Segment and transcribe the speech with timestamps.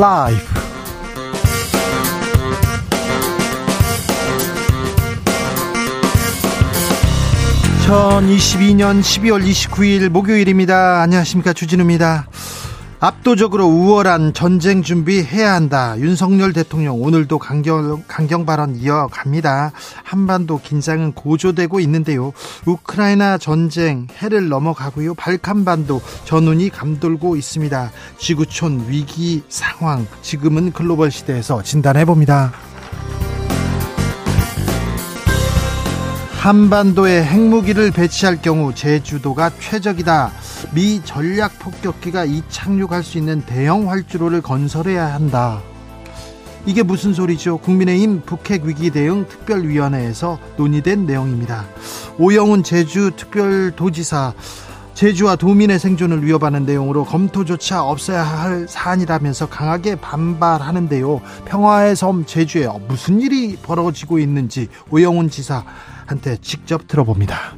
[0.00, 0.40] 라이브.
[7.84, 11.02] 2022년 12월 29일 목요일입니다.
[11.02, 11.52] 안녕하십니까.
[11.52, 12.28] 주진우입니다.
[13.02, 15.98] 압도적으로 우월한 전쟁 준비해야 한다.
[15.98, 19.72] 윤석열 대통령 오늘도 강경, 강경 발언 이어갑니다.
[20.04, 22.34] 한반도 긴장은 고조되고 있는데요.
[22.66, 25.14] 우크라이나 전쟁 해를 넘어가고요.
[25.14, 27.90] 발칸반도 전운이 감돌고 있습니다.
[28.18, 32.52] 지구촌 위기 상황 지금은 글로벌 시대에서 진단해 봅니다.
[36.40, 40.32] 한반도에 핵무기를 배치할 경우 제주도가 최적이다.
[40.72, 45.60] 미 전략 폭격기가 이착륙할 수 있는 대형 활주로를 건설해야 한다.
[46.66, 47.58] 이게 무슨 소리죠?
[47.58, 51.66] 국민의힘 북핵 위기 대응 특별위원회에서 논의된 내용입니다.
[52.18, 54.34] 오영훈 제주 특별도지사
[54.94, 61.22] 제주와 도민의 생존을 위협하는 내용으로 검토조차 없어야 할 사안이라면서 강하게 반발하는데요.
[61.46, 65.64] 평화의 섬 제주에 무슨 일이 벌어지고 있는지 오영훈 지사
[66.04, 67.56] 한테 직접 들어봅니다.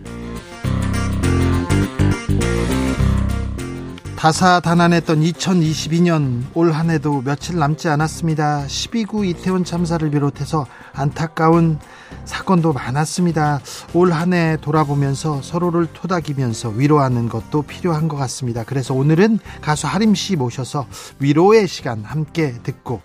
[4.22, 8.66] 다사다난했던 2022년 올 한해도 며칠 남지 않았습니다.
[8.68, 11.80] 12구 이태원 참사를 비롯해서 안타까운
[12.24, 13.58] 사건도 많았습니다.
[13.94, 18.62] 올 한 해 돌아보면서 서로를 토닥이면서 위로하는 것도 필요한 것 같습니다.
[18.62, 20.86] 그래서 오늘은 가수 하림 씨 모셔서
[21.18, 23.02] 위로의 시간 함께 듣고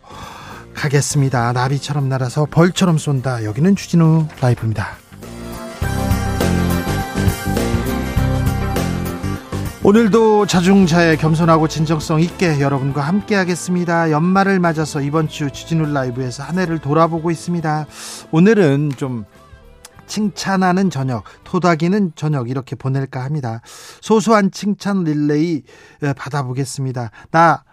[0.76, 1.52] 가겠습니다.
[1.52, 3.44] 나비처럼 날아서 벌처럼 쏜다.
[3.44, 5.07] 여기는 주진우 라이브입니다.
[9.88, 14.12] 오늘도 자중자애 겸손하고 진정성 있게 여러분과 함께 하겠습니다.
[14.12, 17.86] 연말을 맞아서 이번 주 주진우 라이브에서 한 해를 돌아보고 있습니다.
[18.32, 19.24] 오늘은 좀
[20.06, 23.62] 칭찬하는 저녁, 토닥이는 저녁 이렇게 보낼까 합니다.
[24.02, 25.64] 소소한 칭찬 릴레이
[26.18, 27.12] 받아보겠습니다.
[27.32, 27.64] 나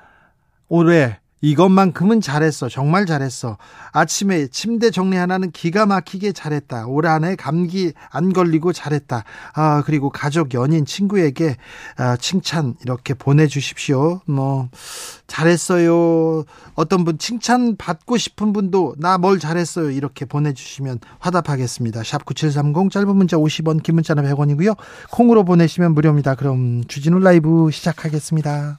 [0.68, 2.70] 올해 이것만큼은 잘했어.
[2.70, 3.58] 정말 잘했어.
[3.92, 6.86] 아침에 침대 정리 하나는 기가 막히게 잘했다.
[6.86, 9.24] 올 한해 감기 안 걸리고 잘했다.
[9.52, 11.56] 아, 그리고 가족, 연인, 친구에게
[11.98, 14.22] 아, 칭찬 이렇게 보내주십시오.
[14.26, 14.70] 뭐,
[15.26, 16.44] 잘했어요.
[16.74, 19.90] 어떤 분 칭찬 받고 싶은 분도 나 뭘 잘했어요.
[19.90, 22.02] 이렇게 보내주시면 화답하겠습니다.
[22.04, 24.76] 샵 9730 짧은 문자 50원, 긴 문자는 100원이고요.
[25.10, 26.34] 콩으로 보내시면 무료입니다.
[26.34, 28.78] 그럼 주진우 라이브 시작하겠습니다.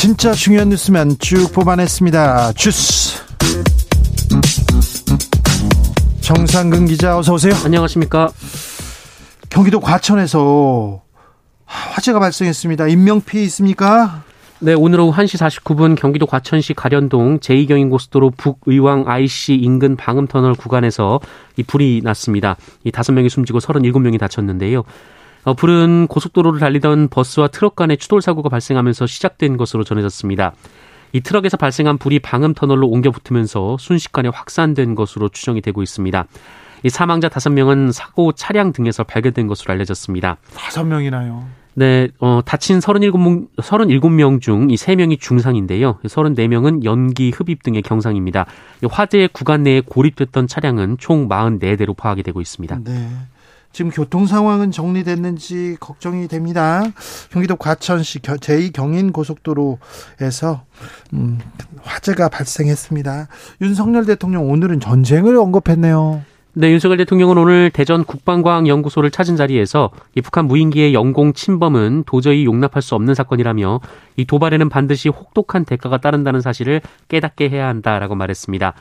[0.00, 2.54] 진짜 중요한 뉴스만 쭉 뽑아냈습니다.
[2.54, 3.22] 주스.
[6.22, 7.52] 정상근 기자 어서 오세요.
[7.66, 8.30] 안녕하십니까.
[9.50, 11.02] 경기도 과천에서
[11.66, 12.86] 화재가 발생했습니다.
[12.86, 14.22] 인명 피해 있습니까?
[14.60, 21.20] 네, 오늘 오후 1시 49분 경기도 과천시 가련동 제2경인고속도로 북의왕 IC 인근 방음터널 구간에서
[21.58, 22.56] 이 불이 났습니다.
[22.84, 24.82] 이 다섯 명이 숨지고 37명이 다쳤는데요.
[25.44, 30.52] 어, 불은 고속도로를 달리던 버스와 트럭 간의 추돌 사고가 발생하면서 시작된 것으로 전해졌습니다.
[31.12, 36.26] 이 트럭에서 발생한 불이 방음 터널로 옮겨 붙으면서 순식간에 확산된 것으로 추정이 되고 있습니다.
[36.82, 40.36] 이 사망자 5명은 사고 차량 등에서 발견된 것으로 알려졌습니다.
[40.54, 41.42] 5명이나요?
[41.74, 45.98] 네, 어, 다친 37명, 37명 중 이 3명이 중상인데요.
[46.04, 48.46] 34명은 연기 흡입 등의 경상입니다.
[48.90, 52.80] 화재 구간 내에 고립됐던 차량은 총 44대로 파악이 되고 있습니다.
[52.84, 53.08] 네.
[53.72, 56.82] 지금 교통 상황은 정리됐는지 걱정이 됩니다.
[57.30, 60.64] 경기도 과천시 제2경인 고속도로에서
[61.12, 61.38] 음,
[61.82, 63.28] 화재가 발생했습니다.
[63.60, 66.22] 윤석열 대통령 오늘은 전쟁을 언급했네요.
[66.52, 72.82] 네, 윤석열 대통령은 오늘 대전 국방과학연구소를 찾은 자리에서 이 북한 무인기의 영공 침범은 도저히 용납할
[72.82, 73.80] 수 없는 사건이라며
[74.16, 78.74] 이 도발에는 반드시 혹독한 대가가 따른다는 사실을 깨닫게 해야 한다라고 말했습니다.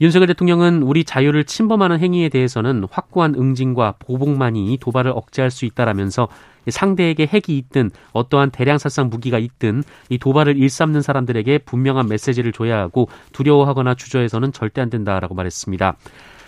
[0.00, 6.28] 윤석열 대통령은 우리 자유를 침범하는 행위에 대해서는 확고한 응징과 보복만이 도발을 억제할 수 있다라면서
[6.68, 12.78] 상대에게 핵이 있든 어떠한 대량 살상 무기가 있든 이 도발을 일삼는 사람들에게 분명한 메시지를 줘야
[12.78, 15.96] 하고 두려워하거나 주저해서는 절대 안 된다라고 말했습니다.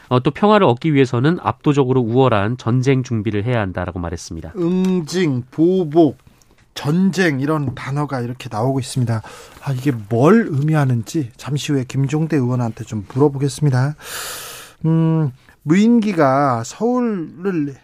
[0.08, 4.54] 어, 또 평화를 얻기 위해서는 압도적으로 우월한 전쟁 준비를 해야 한다라고 말했습니다.
[4.56, 6.18] 응징, 보복,
[6.74, 9.22] 전쟁 이런 단어가 이렇게 나오고 있습니다.
[9.62, 13.96] 아, 이게 뭘 의미하는지 잠시 후에 김종대 의원한테 좀 물어보겠습니다.
[14.86, 15.32] 음,
[15.62, 17.74] 무인기가 서울을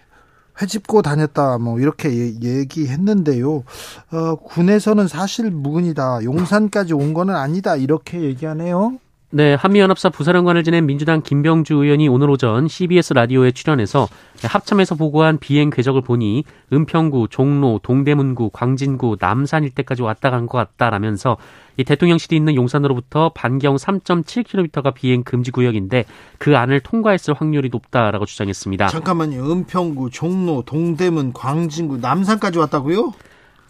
[0.62, 2.10] 회집고 다녔다 뭐 이렇게
[2.40, 3.64] 얘기했는데요.
[4.12, 6.22] 어, 군에서는 사실 무근이다.
[6.22, 7.76] 용산까지 온 거는 아니다.
[7.76, 8.98] 이렇게 얘기하네요.
[9.36, 14.06] 네, 한미연합사 부사령관을 지낸 민주당 김병주 의원이 오늘 오전 CBS 라디오에 출연해서
[14.44, 21.36] 합참에서 보고한 비행 궤적을 보니 은평구, 종로, 동대문구, 광진구, 남산 일대까지 왔다 간 것 같다라면서
[21.78, 26.04] 이 대통령실이 있는 용산으로부터 반경 3.7km가 비행 금지 구역인데
[26.38, 28.86] 그 안을 통과했을 확률이 높다라고 주장했습니다.
[28.86, 29.50] 잠깐만요.
[29.50, 33.12] 은평구, 종로, 동대문, 광진구, 남산까지 왔다고요?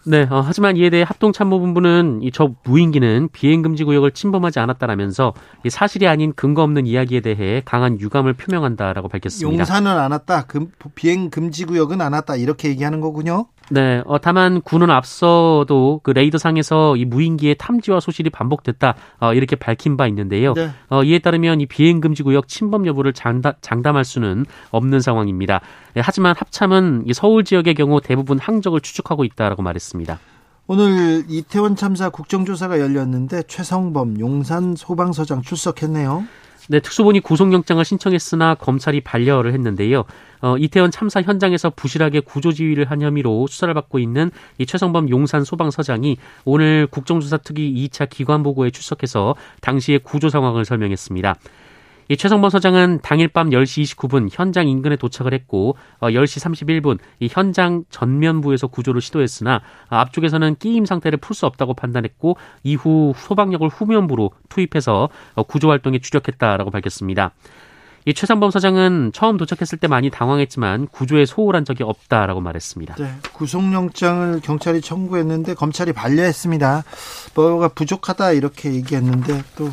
[0.07, 5.33] 네, 어, 하지만 이에 대해 합동참모본부는 이 저 무인기는 비행금지 구역을 침범하지 않았다라면서
[5.65, 9.59] 이 사실이 아닌 근거 없는 이야기에 대해 강한 유감을 표명한다라고 밝혔습니다.
[9.61, 13.47] 용산은 안 왔다, 금, 비행금지 구역은 안 왔다 이렇게 얘기하는 거군요.
[13.71, 19.97] 네, 어, 다만 군은 앞서도 그 레이더상에서 이 무인기의 탐지와 소실이 반복됐다 어, 이렇게 밝힌
[19.97, 20.53] 바 있는데요.
[20.55, 20.71] 네.
[20.91, 25.61] 어, 이에 따르면 이 비행 금지 구역 침범 여부를 장담, 장담할 수는 없는 상황입니다.
[25.95, 30.19] 네, 하지만 합참은 이 서울 지역의 경우 대부분 항적을 추측하고 있다라고 말했습니다.
[30.67, 36.25] 오늘 이태원 참사 국정조사가 열렸는데 최성범 용산 소방서장 출석했네요.
[36.69, 40.05] 네, 특수본이 구속영장을 신청했으나 검찰이 반려를 했는데요.
[40.41, 46.17] 어, 이태원 참사 현장에서 부실하게 구조지휘를 한 혐의로 수사를 받고 있는 이 최성범 용산 소방서장이
[46.45, 51.35] 오늘 국정조사 특위 2차 기관 보고에 출석해서 당시의 구조 상황을 설명했습니다.
[52.09, 57.29] 이 최성범 서장은 당일 밤 10시 29분 현장 인근에 도착을 했고 어, 10시 31분 이
[57.31, 59.57] 현장 전면부에서 구조를 시도했으나
[59.91, 65.99] 어, 앞쪽에서는 끼임 상태를 풀 수 없다고 판단했고 이후 소방력을 후면부로 투입해서 어, 구조 활동에
[65.99, 67.33] 주력했다라고 밝혔습니다.
[68.07, 72.97] 이 최상범 서장은 처음 도착했을 때 많이 당황했지만 구조에 소홀한 적이 없다라고 말했습니다.
[72.97, 76.85] 네, 구속영장을 경찰이 청구했는데 검찰이 반려했습니다.
[77.35, 79.71] 뭐가 부족하다 이렇게 얘기했는데 또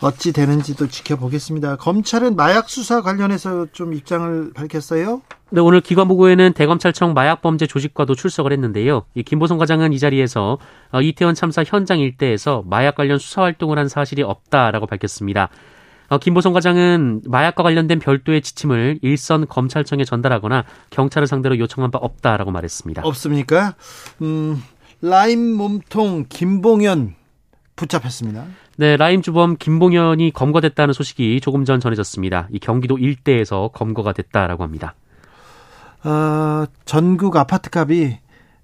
[0.00, 1.76] 어찌 되는지도 지켜보겠습니다.
[1.76, 5.22] 검찰은 마약 수사 관련해서 좀 입장을 밝혔어요?
[5.50, 9.04] 네, 오늘 기관 보고에는 대검찰청 마약범죄 조직과도 출석을 했는데요.
[9.14, 10.58] 이 김보성 과장은 이 자리에서
[10.92, 15.48] 어, 이태원 참사 현장 일대에서 마약 관련 수사 활동을 한 사실이 없다라고 밝혔습니다.
[16.08, 22.50] 어, 김보성 과장은 마약과 관련된 별도의 지침을 일선 검찰청에 전달하거나 경찰을 상대로 요청한 바 없다라고
[22.50, 23.02] 말했습니다.
[23.04, 23.74] 없습니까?
[24.22, 24.62] 음,
[25.00, 27.15] 라임 몸통 김봉현
[27.76, 28.44] 붙잡혔습니다.
[28.76, 32.48] 네, 라임 주범 김봉현이 검거됐다는 소식이 조금 전 전해졌습니다.
[32.50, 34.94] 이 경기도 일대에서 검거가 됐다라고 합니다.
[36.04, 38.18] 어, 전국 아파트 값이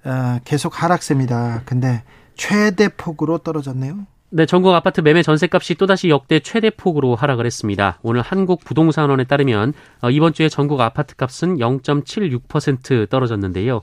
[0.05, 1.63] 어, 계속 하락세입니다.
[1.65, 2.03] 근데
[2.35, 4.07] 최대 폭으로 떨어졌네요.
[4.35, 7.99] 네, 전국 아파트 매매 전세값이 또다시 역대 최대 폭으로 하락을 했습니다.
[8.03, 13.83] 오늘 한국부동산원에 따르면 어, 이번 주에 전국 아파트 값은 0.76% 떨어졌는데요.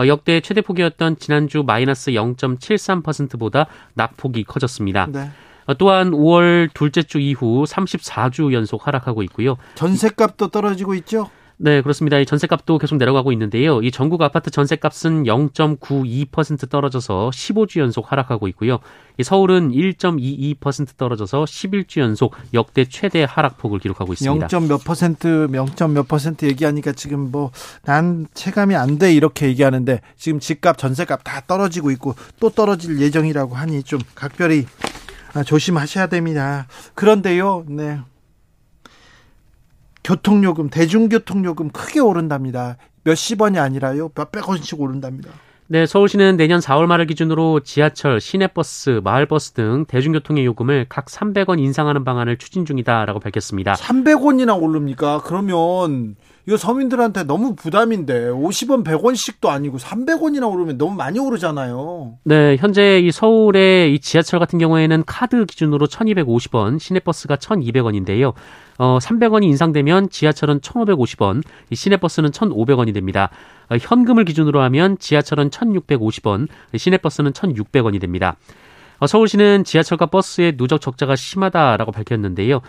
[0.00, 5.06] 어, 역대 최대 폭이었던 지난주 마이너스 0.73%보다 낙폭이 커졌습니다.
[5.10, 5.30] 네.
[5.66, 9.56] 어, 또한 5월 둘째 주 이후 34주 연속 하락하고 있고요.
[9.74, 11.30] 전세값도 떨어지고 있죠?
[11.62, 12.18] 네, 그렇습니다.
[12.18, 13.82] 이 전세값도 계속 내려가고 있는데요.
[13.82, 18.78] 이 전국 아파트 전세값은 0.92% 떨어져서 15주 연속 하락하고 있고요.
[19.18, 24.48] 이 서울은 1.22% 떨어져서 11주 연속 역대 최대 하락폭을 기록하고 있습니다.
[24.50, 24.68] 0.
[24.68, 25.66] 몇 퍼센트, 0.
[25.92, 27.50] 몇 퍼센트 얘기하니까 지금 뭐
[27.84, 33.54] 난 체감이 안 돼 이렇게 얘기하는데 지금 집값, 전세값 다 떨어지고 있고 또 떨어질 예정이라고
[33.54, 34.66] 하니 좀 각별히
[35.34, 36.66] 아, 조심하셔야 됩니다.
[36.94, 38.00] 그런데요, 네.
[40.04, 42.76] 교통요금, 대중교통요금 크게 오른답니다.
[43.04, 45.30] 몇십 원이 아니라요, 몇백 원씩 오른답니다.
[45.72, 52.02] 네, 서울시는 내년 4월 말을 기준으로 지하철, 시내버스, 마을버스 등 대중교통의 요금을 각 300원 인상하는
[52.02, 53.74] 방안을 추진 중이다라고 밝혔습니다.
[53.74, 55.22] 300원이나 오릅니까?
[55.24, 56.16] 그러면
[56.50, 62.14] 이거 서민들한테 너무 부담인데 50원, 100원씩도 아니고 300원이나 오르면 너무 많이 오르잖아요.
[62.24, 68.32] 네, 현재 이 서울의 이 지하철 같은 경우에는 카드 기준으로 1,250원, 시내버스가 1,200원인데요.
[68.78, 73.30] 어, 300원이 인상되면 지하철은 1,550원, 시내버스는 1,500원이 됩니다.
[73.68, 78.34] 어, 현금을 기준으로 하면 지하철은 1,650원, 시내버스는 1,600원이 됩니다.
[78.98, 82.60] 어, 서울시는 지하철과 버스의 누적 적자가 심하다라고 밝혔는데요.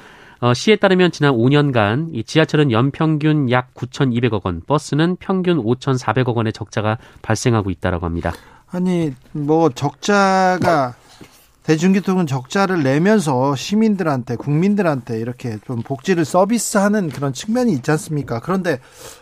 [0.41, 6.51] 어, 시에 따르면 지난 5년간 이 지하철은 연평균 약 9,200억 원, 버스는 평균 5,400억 원의
[6.51, 8.33] 적자가 발생하고 있다라고 합니다.
[8.71, 10.95] 아니 뭐 적자가
[11.61, 18.39] 대중교통은 적자를 내면서 시민들한테 국민들한테 이렇게 좀 복지를 서비스하는 그런 측면이 있지 않습니까?
[18.39, 18.79] 그런데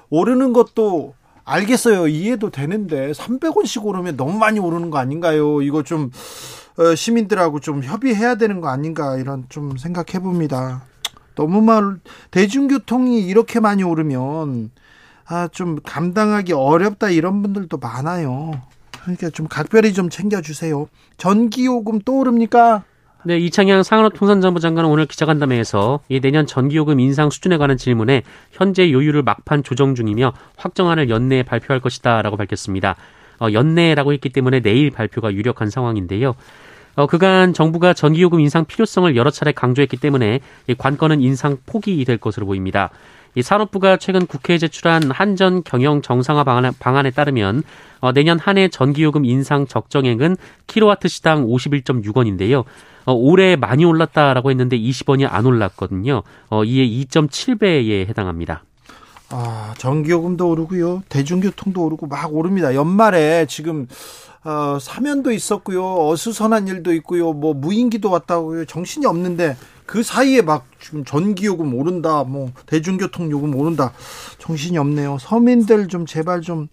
[0.09, 2.07] 오르는 것도 알겠어요.
[2.07, 5.61] 이해도 되는데 300원씩 오르면 너무 많이 오르는 거 아닌가요?
[5.63, 6.11] 이거 좀
[6.77, 10.83] 어, 시민들하고 좀 협의해야 되는 거 아닌가 이런 좀 생각해 봅니다.
[11.39, 11.95] 너무 말
[12.31, 14.71] 대중교통이 이렇게 많이 오르면
[15.25, 18.51] 아 좀 감당하기 어렵다 이런 분들도 많아요.
[19.01, 20.89] 그러니까 좀 각별히 좀 챙겨주세요.
[21.15, 22.83] 전기요금 또 오릅니까?
[23.23, 29.23] 네, 이창양 상한업통상자부 장관은 오늘 기자간담회에서 이 내년 전기요금 인상 수준에 관한 질문에 현재 요율을
[29.23, 32.95] 막판 조정 중이며 확정안을 연내에 발표할 것이다라고 밝혔습니다.
[33.39, 36.35] 어, 연내라고 했기 때문에 내일 발표가 유력한 상황인데요.
[36.99, 42.17] 어, 그간 정부가 전기요금 인상 필요성을 여러 차례 강조했기 때문에 이 관건은 인상 폭이 될
[42.17, 42.89] 것으로 보입니다.
[43.35, 47.63] 이 산업부가 최근 국회에 제출한 한전 경영 정상화 방안에, 방안 에 따르면
[48.01, 50.35] 어, 내년 한 해 전기요금 인상 적정액은
[50.67, 52.65] 킬로와트 시당 51.6원인데요.
[53.05, 56.23] 어, 올해 많이 올랐다라고 했는데 20원이 안 올랐거든요.
[56.49, 58.65] 어, 이에 2.7배에 해당합니다.
[59.31, 61.03] 아, 전기요금도 오르고요.
[61.09, 62.73] 대중교통도 오르고 막 오릅니다.
[62.73, 63.87] 연말에 지금
[64.43, 66.07] 어, 사면도 있었고요.
[66.07, 67.33] 어수선한 일도 있고요.
[67.33, 68.65] 뭐 무인기도 왔다고요.
[68.65, 72.23] 정신이 없는데 그 사이에 막 지금 전기요금 오른다.
[72.23, 73.91] 뭐 대중교통 요금 오른다.
[74.39, 75.17] 정신이 없네요.
[75.19, 76.67] 서민들 좀 제발 좀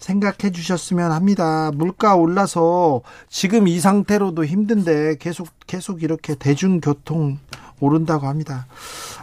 [0.00, 1.70] 생각해 주셨으면 합니다.
[1.74, 7.38] 물가 올라서 지금 이 상태로도 힘든데 계속 계속 이렇게 대중교통
[7.84, 8.66] 오른다고 합니다.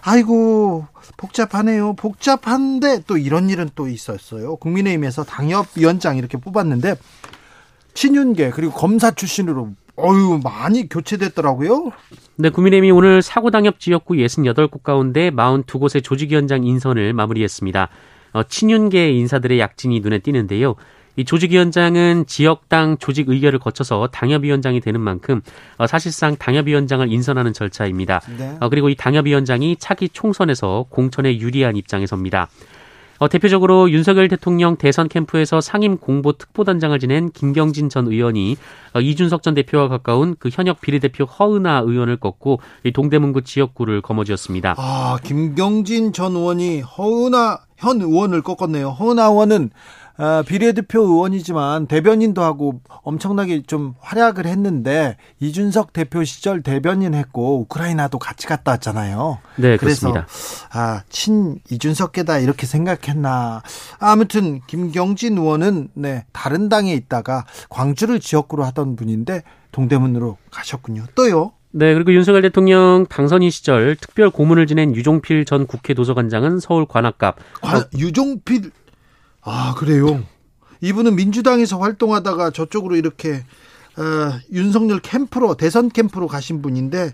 [0.02, 0.86] 아이고
[1.18, 1.94] 복잡하네요.
[1.94, 4.56] 복잡한데 또 이런 일은 또 있었어요.
[4.58, 6.96] 국민의힘에서 당협위원장 이렇게 뽑았는데
[7.94, 11.92] 친윤계 그리고 검사 출신으로 어유 많이 교체됐더라고요.
[12.38, 17.90] 네, 국민의힘이 오늘 사고 당협 지역구 68곳 가운데 42곳의 조직위원장 인선을 마무리했습니다.
[18.32, 20.76] 어, 친윤계 인사들의 약진이 눈에 띄는데요.
[21.20, 25.42] 이 조직위원장은 지역당 조직 의결을 거쳐서 당협위원장이 되는 만큼
[25.78, 28.22] 어, 사실상 당협위원장을 인선하는 절차입니다.
[28.38, 28.56] 네.
[28.62, 32.48] 어, 그리고 이 당협위원장이 차기 총선에서 공천에 유리한 입장에 섭니다.
[33.18, 38.56] 어, 대표적으로 윤석열 대통령 대선 캠프에서 상임 공보 특보단장을 지낸 김경진 전 의원이
[38.94, 44.76] 어, 이준석 전 대표와 가까운 그 현역 비례대표 허은하 의원을 꺾고 이 동대문구 지역구를 거머쥐었습니다.
[44.78, 48.92] 아, 김경진 전 의원이 허은하 현 의원을 꺾었네요.
[48.92, 49.72] 허은하 의원은
[50.20, 58.20] 어, 비례대표 의원이지만 대변인도 하고 엄청나게 좀 활약을 했는데 이준석 대표 시절 대변인 했고 우크라이나도
[58.20, 59.40] 같이 갔다 왔잖아요.
[59.56, 60.28] 네, 그렇습니다.
[60.74, 63.64] 아, 친 이준석계다 이렇게 생각했나.
[63.98, 71.06] 아무튼 김경진 의원은 네, 다른 당에 있다가 광주를 지역구로 하던 분인데 동대문으로 가셨군요.
[71.16, 71.54] 또요?
[71.72, 77.38] 네, 그리고 윤석열 대통령 당선인 시절 특별 고문을 지낸 유종필 전 국회 도서관장은 서울 관악갑.
[77.62, 78.72] 관, 유종필
[79.50, 80.24] 아, 그래요?
[80.82, 83.44] 이분은 민주당에서 활동하다가 저쪽으로 이렇게
[83.98, 87.14] 어, 윤석열 캠프로 대선 캠프로 가신 분인데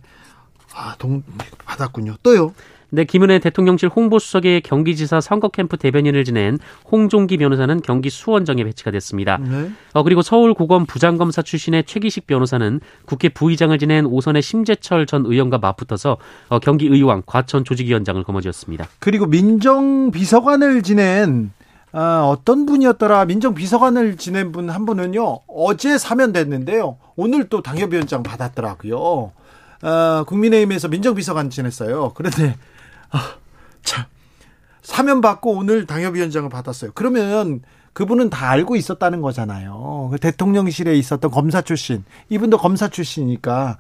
[0.75, 1.24] 아, 동
[1.65, 2.15] 받았군요.
[2.22, 2.54] 또요.
[2.92, 6.60] 네, 김은혜 대통령실 홍보수석의 경기지사 선거 캠프 대변인을 지낸
[6.92, 9.38] 홍종기 변호사는 경기 수원정에 배치가 됐습니다.
[9.38, 9.72] 네.
[9.94, 16.18] 어, 그리고 서울고검 부장검사 출신의 최기식 변호사는 국회 부의장을 지낸 오선의 심재철 전 의원과 맞붙어서
[16.50, 18.88] 어, 경기의왕 과천 조직위원장을 거머쥐었습니다.
[19.00, 21.51] 그리고 민정비서관을 지낸
[21.97, 23.23] 아, 어떤 분이었더라?
[23.23, 26.97] 민정비서관을 지낸 분 한 분은요 어제 사면됐는데요.
[27.15, 29.31] 오늘 또 당협위원장 받았더라고요.
[29.81, 32.11] 아, 국민의힘에서 민정비서관 지냈어요.
[32.15, 32.57] 그런데
[33.11, 33.35] 아,
[33.81, 34.03] 참.
[34.81, 36.91] 사면 받고 오늘 당협위원장을 받았어요.
[36.95, 37.61] 그러면
[37.93, 40.09] 그분은 다 알고 있었다는 거잖아요.
[40.11, 42.03] 그 대통령실에 있었던 검사 출신.
[42.27, 43.77] 이분도 검사 출신이니까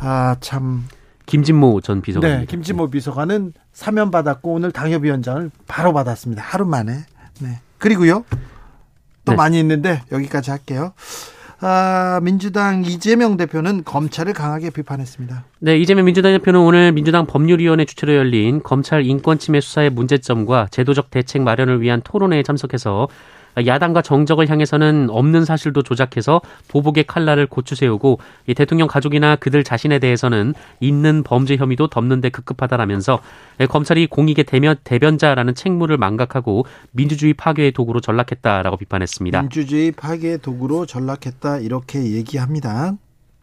[0.00, 0.84] 아 참.
[1.26, 2.40] 김진모 전 비서관.
[2.40, 6.42] 네, 김진모 비서관은 사면 받았고 오늘 당협위원장을 바로 받았습니다.
[6.42, 7.04] 하루 만에.
[7.40, 7.60] 네.
[7.78, 8.24] 그리고요.
[9.24, 9.36] 또 네.
[9.36, 10.92] 많이 있는데 여기까지 할게요.
[11.60, 15.44] 아, 민주당 이재명 대표는 검찰을 강하게 비판했습니다.
[15.60, 21.42] 네, 이재명 민주당 대표는 오늘 민주당 법률위원회 주최로 열린 검찰 인권침해 수사의 문제점과 제도적 대책
[21.42, 23.08] 마련을 위한 토론회에 참석해서
[23.64, 29.98] 야당과 정적을 향해서는 없는 사실도 조작해서 보복의 칼날을 고추 세우고 이 대통령 가족이나 그들 자신에
[29.98, 33.20] 대해서는 있는 범죄 혐의도 덮는데 급급하다라면서
[33.68, 39.40] 검찰이 공익의 대면, 대변자라는 책무를 망각하고 민주주의 파괴의 도구로 전락했다라고 비판했습니다.
[39.40, 42.94] 민주주의 파괴의 도구로 전락했다 이렇게 얘기합니다.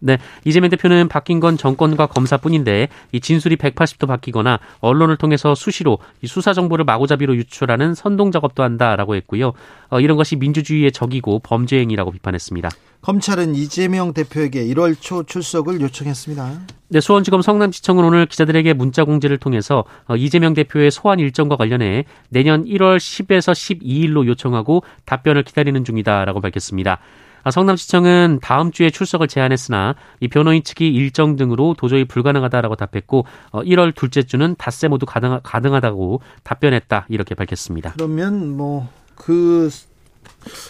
[0.06, 6.28] 네, 이재명 대표는 바뀐 건 정권과 검사뿐인데 이 진술이 180도 바뀌거나 언론을 통해서 수시로 이
[6.28, 9.54] 수사 정보를 마구잡이로 유출하는 선동 작업도 한다라고 했고요.
[9.90, 12.70] 어, 이런 것이 민주주의의 적이고 범죄 행위라고 비판했습니다.
[13.02, 16.52] 검찰은 이재명 대표에게 1월 초 출석을 요청했습니다.
[16.90, 22.66] 네, 수원지검 성남지청은 오늘 기자들에게 문자 공지를 통해서 어, 이재명 대표의 소환 일정과 관련해 내년
[22.66, 27.00] 1월 10에서 12일로 요청하고 답변을 기다리는 중이다라고 밝혔습니다.
[27.44, 33.90] 아, 성남시청은 다음 주에 출석을 제안했으나 이 변호인 측이 일정 등으로 도저히 불가능하다라고 답했고 1월
[33.90, 37.94] 어, 둘째 주는 닷새 모두 가능, 가능하다고 답변했다 이렇게 밝혔습니다.
[37.94, 39.70] 그러면 뭐그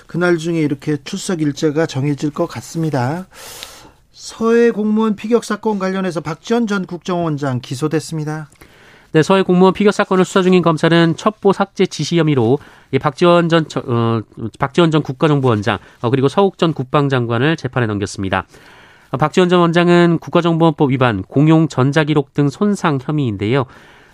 [0.07, 3.27] 그날 중에 이렇게 출석 일자가 정해질 것 같습니다.
[4.11, 8.49] 서해 공무원 피격 사건 관련해서 박지원 전 국정원장 기소됐습니다.
[9.13, 12.57] 네, 서해 공무원 피격 사건을 수사 중인 검찰은 첩보 삭제 지시 혐의로
[12.91, 14.21] 이 박지원 전 어,
[14.57, 18.47] 박지원 전 국가정보원장 어, 그리고 서욱 전 국방장관을 재판에 넘겼습니다.
[19.19, 23.65] 박지원 전 원장은 국가정보원법 위반, 공용 전자기록 등 손상 혐의인데요.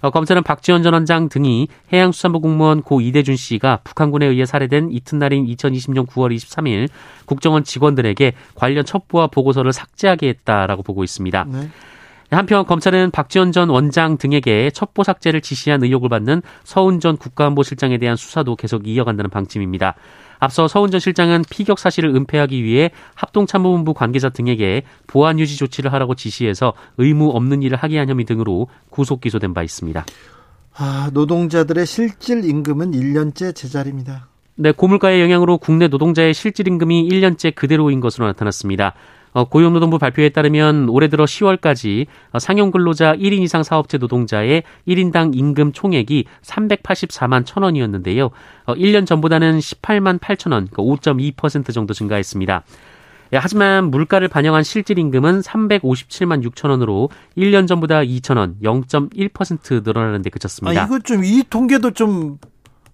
[0.02, 5.46] 어, 검찰은 박지원 전 원장 등이 해양수산부 공무원 고 이대준 씨가 북한군에 의해 살해된 이튿날인
[5.46, 6.90] 2020년 9월 23일
[7.26, 11.46] 국정원 직원들에게 관련 첩보와 보고서를 삭제하게 했다라고 보고 있습니다.
[11.50, 11.70] 네.
[12.32, 18.16] 한편 검찰은 박지원 전 원장 등에게 첩보 삭제를 지시한 의혹을 받는 서훈 전 국가안보실장에 대한
[18.16, 19.96] 수사도 계속 이어간다는 방침입니다.
[20.40, 26.16] 앞서 서훈 전 실장은 피격 사실을 은폐하기 위해 합동참모본부 관계자 등에게 보안 유지 조치를 하라고
[26.16, 30.06] 지시해서 의무 없는 일을 하게 한 혐의 등으로 구속 기소된 바 있습니다.
[30.76, 34.28] 아, 노동자들의 실질 임금은 1년째 제자리입니다.
[34.56, 38.94] 네, 고물가의 영향으로 국내 노동자의 실질 임금이 1년째 그대로인 것으로 나타났습니다.
[39.32, 45.36] 어, 고용노동부 발표에 따르면 올해 들어 10월까지 어, 상용 근로자 1인 이상 사업체 노동자의 1인당
[45.38, 48.30] 임금 총액이 384만 1천 원이었는데요.
[48.68, 52.64] 1년 어, 전보다는 18만 8천 원, 5.2% 그러니까 정도 증가했습니다.
[53.32, 60.22] 예, 하지만 물가를 반영한 실질 임금은 357만 6천 원으로 1년 전보다 2천 원, 0.1% 늘어나는
[60.24, 60.82] 데 그쳤습니다.
[60.82, 62.40] 아, 이거 좀 이 통계도 좀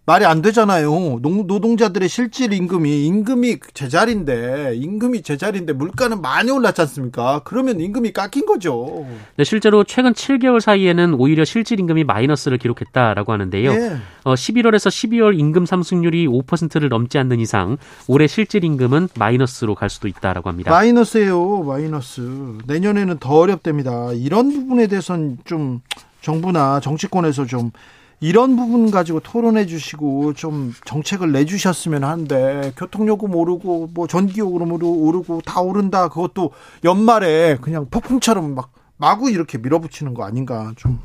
[0.08, 1.20] 말이 안 되잖아요.
[1.22, 7.42] 노동자들의 실질 임금이 임금이 제자리인데 임금이 제자리인데 물가는 많이 올랐지 않습니까?
[7.44, 9.08] 그러면 임금이 깎인 거죠.
[9.36, 13.74] 네, 실제로 최근 7개월 사이에는 오히려 실질 임금이 마이너스를 기록했다라고 하는데요.
[13.74, 13.98] 네.
[14.26, 20.08] 어, 11월에서 12월 임금 상승률이 5%를 넘지 않는 이상 올해 실질 임금은 마이너스로 갈 수도
[20.08, 20.70] 있다라고 합니다.
[20.70, 22.22] 마이너스예요, 마이너스.
[22.68, 24.12] 내년에는 더 어렵답니다.
[24.14, 25.82] 이런 부분에 대해서는 좀
[26.22, 27.72] 정부나 정치권에서 좀
[28.20, 35.42] 이런 부분 가지고 토론해 주시고 좀 정책을 내 주셨으면 하는데 교통요금 오르고 뭐 전기요금 오르고
[35.46, 36.52] 다 오른다 그것도
[36.84, 41.00] 연말에 그냥 폭풍처럼 막 마구 이렇게 밀어붙이는 거 아닌가 좀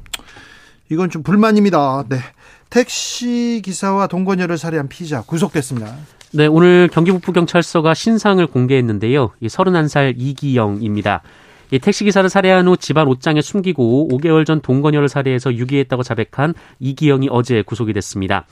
[0.90, 2.04] 이건 좀 불만입니다.
[2.08, 2.18] 네.
[2.68, 5.94] 택시 기사와 동거녀를 살해한 피의자 구속됐습니다.
[6.32, 9.32] 네, 오늘 경기북부경찰서가 신상을 공개했는데요.
[9.40, 11.22] 이 31살 이기영입니다.
[11.70, 17.62] 이 택시기사를 살해한 후 집안 옷장에 숨기고 5개월 전 동거녀를 살해해서 유기했다고 자백한 이기영이 어제
[17.62, 18.46] 구속이 됐습니다.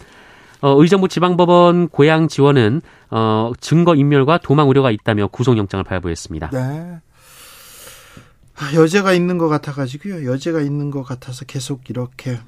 [0.60, 6.50] 어, 의정부 지방법원 고양 지원은 어, 증거 인멸과 도망 우려가 있다며 구속영장을 발부했습니다.
[6.50, 7.00] 네.
[8.56, 10.30] 아, 여죄가 있는 것 같아가지고요.
[10.30, 12.38] 여죄가 있는 것 같아서 계속 이렇게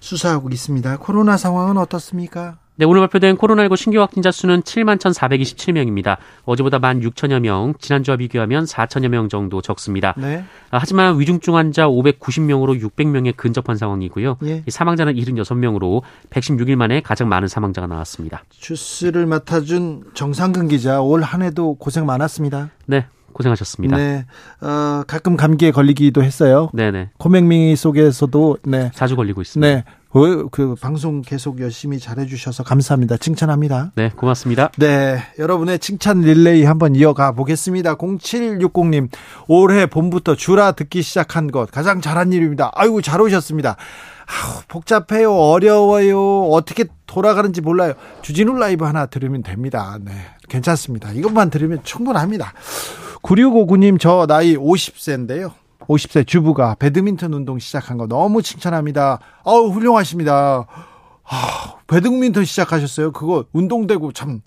[0.00, 0.98] 수사하고 있습니다.
[0.98, 2.58] 코로나 상황은 어떻습니까?
[2.78, 6.16] 네, 오늘 발표된 코로나19 신규 확진자 수는 7만 1,427명입니다.
[6.44, 10.14] 어제보다 1만 6천여 명, 지난주와 비교하면 4천여 명 정도 적습니다.
[10.16, 10.44] 네.
[10.70, 14.36] 아, 하지만 위중증 환자 590명으로 600명에 근접한 상황이고요.
[14.44, 14.62] 예.
[14.68, 18.44] 사망자는 76명으로 116일 만에 가장 많은 사망자가 나왔습니다.
[18.50, 22.70] 주스를 맡아준 정상근 기자, 올 한 해도 고생 많았습니다.
[22.86, 23.06] 네,
[23.38, 23.96] 고생하셨습니다.
[23.96, 24.26] 네,
[24.60, 26.70] 어, 가끔 감기에 걸리기도 했어요.
[26.74, 27.10] 네네.
[27.18, 29.74] 코맹맹이 속에서도 네 자주 걸리고 있습니다.
[29.74, 33.16] 네, 그, 그 방송 계속 열심히 잘해주셔서 감사합니다.
[33.16, 33.92] 칭찬합니다.
[33.94, 34.70] 네, 고맙습니다.
[34.76, 37.94] 네, 여러분의 칭찬 릴레이 한번 이어가 보겠습니다.
[37.96, 39.08] 0760님,
[39.46, 42.72] 올해 봄부터 주라 듣기 시작한 것 가장 잘한 일입니다.
[42.74, 43.76] 아이고 잘 오셨습니다.
[44.26, 47.94] 아우, 복잡해요, 어려워요, 어떻게 돌아가는지 몰라요.
[48.20, 49.96] 주진우 라이브 하나 들으면 됩니다.
[50.00, 50.12] 네,
[50.48, 51.12] 괜찮습니다.
[51.12, 52.52] 이것만 들으면 충분합니다.
[53.28, 55.52] 9659님, 저 나이 50세인데요.
[55.80, 59.18] 50세 주부가 배드민턴 운동 시작한 거 너무 칭찬합니다.
[59.44, 60.66] 어우, 훌륭하십니다.
[61.24, 63.12] 아, 배드민턴 시작하셨어요?
[63.12, 64.40] 그거 운동되고 참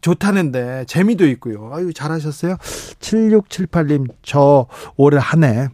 [0.00, 1.72] 좋다는데 재미도 있고요.
[1.74, 2.56] 아유, 잘하셨어요.
[2.56, 4.66] 7678님, 저
[4.96, 5.68] 올해 한 해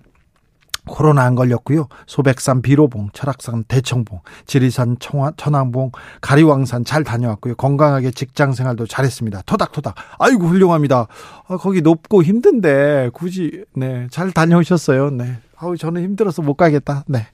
[0.88, 1.88] 코로나 안 걸렸고요.
[2.06, 7.56] 소백산 비로봉, 철학산 대청봉, 지리산 청화, 천왕봉, 가리왕산 잘 다녀왔고요.
[7.56, 9.42] 건강하게 직장 생활도 잘했습니다.
[9.46, 9.94] 토닥토닥.
[10.18, 11.06] 아이고 훌륭합니다.
[11.48, 15.10] 아, 거기 높고 힘든데 굳이 네, 잘 다녀오셨어요.
[15.10, 15.38] 네.
[15.58, 17.04] 아우 저는 힘들어서 못 가겠다.
[17.06, 17.26] 네.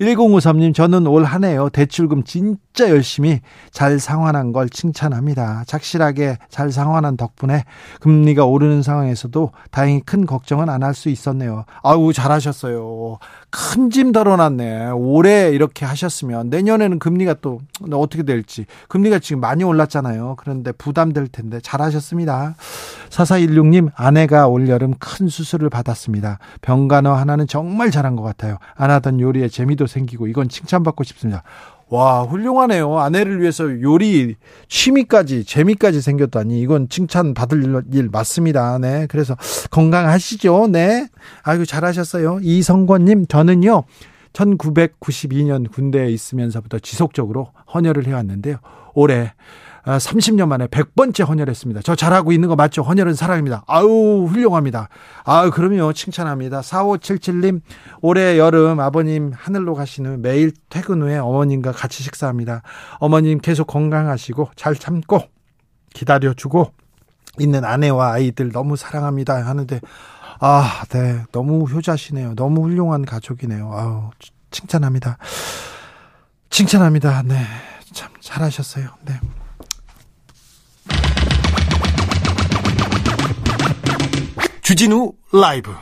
[0.00, 1.68] 1053님 저는 올 한해요.
[1.68, 5.64] 대출금 진짜 열심히 잘 상환한 걸 칭찬합니다.
[5.66, 7.64] 착실하게 잘 상환한 덕분에
[8.00, 11.64] 금리가 오르는 상황에서도 다행히 큰 걱정은 안 할 수 있었네요.
[11.82, 13.18] 아우 잘하셨어요.
[13.56, 14.90] 큰 짐 덜어놨네.
[14.90, 18.66] 올해 이렇게 하셨으면 내년에는 금리가 또 어떻게 될지.
[18.88, 20.34] 금리가 지금 많이 올랐잖아요.
[20.38, 22.56] 그런데 부담될 텐데 잘하셨습니다.
[23.08, 26.38] 4416님 아내가 올여름 큰 수술을 받았습니다.
[26.60, 28.58] 병간호 하나는 정말 잘한 것 같아요.
[28.74, 31.42] 안 하던 요리에 재미도 생기고 이건 칭찬받고 싶습니다.
[31.88, 32.98] 와, 훌륭하네요.
[32.98, 34.34] 아내를 위해서 요리
[34.68, 38.78] 취미까지 재미까지 생겼다니 이건 칭찬 받을 일 맞습니다.
[38.78, 39.06] 네.
[39.08, 39.36] 그래서
[39.70, 40.68] 건강하시죠.
[40.72, 41.08] 네.
[41.42, 42.40] 아이고 잘하셨어요.
[42.42, 43.84] 이성권 님, 저는요.
[44.32, 48.56] 1992년 군대에 있으면서부터 지속적으로 헌혈을 해 왔는데요.
[48.94, 49.32] 올해
[49.86, 51.82] 30년 아, 만에 100번째 헌혈했습니다.
[51.82, 52.82] 저 잘하고 있는 거 맞죠?
[52.82, 53.62] 헌혈은 사랑입니다.
[53.68, 54.88] 아우, 훌륭합니다.
[55.24, 55.92] 아우, 그럼요.
[55.92, 56.60] 칭찬합니다.
[56.60, 57.60] 4577님,
[58.02, 62.62] 올해 여름 아버님 하늘로 가시는 매일 퇴근 후에 어머님과 같이 식사합니다.
[62.98, 65.22] 어머님 계속 건강하시고 잘 참고
[65.94, 66.72] 기다려주고
[67.38, 69.46] 있는 아내와 아이들 너무 사랑합니다.
[69.46, 69.80] 하는데
[70.40, 71.22] 아, 네.
[71.30, 72.34] 너무 효자시네요.
[72.34, 73.72] 너무 훌륭한 가족이네요.
[73.72, 74.10] 아우,
[74.50, 75.18] 칭찬합니다.
[76.50, 77.22] 칭찬합니다.
[77.22, 77.36] 네.
[77.92, 78.88] 참 잘하셨어요.
[79.04, 79.14] 네.
[84.66, 85.72] 주진우 라이브.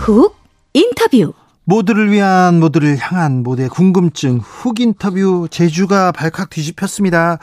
[0.00, 0.36] 훅
[0.74, 1.32] 인터뷰
[1.66, 7.38] 모두를 위한 모두를 향한 모두의 궁금증 훅 인터뷰 제주가 발칵 뒤집혔습니다.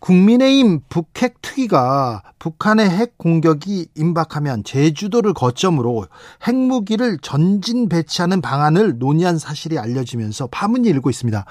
[0.00, 6.06] 국민의힘 북핵 특위가 북한의 핵 공격이 임박하면 제주도를 거점으로
[6.46, 11.46] 핵무기를 전진 배치하는 방안을 논의한 사실이 알려지면서 파문이 일고 있습니다.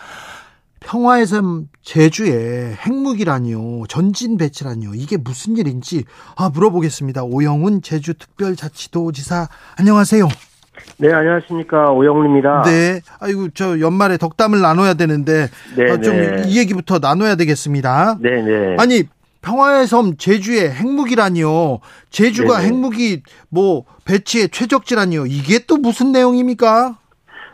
[0.82, 6.06] 평화의 섬 제주에 핵무기라니요 전진 배치라니요 이게 무슨 일인지
[6.36, 10.51] 아 물어보겠습니다 오영훈 제주특별자치도지사 안녕하세요
[10.98, 11.92] 네, 안녕하십니까.
[11.92, 12.64] 오영훈입니다.
[12.64, 13.02] 네.
[13.20, 16.44] 아이고, 저 연말에 덕담을 나눠야 되는데, 네, 어, 좀 네.
[16.46, 18.18] 이 얘기부터 나눠야 되겠습니다.
[18.22, 18.76] 네, 네.
[18.80, 19.04] 아니,
[19.42, 21.80] 평화의 섬 제주에 핵무기라니요.
[22.10, 22.68] 제주가 네네.
[22.68, 25.26] 핵무기 뭐 배치의 최적지라니요.
[25.26, 26.96] 이게 또 무슨 내용입니까?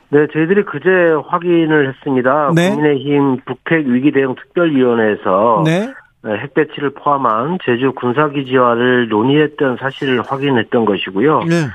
[0.10, 0.90] 네, 저희들이 그제
[1.28, 2.52] 확인을 했습니다.
[2.56, 2.72] 네.
[2.72, 5.94] 국민의힘 북핵 위기 대응 특별위원회에서 네.
[6.24, 11.44] 네, 핵 배치를 포함한 제주 군사기지화를 논의했던 사실을 확인했던 것이고요.
[11.44, 11.68] 네.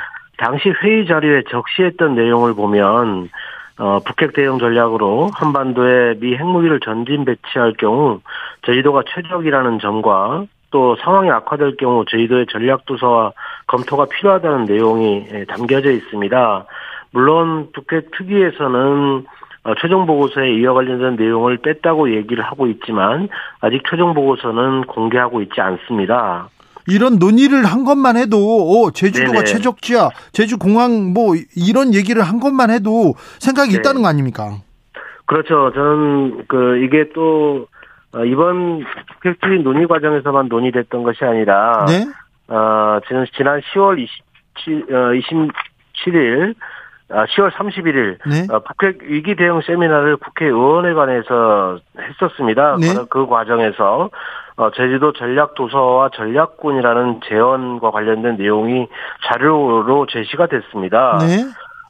[0.42, 3.30] 당시 회의 자료에 적시했던 내용을 보면
[3.78, 8.20] 어, 북핵 대응 전략으로 한반도에 미 핵무기를 전진 배치할 경우
[8.66, 13.32] 제주도가 최적이라는 점과 또 상황이 악화될 경우 제주도의 전략 조사와
[13.68, 16.66] 검토가 필요하다는 내용이 예, 담겨져 있습니다.
[17.12, 19.24] 물론 북핵 특위에서는
[19.62, 23.28] 어, 최종 보고서에 이와 관련된 내용을 뺐다고 얘기를 하고 있지만
[23.60, 26.48] 아직 최종 보고서는 공개하고 있지 않습니다.
[26.86, 29.44] 이런 논의를 한 것만 해도 어, 제주도가 네네.
[29.44, 30.10] 최적지야.
[30.32, 33.78] 제주 공항 뭐 이런 얘기를 한 것만 해도 생각이 네.
[33.78, 34.58] 있다는 거 아닙니까?
[35.26, 35.72] 그렇죠.
[35.74, 37.66] 저는 그 이게 또
[38.14, 42.04] 어, 이번 북핵주의 논의 과정에서만 논의됐던 것이 아니라 네.
[42.48, 45.12] 어, 지난 지난 10월 27 어,
[46.04, 46.81] 27일 아,
[47.12, 48.54] 10월 31일 네.
[48.54, 52.76] 어, 북핵 위기 대응 세미나를 국회의원회관에서 했었습니다.
[52.80, 52.94] 네.
[52.94, 54.10] 그, 그 과정에서
[54.56, 58.88] 어, 제주도 전략 도서와 전략군이라는 재원과 관련된 내용이
[59.26, 61.18] 자료로 제시가 됐습니다.
[61.20, 61.44] 네.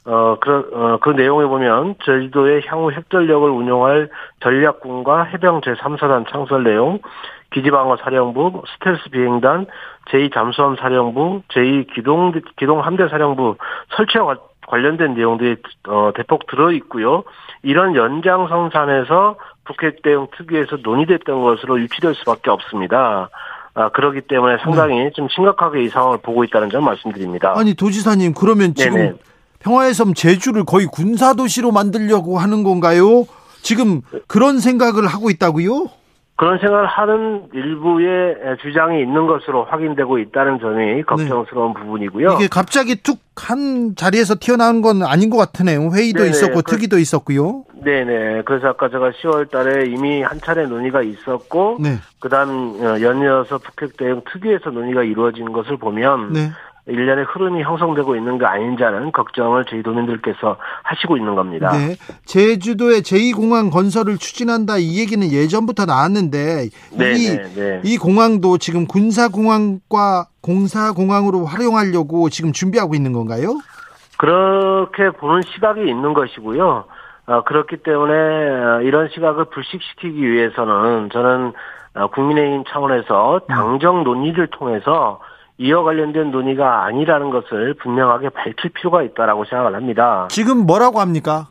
[0.05, 4.09] 어, 그, 어, 그 내용에 보면, 제주도의 향후 핵전력을 운용할
[4.41, 6.99] 전략군과 해병 제3사단 창설 내용,
[7.53, 9.67] 기지방어 사령부, 스텔스 비행단,
[10.09, 13.55] 제2잠수함 사령부, 제2기동, 기동 함대 사령부
[13.95, 14.35] 설치와
[14.73, 15.57] 관- 관련된 내용들이,
[15.87, 17.23] 어, 대폭 들어 있고요.
[17.61, 23.29] 이런 연장선상에서 북핵 대응 특위에서 논의됐던 것으로 유치될 수밖에 없습니다.
[23.75, 27.53] 아, 그렇기 때문에 상당히 좀 심각하게 이 상황을 보고 있다는 점 말씀드립니다.
[27.55, 29.13] 아니 도지사님 그러면 지금 네네.
[29.59, 33.25] 평화의 섬 제주를 거의 군사 도시로 만들려고 하는 건가요?
[33.61, 35.87] 지금 그런 생각을 하고 있다고요?
[36.43, 42.29] 그런 생각을 하는 일부의 주장이 있는 것으로 확인되고 있다는 점이 걱정스러운 부분이고요.
[42.31, 42.35] 네.
[42.35, 45.89] 이게 갑자기 툭 한 자리에서 튀어나온 건 아닌 것 같으네요.
[45.91, 47.63] 회의도 네네, 있었고 그- 특위도 있었고요.
[47.83, 48.43] 네네.
[48.45, 53.97] 그래서 아까 제가 10월 달에 이미 한 차례 논의가 있었고, 네, 그다음 어, 연이어서 북핵
[53.97, 56.51] 대응 특위에서 논의가 이루어진 것을 보면, 네.
[56.85, 61.71] 일련의 흐름이 형성되고 있는 거 아닌지라는 걱정을 저희 도민들께서 하시고 있는 겁니다.
[61.71, 61.95] 네.
[62.25, 66.67] 제주도에 제2공항 건설을 추진한다 이 얘기는 예전부터 나왔는데
[66.97, 67.81] 네, 이, 네, 네.
[67.85, 73.59] 이 공항도 지금 군사공항과 공사공항으로 활용하려고 지금 준비하고 있는 건가요?
[74.17, 76.85] 그렇게 보는 시각이 있는 것이고요.
[77.25, 81.53] 어, 그렇기 때문에 어, 이런 시각을 불식시키기 위해서는 저는
[81.95, 85.19] 어, 국민의힘 차원에서 당정 논의를 통해서
[85.57, 90.27] 이와 관련된 논의가 아니라는 것을 분명하게 밝힐 필요가 있다라고 생각을 합니다.
[90.29, 91.47] 지금 뭐라고 합니까?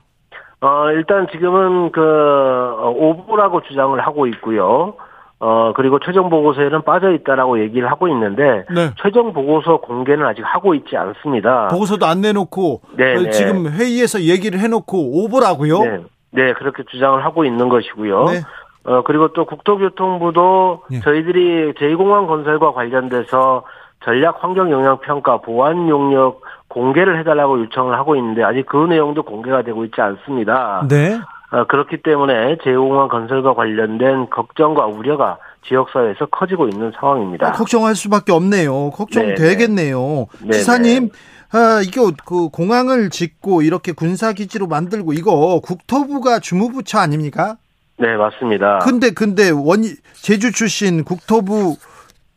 [0.60, 4.94] 어, 일단 지금은 그, 어, 오보라고 주장을 하고 있고요.
[5.40, 8.90] 어, 그리고 최종 보고서에는 빠져 있다라고 얘기를 하고 있는데, 네.
[9.02, 11.66] 최종 보고서 공개는 아직 하고 있지 않습니다.
[11.66, 13.30] 보고서도 안 내놓고 네, 어, 네.
[13.30, 15.80] 지금 회의에서 얘기를 해 놓고 오보라고요?
[15.80, 18.24] 네, 네, 그렇게 주장을 하고 있는 것이고요.
[18.26, 18.40] 네.
[18.84, 21.00] 어, 그리고 또 국토교통부도 예.
[21.00, 23.64] 저희들이 제2공항 건설과 관련돼서
[24.04, 29.62] 전략 환경 영향 평가 보안 용역 공개를 해달라고 요청을 하고 있는데 아직 그 내용도 공개가
[29.62, 30.86] 되고 있지 않습니다.
[30.88, 31.20] 네.
[31.50, 35.36] 어, 그렇기 때문에 제2공항 건설과 관련된 걱정과 우려가
[35.68, 37.48] 지역사회에서 커지고 있는 상황입니다.
[37.48, 38.90] 아, 걱정할 수밖에 없네요.
[38.90, 40.26] 걱정되겠네요.
[40.44, 41.10] 네, 지사님,
[41.52, 47.56] 아, 이거 그 공항을 짓고 이렇게 군사 기지로 만들고 이거 국토부가 주무부처 아닙니까?
[47.98, 48.78] 네, 맞습니다.
[48.78, 49.82] 근데 근데 원
[50.14, 51.76] 제주 출신 국토부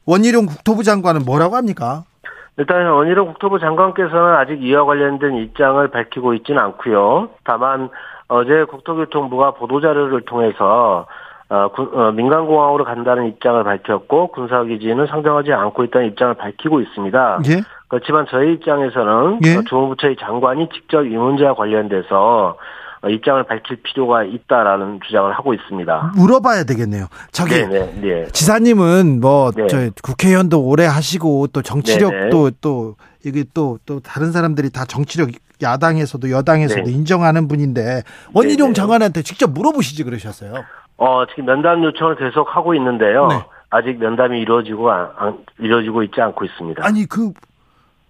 [0.05, 2.03] 원희룡 국토부 장관은 뭐라고 합니까?
[2.57, 7.29] 일단 원희룡 국토부 장관께서는 아직 이와 관련된 입장을 밝히고 있지는 않고요.
[7.43, 7.89] 다만
[8.27, 11.05] 어제 국토교통부가 보도자료를 통해서
[11.47, 17.39] 어, 군, 어, 민간공항으로 간다는 입장을 밝혔고 군사기지는 상정하지 않고 있다는 입장을 밝히고 있습니다.
[17.49, 17.61] 예?
[17.87, 19.57] 그렇지만 저희 입장에서는 예?
[19.57, 22.57] 어, 주무부처의 장관이 직접 이 문제와 관련돼서 어,
[23.09, 26.13] 입장을 밝힐 필요가 있다라는 주장을 하고 있습니다.
[26.15, 27.07] 물어봐야 되겠네요.
[27.31, 28.25] 저기 네네 네.
[28.31, 29.67] 지사님은 뭐 네.
[29.67, 32.51] 저 국회의원도 오래 하시고 또 정치력도 네네.
[32.61, 35.29] 또 이게 또 또 다른 사람들이 다 정치력
[35.61, 36.91] 야당에서도 여당에서도 네.
[36.91, 38.03] 인정하는 분인데
[38.33, 38.73] 원희룡 네네.
[38.73, 40.53] 장관한테 직접 물어보시지 그러셨어요.
[40.97, 43.27] 어 지금 면담 요청을 계속 하고 있는데요.
[43.27, 43.39] 네.
[43.69, 46.85] 아직 면담이 이루어지고 안- 안- 이루어지고 있지 않고 있습니다.
[46.85, 47.31] 아니 그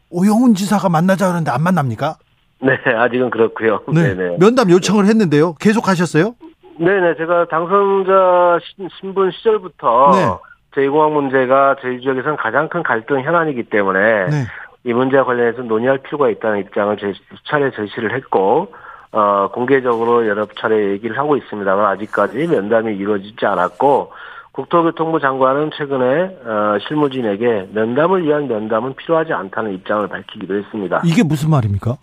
[0.10, 2.18] 오영훈 지사가 만나자 그러는데 안 만납니까?
[2.66, 3.82] 네 아직은 그렇고요.
[3.94, 4.38] 네네.
[4.40, 5.54] 면담 요청을 했는데요.
[5.60, 6.36] 계속 하셨어요?
[6.80, 10.82] 네네, 제가 당선자 신- 신분 시절부터 네.
[10.82, 14.00] 제2공항 문제가 저희 지역에서는 가장 큰 갈등 현안이기 때문에
[14.30, 14.44] 네.
[14.84, 17.14] 이 문제와 관련해서 논의할 필요가 있다는 입장을 제
[17.50, 18.74] 차례 제시를 했고
[19.12, 24.12] 어, 공개적으로 여러 차례 얘기를 하고 있습니다만 아직까지 면담이 이루어지지 않았고
[24.52, 31.02] 국토교통부 장관은 최근에 어, 실무진에게 면담을 위한 면담은 필요하지 않다는 입장을 밝히기도 했습니다.
[31.06, 31.96] 이게 무슨 말입니까?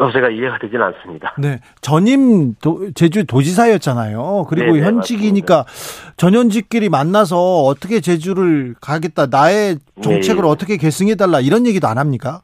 [0.00, 1.34] 어, 제가 이해가 되지는 않습니다.
[1.38, 1.60] 네.
[1.82, 4.46] 전임 도- 제주 도지사였잖아요.
[4.48, 5.66] 그리고 네네, 현직이니까
[6.16, 9.26] 전현직끼리 만나서 어떻게 제주를 가겠다.
[9.26, 10.48] 나의 정책을 네.
[10.48, 11.40] 어떻게 계승해달라.
[11.40, 12.40] 이런 얘기도 안 합니까?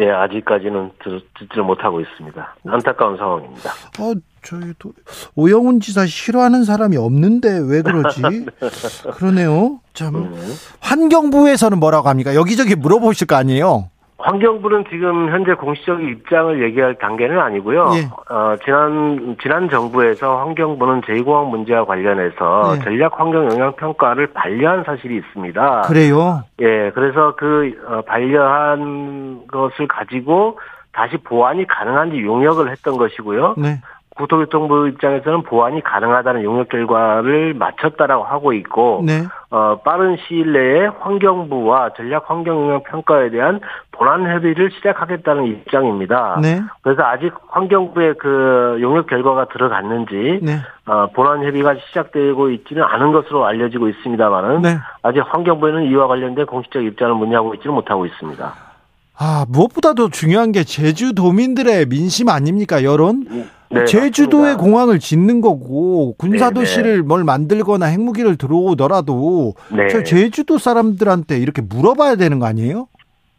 [0.00, 2.56] 예, 아직까지는 들, 듣지를 못하고 있습니다.
[2.66, 3.70] 안타까운 상황입니다.
[4.00, 4.92] 어, 저희 도,
[5.34, 8.22] 오영훈 지사 싫어하는 사람이 없는데 왜 그러지?
[9.16, 9.80] 그러네요.
[9.94, 10.14] 참.
[10.16, 10.54] 음.
[10.80, 12.34] 환경부에서는 뭐라고 합니까?
[12.34, 13.90] 여기저기 물어보실 거 아니에요?
[14.18, 17.90] 환경부는 지금 현재 공식적인 입장을 얘기할 단계는 아니고요.
[17.96, 18.34] 예.
[18.34, 22.82] 어, 지난 지난 정부에서 환경부는 제2공항 문제와 관련해서 예.
[22.82, 25.82] 전략 환경 영향 평가를 반려한 사실이 있습니다.
[25.82, 26.42] 그래요.
[26.60, 30.58] 예, 그래서 그 어, 반려한 것을 가지고
[30.92, 33.56] 다시 보완이 가능한지 용역을 했던 것이고요.
[33.58, 33.80] 네.
[34.16, 39.24] 국토교통부 입장에서는 보완이 가능하다는 용역 결과를 마쳤다라고 하고 있고 네.
[39.50, 43.60] 어, 빠른 시일 내에 환경부와 전략 환경 영향 평가에 대한
[43.92, 46.38] 본안 협의를 시작하겠다는 입장입니다.
[46.42, 46.60] 네.
[46.82, 50.60] 그래서 아직 환경부의 그 용역 결과가 들어갔는지 네.
[50.86, 54.78] 어, 본안 협의가 시작되고 있지는 않은 것으로 알려지고 있습니다만은 네.
[55.02, 58.75] 아직 환경부에는 이와 관련된 공식적 입장을 문의하고 있지는 못하고 있습니다.
[59.18, 62.84] 아, 무엇보다도 중요한 게 제주도민들의 민심 아닙니까?
[62.84, 63.48] 여론?
[63.70, 64.62] 네, 제주도에 맞습니다.
[64.62, 69.88] 공항을 짓는 거고 군사도시를 네, 뭘 만들거나 핵무기를 들어오더라도 네.
[69.88, 72.88] 저 제주도 사람들한테 이렇게 물어봐야 되는 거 아니에요?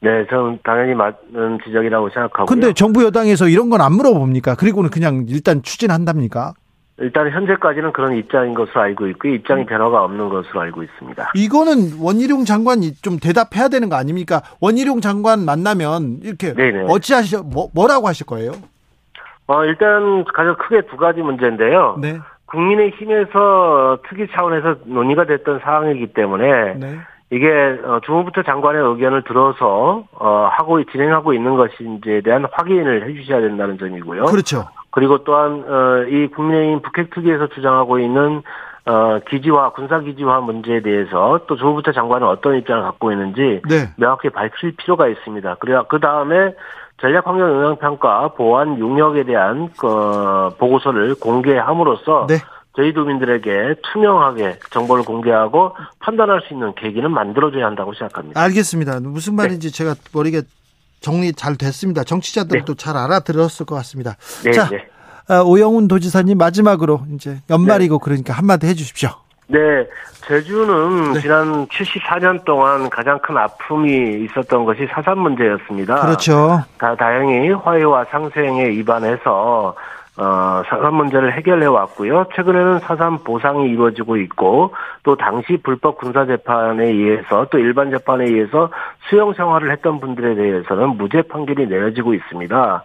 [0.02, 2.46] 네, 저는 당연히 맞는 지적이라고 생각하고요.
[2.46, 4.56] 근데 정부 여당에서 이런 건 안 물어봅니까?
[4.56, 6.54] 그리고는 그냥 일단 추진한답니까?
[7.00, 9.66] 일단 현재까지는 그런 입장인 것으로 알고 있고 입장이 음.
[9.68, 11.32] 변화가 없는 것으로 알고 있습니다.
[11.36, 14.42] 이거는 원희룡 장관이 좀 대답해야 되는 거 아닙니까?
[14.62, 16.86] 원희룡 장관 만나면 이렇게 네네.
[16.90, 18.52] 어찌하시 뭐, 뭐라고 하실 거예요?
[19.46, 21.98] 어, 일단 가장 크게 두 가지 문제인데요.
[22.02, 22.20] 네.
[22.48, 27.00] 국민의힘에서 특위 차원에서 논의가 됐던 사항이기 때문에 네.
[27.30, 27.48] 이게
[27.84, 34.26] 어, 주무부처 장관의 의견을 들어서 어, 하고 진행하고 있는 것인지에 대한 확인을 해주셔야 된다는 점이고요.
[34.26, 34.66] 그렇죠.
[34.98, 38.42] 그리고 또한 어, 이 국민의힘 북핵 특위에서 주장하고 있는
[38.88, 43.94] 어, 기지화 군사 기지화 문제에 대해서 또 주무부처 장관은 어떤 입장을 갖고 있는지 네.
[43.98, 45.58] 명확히 밝힐 필요가 있습니다.
[45.60, 46.56] 그래야 그 다음에
[47.00, 52.38] 전략환경 영향평가 보안 용역에 대한 그 보고서를 공개함으로써 네.
[52.76, 58.42] 저희 도민들에게 투명하게 정보를 공개하고 판단할 수 있는 계기는 만들어줘야 한다고 생각합니다.
[58.42, 59.00] 알겠습니다.
[59.02, 60.42] 무슨 말인지 제가 머리가
[61.00, 62.04] 정리 잘 됐습니다.
[62.04, 64.16] 정치자들도 잘 알아들었을 것 같습니다.
[64.44, 64.86] 네, 자, 네.
[65.28, 69.10] 아, 오영훈 도지사님 마지막으로 이제 연말이고 그러니까 한마디 해주십시오.
[69.48, 69.60] 네,
[70.28, 71.22] 제주는 네.
[71.22, 76.02] 지난 74년 동안 가장 큰 아픔이 있었던 것이 사산 문제였습니다.
[76.02, 76.64] 그렇죠.
[76.78, 79.74] 다, 다행히 화해와 상생에 입안해서
[80.18, 82.26] 어, 사산 문제를 해결해 왔고요.
[82.36, 88.72] 최근에는 사산 보상이 이루어지고 있고 또 당시 불법 군사 재판에 의해서 또 일반 재판에 의해서
[89.10, 92.84] 수용 생활을 했던 분들에 대해서는 무죄 판결이 내려지고 있습니다.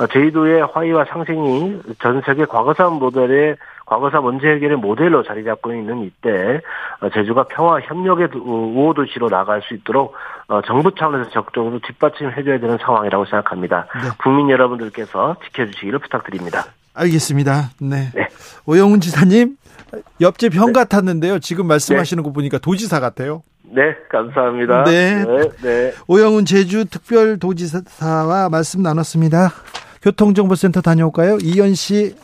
[0.00, 6.04] 어, 제주도의 화해와 상생이 전 세계 과거사 모델의 과거사 문제 해결의 모델로 자리 잡고 있는
[6.04, 6.60] 이때
[7.00, 10.14] 어, 제주가 평화 협력의 도- 우호 도시로 나갈 수 있도록
[10.48, 13.86] 어, 정부 차원에서 적극적으로 뒷받침해줘야 되는 상황이라고 생각합니다.
[14.02, 14.08] 네.
[14.22, 16.66] 국민 여러분들께서 지켜주시기를 부탁드립니다.
[16.94, 17.70] 알겠습니다.
[17.80, 18.10] 네.
[18.14, 18.28] 네.
[18.66, 19.56] 오영훈 지사님
[20.20, 21.38] 옆집 형 같았는데요.
[21.40, 23.42] 지금 말씀하시는 거 보니까 도지사 같아요.
[23.64, 24.84] 네, 감사합니다.
[24.84, 25.24] 네.
[25.24, 25.92] 네, 네.
[26.06, 29.50] 오영훈 제주 특별 도지사와 말씀 나눴습니다.
[30.02, 31.38] 교통정보센터 다녀올까요?
[31.42, 32.14] 이현 씨.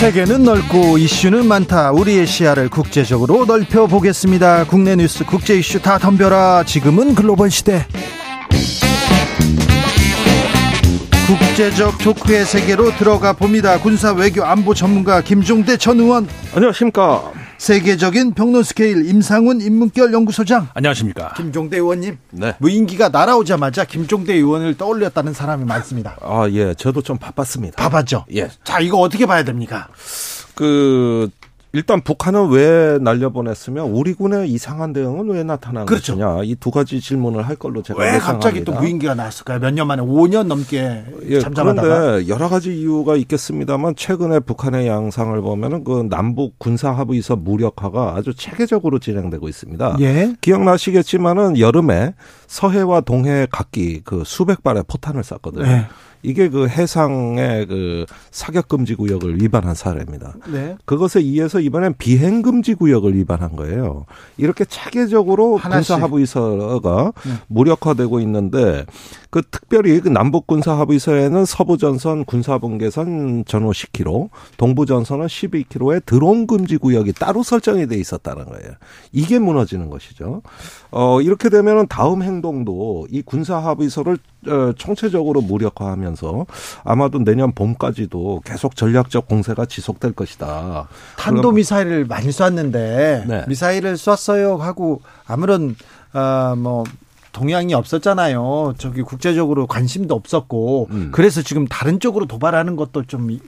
[0.00, 1.90] 세계는 넓고 이슈는 많다.
[1.90, 4.64] 우리의 시야를 국제적으로 넓혀 보겠습니다.
[4.64, 6.64] 국내 뉴스, 국제 이슈 다 덤벼라.
[6.64, 7.86] 지금은 글로벌 시대.
[11.26, 13.78] 국제적 토크의 세계로 들어가 봅니다.
[13.78, 16.26] 군사 외교 안보 전문가 김종대 전 의원.
[16.54, 17.32] 안녕하십니까.
[17.60, 20.68] 세계적인 평론 스케일 임상훈 인문결 연구소장.
[20.72, 21.34] 안녕하십니까.
[21.34, 22.16] 김종대 의원님.
[22.30, 22.54] 네.
[22.58, 26.16] 무인기가 날아오자마자 김종대 의원을 떠올렸다는 사람이 많습니다.
[26.22, 26.72] 아, 예.
[26.72, 27.76] 저도 좀 바빴습니다.
[27.76, 28.24] 바빴죠?
[28.34, 28.48] 예.
[28.64, 29.88] 자, 이거 어떻게 봐야 됩니까?
[30.54, 31.28] 그,
[31.72, 36.16] 일단 북한은 왜 날려보냈으며 우리 군의 이상한 대응은 왜 나타난 그렇죠.
[36.16, 38.72] 것이냐 이 두 가지 질문을 할 걸로 제가 왜 갑자기 예상합니다.
[38.72, 39.60] 또 무인기가 나왔을까요?
[39.60, 45.40] 몇 년 만에 5년 넘게 예, 잠잠하다가 그런데 여러 가지 이유가 있겠습니다만 최근에 북한의 양상을
[45.40, 49.96] 보면은 그 남북 군사 합의서 무력화가 아주 체계적으로 진행되고 있습니다.
[50.00, 50.34] 예.
[50.40, 52.14] 기억나시겠지만은 여름에
[52.48, 55.64] 서해와 동해 각기 그 수백 발의 포탄을 쐈거든요.
[55.64, 55.86] 네.
[56.22, 60.34] 이게 그 해상의 그 사격 금지 구역을 위반한 사례입니다.
[60.52, 60.76] 네.
[60.84, 64.06] 그것에 의해서 이번엔 비행 금지 구역을 위반한 거예요.
[64.36, 65.88] 이렇게 체계적으로 하나씩.
[65.88, 67.32] 군사 합의서가 네.
[67.48, 68.84] 무력화되고 있는데
[69.30, 76.04] 그 특별히 그 남북 군사 합의서에는 서부 전선 군사 분계선 전후 10km, 동부 전선은 12km의
[76.04, 78.72] 드론 금지 구역이 따로 설정이 돼 있었다는 거예요.
[79.12, 80.42] 이게 무너지는 것이죠.
[80.92, 86.46] 어 이렇게 되면은 다음 행동도 이 군사 합의서를 어, 총체적으로 무력화하면서
[86.84, 90.88] 아마도 내년 봄까지도 계속 전략적 공세가 지속될 것이다.
[91.16, 93.44] 탄도 미사일을 많이 쐈는데 네.
[93.46, 95.76] 미사일을 쐈어요 하고 아무런
[96.12, 96.84] 아뭐
[97.32, 98.74] 동향이 없었잖아요.
[98.78, 101.08] 저기 국제적으로 관심도 없었고 음.
[101.12, 103.40] 그래서 지금 다른 쪽으로 도발하는 것도 좀 이-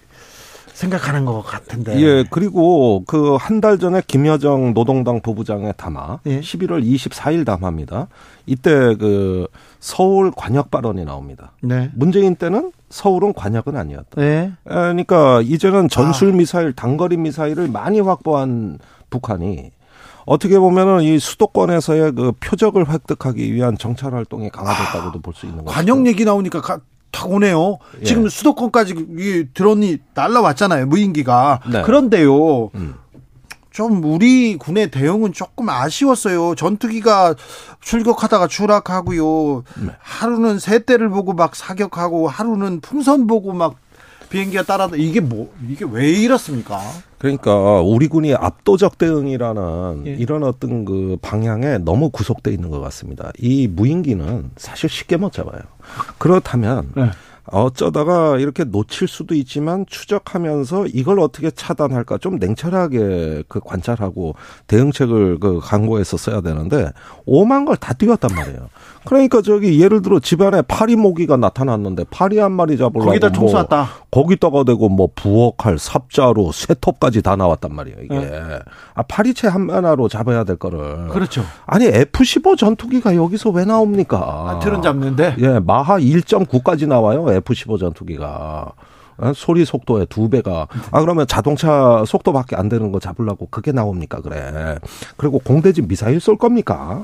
[0.73, 2.01] 생각하는 것 같은데.
[2.01, 6.41] 예, 그리고 그 한 달 전에 김여정 노동당 부부장의 담화, 예.
[6.41, 8.09] 11월 24일 담화입니다.
[8.47, 9.47] 이때 그
[9.79, 11.53] 서울 관역 발언이 나옵니다.
[11.61, 11.91] 네.
[11.95, 14.21] 문재인 때는 서울은 관역은 아니었다.
[14.21, 14.53] 네.
[14.65, 15.89] 그러니까 이제는 아.
[15.89, 18.79] 전술 미사일, 단거리 미사일을 많이 확보한
[19.11, 19.71] 북한이
[20.25, 25.75] 어떻게 보면은 이 수도권에서의 그 표적을 획득하기 위한 정찰 활동이 강화됐다고도 볼 수 있는 거죠.
[25.75, 26.79] 관역 얘기 나오니까 가,
[27.13, 27.79] 탁 오네요.
[28.01, 28.05] 예.
[28.05, 30.87] 지금 수도권까지 이 드론이 날라왔잖아요.
[30.87, 31.61] 무인기가.
[31.71, 31.83] 네.
[31.83, 32.71] 그런데요.
[32.75, 32.95] 음.
[33.71, 36.55] 좀 우리 군의 대응은 조금 아쉬웠어요.
[36.57, 37.35] 전투기가
[37.81, 39.65] 출격하다가 추락하고요.
[39.81, 39.93] 네.
[39.99, 43.77] 하루는 새 대를 보고 막 사격하고 하루는 풍선 보고 막
[44.29, 46.81] 비행기가 따라다 이게 뭐 이게 왜 이렇습니까?
[47.19, 50.11] 그러니까 우리 군이 압도적 대응이라는 예.
[50.13, 53.31] 이런 어떤 그 방향에 너무 구속돼 있는 것 같습니다.
[53.39, 55.61] 이 무인기는 사실 쉽게 못 잡아요.
[56.19, 57.11] 그렇다면 네.
[57.47, 64.37] 어쩌다가 이렇게 놓칠 수도 있지만 추적하면서 이걸 어떻게 차단할까 좀 냉철하게 그 관찰하고
[64.69, 66.91] 대응책을 그 강구해서 써야 되는데
[67.27, 68.69] 오만 걸 다 띄웠단 말이에요.
[69.05, 73.89] 그러니까 저기 예를 들어 집안에 파리 모기가 나타났는데 파리 한 마리 잡으려고 거기다 총뭐 쐈다.
[74.11, 77.99] 거기다가 대고 뭐 부엌칼, 삽자루, 쇠톱까지 다 나왔단 말이에요.
[78.03, 78.59] 이게 네.
[78.95, 81.43] 아 파리채 한 하나로 잡아야 될 거를 그렇죠.
[81.67, 84.19] 아니 F-15 전투기가 여기서 왜 나옵니까?
[84.19, 87.27] 아, 틀은 잡는데 예, 마하 1.9까지 나와요.
[87.29, 88.73] F-15 전투기가.
[89.19, 90.67] 어, 소리 속도의 두 배가.
[90.91, 94.21] 아, 그러면 자동차 속도밖에 안 되는 거 잡으려고 그게 나옵니까?
[94.21, 94.79] 그래.
[95.17, 97.03] 그리고 공대지 미사일 쏠 겁니까?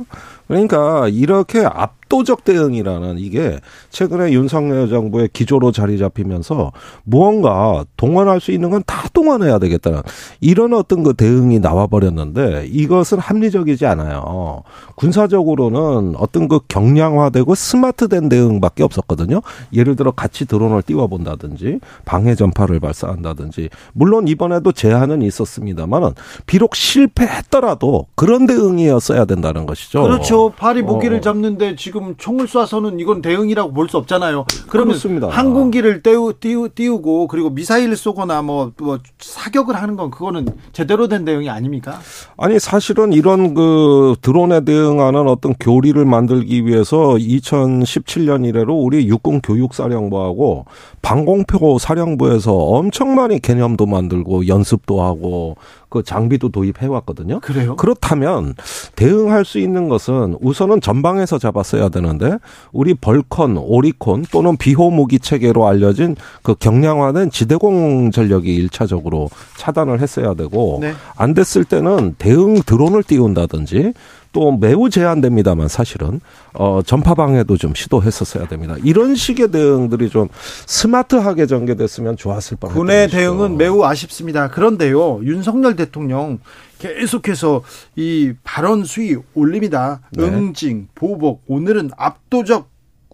[0.48, 6.72] 그러니까 이렇게 압도적 대응이라는 이게 최근에 윤석열 정부의 기조로 자리 잡히면서
[7.04, 10.00] 무언가 동원할 수 있는 건 다 동원해야 되겠다는
[10.40, 14.62] 이런 어떤 그 대응이 나와 버렸는데 이것은 합리적이지 않아요.
[14.94, 19.42] 군사적으로는 어떤 그 경량화되고 스마트된 대응밖에 없었거든요.
[19.74, 26.10] 예를 들어 같이 드론을 띄워본다든지 방해 전파를 발사한다든지 물론 이번에도 제한은 있었습니다만은
[26.46, 30.02] 비록 실패했더라도 그런 대응이었어야 된다는 것이죠.
[30.02, 30.37] 그렇죠.
[30.56, 31.20] 파리 모기를 어.
[31.20, 34.44] 잡는데 지금 총을 쏴서는 이건 대응이라고 볼 수 없잖아요.
[34.68, 35.28] 그러면 그렇습니다.
[35.28, 41.24] 항공기를 떼우, 띄우, 띄우고 그리고 미사일을 쏘거나 뭐, 뭐 사격을 하는 건 그거는 제대로 된
[41.24, 41.98] 대응이 아닙니까?
[42.36, 50.66] 아니 사실은 이런 그 드론에 대응하는 어떤 교리를 만들기 위해서 2017년 이래로 우리 육군 교육사령부하고
[51.02, 55.56] 방공표 사령부에서 엄청 많이 개념도 만들고 연습도 하고
[55.88, 57.40] 그 장비도 도입해 왔거든요.
[57.40, 57.76] 그래요?
[57.76, 58.54] 그렇다면
[58.96, 62.38] 대응할 수 있는 것은 우선은 전방에서 잡았어야 되는데
[62.72, 70.34] 우리 벌컨, 오리콘 또는 비호 무기 체계로 알려진 그 경량화된 지대공 전력이 일차적으로 차단을 했어야
[70.34, 70.92] 되고 네.
[71.16, 73.94] 안 됐을 때는 대응 드론을 띄운다든지
[74.32, 76.20] 또 매우 제한됩니다만 사실은
[76.54, 78.76] 어 전파 방해도 좀 시도했었어야 됩니다.
[78.84, 80.28] 이런 식의 대응들이 좀
[80.66, 83.08] 스마트하게 전개됐으면 좋았을 뻔했던 군의.
[83.08, 84.48] 대응은 매우 아쉽습니다.
[84.48, 86.38] 그런데요, 윤석열 대통령
[86.78, 87.62] 계속해서
[87.96, 90.00] 이 발언 수위 올립니다.
[90.12, 90.24] 네.
[90.24, 92.68] 응징, 보복, 오늘은 압도적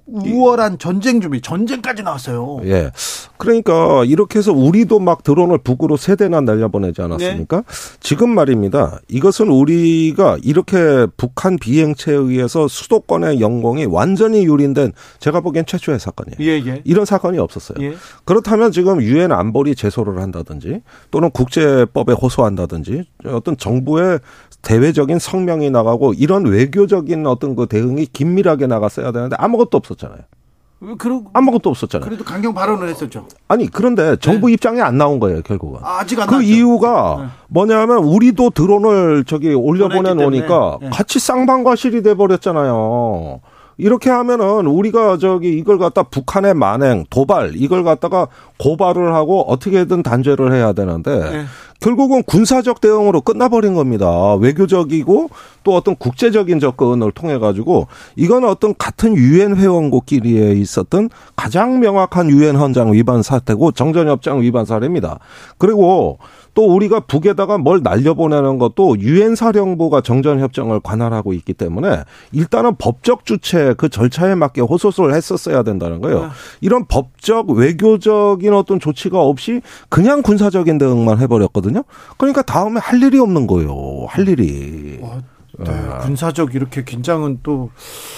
[0.06, 2.60] 우월한 전쟁 준비, 전쟁까지 나왔어요.
[2.64, 2.90] 예.
[3.36, 7.56] 그러니까 이렇게 해서 우리도 막 드론을 북으로 세 대나 날려보내지 않았습니까?
[7.56, 7.62] 네.
[8.00, 9.00] 지금 말입니다.
[9.08, 16.36] 이것은 우리가 이렇게 북한 비행체에 의해서 수도권의 영공이 완전히 유린된 제가 보기엔 최초의 사건이에요.
[16.40, 16.82] 예, 예.
[16.84, 17.84] 이런 사건이 없었어요.
[17.84, 17.94] 예.
[18.24, 24.20] 그렇다면 지금 유엔 안보리 제소를 한다든지 또는 국제법에 호소한다든지 어떤 정부의
[24.64, 30.20] 대외적인 성명이 나가고 이런 외교적인 어떤 그 대응이 긴밀하게 나갔어야 되는데 아무것도 없었잖아요.
[30.98, 32.06] 그러, 아무것도 없었잖아요.
[32.06, 33.26] 그래도 강경 발언을 했었죠.
[33.48, 34.54] 아니 그런데 정부 네.
[34.54, 35.80] 입장이 안 나온 거예요 결국은.
[35.82, 36.46] 아, 직안 그 나왔죠.
[36.46, 37.26] 이유가 네.
[37.48, 40.90] 뭐냐면 우리도 드론을 저기 올려보내 놓으니까 네.
[40.90, 43.40] 같이 쌍방과실이 돼 버렸잖아요.
[43.76, 50.52] 이렇게 하면은 우리가 저기 이걸 갖다 북한의 만행, 도발 이걸 갖다가 고발을 하고 어떻게든 단죄를
[50.52, 51.44] 해야 되는데 네.
[51.84, 54.36] 결국은 군사적 대응으로 끝나버린 겁니다.
[54.36, 55.28] 외교적이고
[55.64, 62.56] 또 어떤 국제적인 접근을 통해 가지고 이건 어떤 같은 유엔 회원국끼리에 있었던 가장 명확한 유엔
[62.56, 65.18] 헌장 위반 사태고 정전협정 위반 사례입니다.
[65.58, 66.16] 그리고
[66.54, 73.26] 또 우리가 북에다가 뭘 날려보내는 것도 유엔 사령부가 정전 협정을 관할하고 있기 때문에 일단은 법적
[73.26, 76.22] 주체 그 절차에 맞게 호소를 했었어야 된다는 거예요.
[76.22, 76.28] 네.
[76.60, 81.73] 이런 법적 외교적인 어떤 조치가 없이 그냥 군사적인 대응만 해버렸거든요.
[82.18, 84.06] 그러니까 다음에 할 일이 없는 거예요.
[84.08, 84.98] 할 일이.
[85.00, 85.20] 와.
[85.58, 85.98] 네, 아.
[85.98, 87.70] 군사적 이렇게 긴장은 또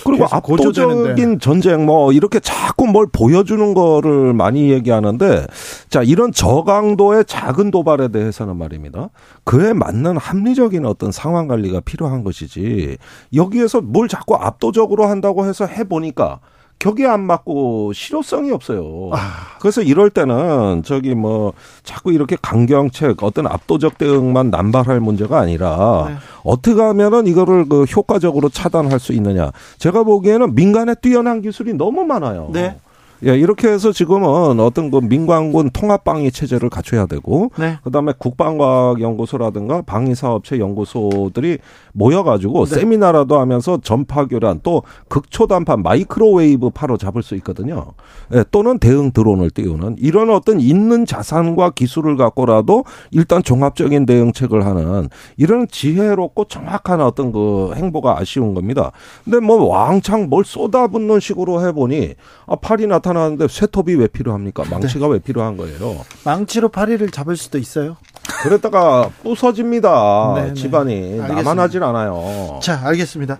[0.05, 5.47] 그리고 압도적인 전쟁 뭐 이렇게 자꾸 뭘 보여주는 거를 많이 얘기하는데
[5.91, 9.11] 자 이런 저강도의 작은 도발에 대해서는 말입니다.
[9.45, 12.97] 그에 맞는 합리적인 어떤 상황 관리가 필요한 것이지
[13.35, 16.41] 여기에서 뭘 자꾸 압도적으로 한다고 해서 해 보니까
[16.79, 19.11] 격에 안 맞고 실효성이 없어요.
[19.13, 19.57] 아.
[19.61, 21.53] 그래서 이럴 때는 저기 뭐
[21.83, 26.15] 자꾸 이렇게 강경책 어떤 압도적 대응만 남발할 문제가 아니라 네.
[26.45, 29.51] 어떻게 하면은 이거를 그 효과적으로 차단할 수 있느냐.
[29.79, 32.51] 제가 보기에는 민간에 뛰어난 기술이 너무 많아요.
[32.53, 32.77] 네.
[33.25, 37.79] 예, 이렇게 해서 지금은 어떤 그 민관군 통합 방위 체제를 갖춰야 되고, 네.
[37.83, 41.59] 그 다음에 국방과학연구소라든가 방위사업체 연구소들이
[41.97, 42.75] 모여가지고 네.
[42.75, 47.93] 세미나라도 하면서 전파교란 또 극초단파 microwave 파로 잡을 수 있거든요.
[48.35, 55.09] 예, 또는 대응 드론을 띄우는 이런 어떤 있는 자산과 기술을 갖고라도 일단 종합적인 대응책을 하는
[55.37, 58.93] 이런 지혜롭고 정확한 어떤 그 행보가 아쉬운 겁니다.
[59.25, 62.15] 근데 뭐 왕창 뭘 쏟아붓는 식으로 해보니
[62.47, 64.65] 아, 파리 나타나는데 쇠톱이 왜 필요합니까?
[64.71, 65.15] 망치가 네.
[65.15, 65.97] 왜 필요한 거예요?
[66.25, 67.97] 망치로 파리를 잡을 수도 있어요.
[68.43, 70.33] 그랬다가 부서집니다.
[70.35, 70.49] 네네.
[70.49, 70.55] 네.
[70.55, 72.59] 집안이 나만 하질 않아요.
[72.63, 73.39] 자, 알겠습니다.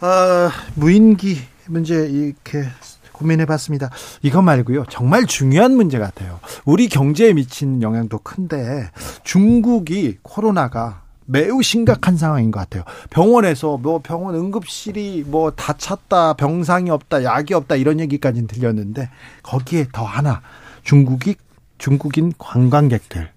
[0.00, 2.64] 아, 무인기 문제 이렇게
[3.12, 3.90] 고민해봤습니다.
[4.22, 4.84] 이거 말고요.
[4.90, 6.38] 정말 중요한 문제 같아요.
[6.64, 8.90] 우리 경제에 미친 영향도 큰데
[9.24, 12.84] 중국이 코로나가 매우 심각한 상황인 것 같아요.
[13.10, 19.08] 병원에서 뭐 병원 응급실이 뭐 다 찼다, 병상이 없다, 약이 없다 이런 얘기까지는 들렸는데
[19.42, 20.40] 거기에 더 하나
[20.84, 21.34] 중국이
[21.78, 23.30] 중국인 관광객들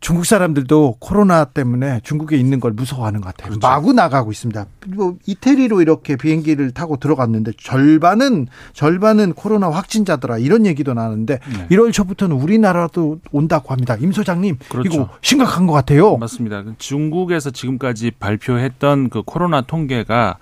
[0.00, 3.50] 중국 사람들도 코로나 때문에 중국에 있는 걸 무서워하는 것 같아요.
[3.50, 3.66] 그렇죠.
[3.66, 4.66] 마구 나가고 있습니다.
[4.88, 11.76] 뭐 이태리로 이렇게 비행기를 타고 들어갔는데 절반은 절반은 코로나 확진자더라 이런 얘기도 나는데 네.
[11.76, 13.96] 1월 초부터는 우리나라도 온다고 합니다.
[14.00, 14.88] 임 소장님 그렇죠.
[14.92, 16.16] 이거 심각한 것 같아요.
[16.18, 16.62] 맞습니다.
[16.78, 20.38] 중국에서 지금까지 발표했던 그 코로나 통계가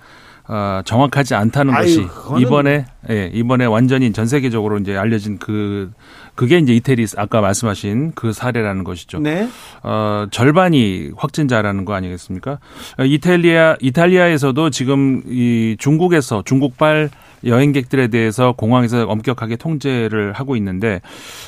[0.47, 2.07] 어, 정확하지 않다는 아유, 것이.
[2.39, 5.91] 이번에 예, 이번에 완전히 전 세계적으로 이제 알려진 그
[6.35, 9.19] 그게 이제 이태리 아까 말씀하신 그 사례라는 것이죠.
[9.19, 9.47] 네.
[9.83, 12.59] 어, 절반이 확진자라는 거 아니겠습니까?
[12.99, 17.09] 어, 이탈리아 이탈리아에서도 지금 이 중국에서 중국발
[17.45, 21.01] 여행객들에 대해서 공항에서 엄격하게 통제를 하고 있는데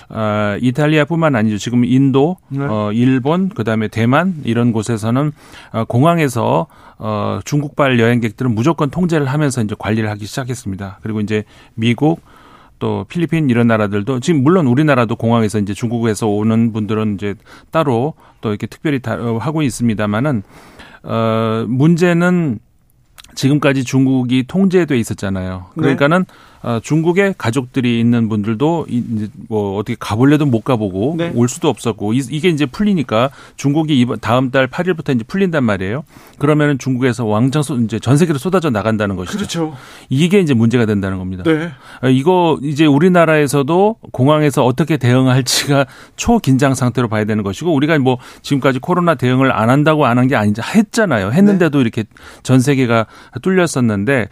[0.09, 1.57] 어, 이탈리아뿐만 아니죠.
[1.57, 2.63] 지금 인도, 네.
[2.63, 5.31] 어, 일본, 그다음에 대만 이런 곳에서는
[5.73, 6.67] 어, 공항에서
[6.99, 10.99] 어, 중국발 여행객들은 무조건 통제를 하면서 이제 관리를 하기 시작했습니다.
[11.01, 12.21] 그리고 이제 미국
[12.79, 17.35] 또 필리핀 이런 나라들도 지금 물론 우리나라도 공항에서 이제 중국에서 오는 분들은 이제
[17.71, 20.43] 따로 또 이렇게 특별히 다 어, 하고 있습니다만은
[21.03, 22.59] 어 문제는
[23.35, 25.65] 지금까지 중국이 통제돼 있었잖아요.
[25.75, 25.81] 네.
[25.81, 26.33] 그러니까는 네.
[26.61, 31.31] 어, 중국에 가족들이 있는 분들도 이제 뭐 어떻게 가볼래도 못 가보고 네.
[31.35, 36.03] 올 수도 없었고 이, 게 이제 풀리니까 중국이 이번 다음 달 8일부터 이제 풀린단 말이에요.
[36.37, 39.37] 그러면은 중국에서 왕창 쏟 이제 전 세계로 쏟아져 나간다는 것이죠.
[39.37, 39.75] 그렇죠.
[40.09, 41.43] 이게 이제 문제가 된다는 겁니다.
[41.43, 41.71] 네.
[42.03, 45.85] 어, 이거 이제 우리나라에서도 공항에서 어떻게 대응할지가
[46.17, 50.35] 초긴장 상태로 봐야 되는 것이고 우리가 뭐 지금까지 코로나 대응을 안 한다고 안 한 게
[50.35, 51.31] 아니지 했잖아요.
[51.31, 51.81] 했는데도 네.
[51.83, 52.03] 이렇게
[52.43, 53.05] 전 세계가
[53.43, 54.27] 뚫렸었는데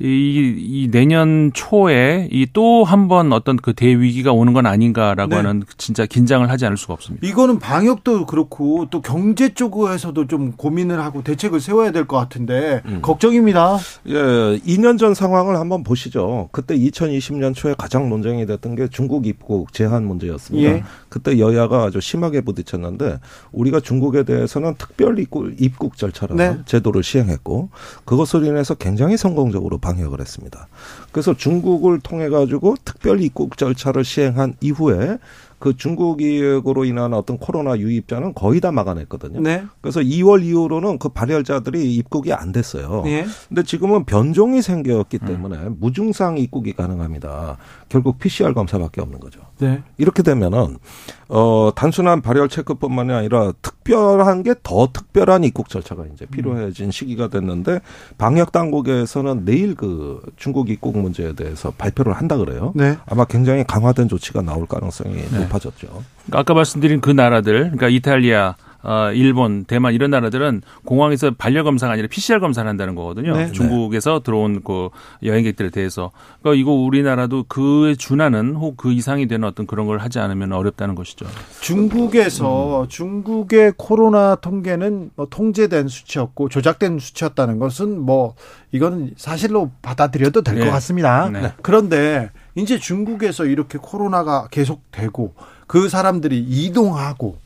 [0.00, 5.36] 이, 이 내년 초에 이 또 한 번 어떤 그 대위기가 오는 건 아닌가라고 네.
[5.36, 7.26] 하는 진짜 긴장을 하지 않을 수가 없습니다.
[7.26, 12.98] 이거는 방역도 그렇고 또 경제 쪽에서도 좀 고민을 하고 대책을 세워야 될 것 같은데 음.
[13.02, 13.78] 걱정입니다.
[14.08, 16.48] 예, 2년 전 상황을 한번 보시죠.
[16.52, 20.70] 그때 2020년 초에 가장 논쟁이 됐던 게 중국 입국 제한 문제였습니다.
[20.70, 20.82] 예.
[21.08, 23.20] 그때 여야가 아주 심하게 부딪혔는데
[23.52, 26.62] 우리가 중국에 대해서는 특별 입국, 입국 절차라는 네.
[26.64, 27.68] 제도를 시행했고
[28.04, 30.68] 그것을 인해서 굉장히 성공적으로 방역을 했습니다.
[31.12, 35.18] 그래서 중국을 통해 가지고 특별 입국 절차를 시행한 이후에
[35.60, 39.40] 그 중국 이역으로 인한 어떤 코로나 유입자는 거의 다 막아냈거든요.
[39.42, 39.62] 네.
[39.82, 43.02] 그래서 2월 이후로는 그 발열자들이 입국이 안 됐어요.
[43.04, 43.26] 네.
[43.48, 45.76] 근데 지금은 변종이 생겼기 때문에 음.
[45.78, 47.58] 무증상 입국이 가능합니다.
[47.90, 49.40] 결국 PCR 검사밖에 없는 거죠.
[49.58, 49.82] 네.
[49.98, 50.78] 이렇게 되면은
[51.28, 56.90] 어 단순한 발열 체크뿐만이 아니라 특별한 게 더 특별한 입국 절차가 이제 필요해진 음.
[56.92, 57.80] 시기가 됐는데
[58.18, 62.72] 방역 당국에서는 내일 그 중국 입국 문제에 대해서 발표를 한다 그래요.
[62.76, 62.96] 네.
[63.06, 65.38] 아마 굉장히 강화된 조치가 나올 가능성이 네.
[65.40, 66.04] 높아졌죠.
[66.30, 72.08] 아까 말씀드린 그 나라들, 그러니까 이탈리아, 어, 일본, 대만 이런 나라들은 공항에서 반려 검사가 아니라
[72.08, 73.36] PCR 검사를 한다는 거거든요.
[73.36, 73.52] 네.
[73.52, 74.88] 중국에서 들어온 그
[75.22, 76.10] 여행객들에 대해서.
[76.40, 80.94] 그러니까 이거 우리나라도 그에 준하는 혹 그 이상이 되는 어떤 그런 걸 하지 않으면 어렵다는
[80.94, 81.26] 것이죠.
[81.60, 82.88] 중국에서 음.
[82.88, 88.34] 중국의 코로나 통계는 뭐 통제된 수치였고 조작된 수치였다는 것은 뭐
[88.72, 90.70] 이거는 사실로 받아들여도 될것 네.
[90.70, 91.28] 같습니다.
[91.28, 91.52] 네.
[91.60, 95.34] 그런데 이제 중국에서 이렇게 코로나가 계속되고
[95.66, 97.36] 그 사람들이 이동하고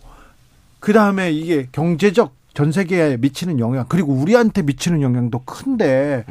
[0.85, 6.27] 그 다음에 이게 경제적 전 세계에 미치는 영향 그리고 우리한테 미치는 영향도 큰데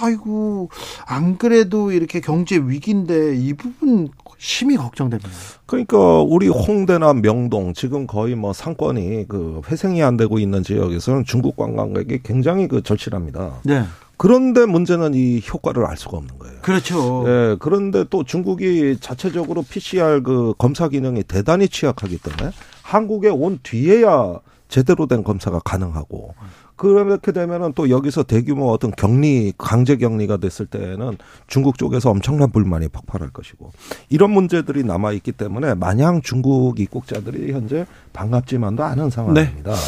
[0.00, 0.70] 아이고
[1.04, 5.28] 안 그래도 이렇게 경제 위기인데 이 부분 심히 걱정됩니다.
[5.66, 11.56] 그러니까 우리 홍대나 명동 지금 거의 뭐 상권이 그 회생이 안 되고 있는 지역에서는 중국
[11.56, 13.62] 관광객이 굉장히 그 절실합니다.
[13.64, 13.82] 네.
[14.16, 16.58] 그런데 문제는 이 효과를 알 수가 없는 거예요.
[16.62, 17.24] 그렇죠.
[17.26, 22.52] 예, 그런데 또 중국이 자체적으로 PCR 그 검사 기능이 대단히 취약하기 때문에
[22.88, 26.34] 한국에 온 뒤에야 제대로 된 검사가 가능하고
[26.76, 31.18] 그렇게 되면은 또 여기서 대규모 어떤 격리 강제 격리가 됐을 때는
[31.48, 33.72] 중국 쪽에서 엄청난 불만이 폭발할 것이고
[34.08, 37.84] 이런 문제들이 남아 있기 때문에 마냥 중국 입국자들이 현재
[38.14, 39.70] 반갑지만도 않은 상황입니다.
[39.72, 39.78] 네.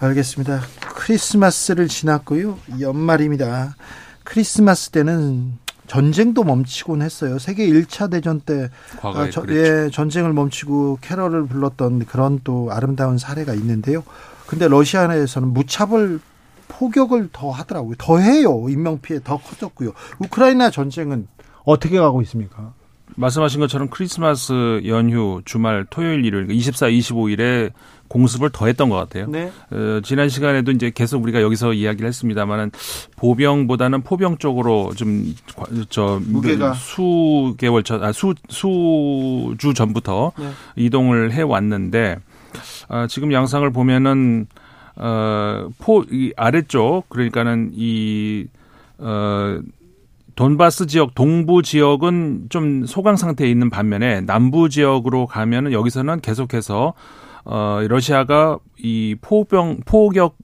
[0.00, 0.60] 알겠습니다.
[0.94, 2.58] 크리스마스를 지났고요.
[2.80, 3.74] 연말입니다.
[4.24, 5.58] 크리스마스 때는
[5.88, 7.38] 전쟁도 멈추곤 했어요.
[7.38, 8.70] 세계 1차 대전 때
[9.02, 14.04] 아, 저, 예, 전쟁을 멈추고 캐럴을 불렀던 그런 또 아름다운 사례가 있는데요.
[14.46, 16.20] 근데 러시아에서는 무차별
[16.68, 17.96] 포격을 더 하더라고요.
[17.98, 18.66] 더 해요.
[18.68, 19.92] 인명 피해 더 커졌고요.
[20.18, 21.26] 우크라이나 전쟁은
[21.64, 22.72] 어떻게 가고 있습니까?
[23.16, 27.72] 말씀하신 것처럼 크리스마스 연휴 주말 토요일 일요일 24, 25일에
[28.08, 29.26] 공습을 더했던 것 같아요.
[29.28, 29.52] 네.
[29.70, 32.70] 어, 지난 시간에도 이제 계속 우리가 여기서 이야기를 했습니다만은
[33.16, 40.50] 보병보다는 포병 쪽으로 좀저 무게가 수 개월 전, 아, 수 수주 전부터 네.
[40.76, 42.16] 이동을 해 왔는데
[42.88, 44.46] 아, 지금 양상을 보면은
[44.96, 48.46] 어포 이 아래쪽 그러니까는 이
[48.98, 49.60] 어.
[50.38, 56.94] 돈바스 지역 동부 지역은 좀 소강 상태에 있는 반면에 남부 지역으로 가면은 여기서는 계속해서
[57.44, 60.36] 어 러시아가 이 포병 포격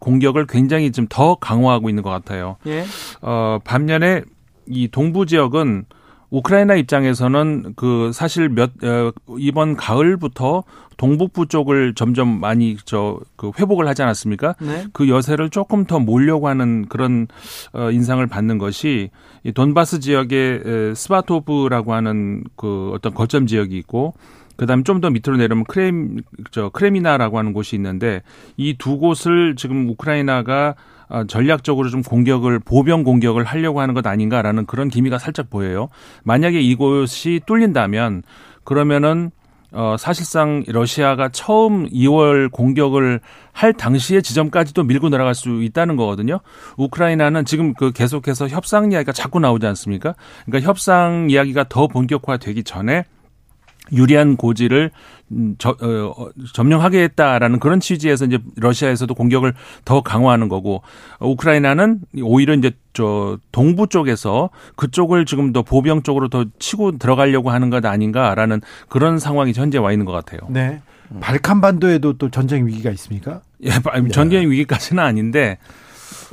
[0.00, 2.56] 공격을 굉장히 좀 더 강화하고 있는 것 같아요.
[2.66, 2.84] 예.
[3.22, 4.22] 어 반면에
[4.66, 5.84] 이 동부 지역은
[6.30, 10.64] 우크라이나 입장에서는 그 사실 몇 어, 이번 가을부터
[10.96, 14.54] 동북부 쪽을 점점 많이 저 그 회복을 하지 않았습니까?
[14.60, 14.86] 네.
[14.92, 17.26] 그 여세를 조금 더 몰려고 하는 그런
[17.74, 19.10] 어 인상을 받는 것이
[19.44, 24.14] 이 돈바스 지역의 에, 스바토브라고 하는 그 어떤 거점 지역이 있고
[24.56, 26.20] 그다음에 좀 더 밑으로 내려가면 크렘
[26.50, 28.22] 저 크레미나라고 하는 곳이 있는데
[28.56, 30.74] 이 두 곳을 지금 우크라이나가 어,
[31.28, 35.88] 전략적으로 좀 공격을 보병 공격을 하려고 하는 것 아닌가라는 그런 기미가 살짝 보여요.
[36.24, 38.22] 만약에 이곳이 뚫린다면
[38.64, 39.30] 그러면은
[39.72, 43.20] 어 사실상 러시아가 처음 2월 공격을
[43.52, 46.40] 할 당시의 지점까지도 밀고 내려갈 수 있다는 거거든요.
[46.76, 50.14] 우크라이나는 지금 그 계속해서 협상 이야기가 자꾸 나오지 않습니까?
[50.46, 53.04] 그러니까 협상 이야기가 더 본격화되기 전에
[53.92, 54.90] 유리한 고지를
[55.32, 60.82] 음, 저, 어, 어, 점령하겠다라는 그런 취지에서 이제 러시아에서도 공격을 더 강화하는 거고
[61.20, 67.70] 우크라이나는 오히려 이제 저 동부 쪽에서 그쪽을 지금 더 보병 쪽으로 더 치고 들어가려고 하는
[67.70, 70.40] 것 아닌가라는 그런 상황이 현재 와 있는 것 같아요.
[70.48, 70.80] 네.
[71.20, 73.42] 발칸 반도에도 또 전쟁 위기가 있습니까?
[73.62, 73.70] 예,
[74.10, 75.58] 전쟁 위기까지는 아닌데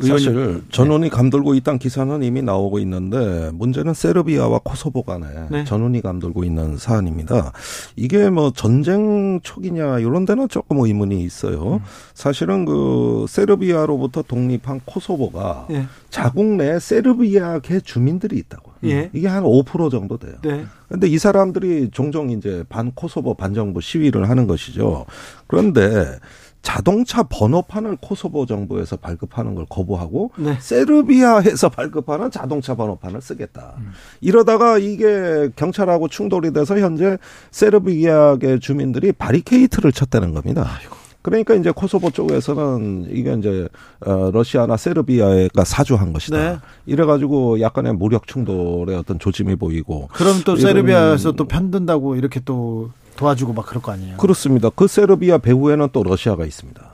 [0.02, 5.64] 사실 전원이 감돌고 있다는 기사는 이미 나오고 있는데 문제는 세르비아와 코소보 간에 네.
[5.64, 7.52] 전원이 감돌고 있는 사안입니다.
[7.96, 11.76] 이게 뭐 전쟁 초기냐 이런 데는 조금 의문이 있어요.
[11.76, 11.80] 음.
[12.14, 15.86] 사실은 그 세르비아로부터 독립한 코소보가 예.
[16.10, 18.74] 자국 내 세르비아계 주민들이 있다고.
[18.86, 19.10] 예.
[19.14, 20.34] 이게 한 5% 정도 돼요.
[20.44, 20.66] 네.
[20.90, 25.06] 근데 이 사람들이 종종 이제 반 코소보 반정부 시위를 하는 것이죠.
[25.48, 26.20] 그런데
[26.64, 30.58] 자동차 번호판을 코소보 정부에서 발급하는 걸 거부하고 네.
[30.60, 33.76] 세르비아에서 발급하는 자동차 번호판을 쓰겠다.
[33.78, 33.92] 음.
[34.22, 37.18] 이러다가 이게 경찰하고 충돌이 돼서 현재
[37.52, 40.66] 세르비아계 주민들이 바리케이트를 쳤다는 겁니다.
[40.66, 40.96] 아이고.
[41.22, 43.68] 그러니까 이제 코소보 쪽에서는 이게 이제
[44.06, 46.38] 어 러시아나 세르비아가 사주한 것이다.
[46.38, 46.58] 네.
[46.86, 50.10] 이래가지고 약간의 무력 충돌의 어떤 조짐이 보이고.
[50.14, 54.18] 그럼 또 세르비아에서 또 편든다고 이렇게 또 도와주고 막 그럴 거 아니에요?
[54.18, 54.70] 그렇습니다.
[54.70, 56.94] 그 세르비아 배후에는 또 러시아가 있습니다.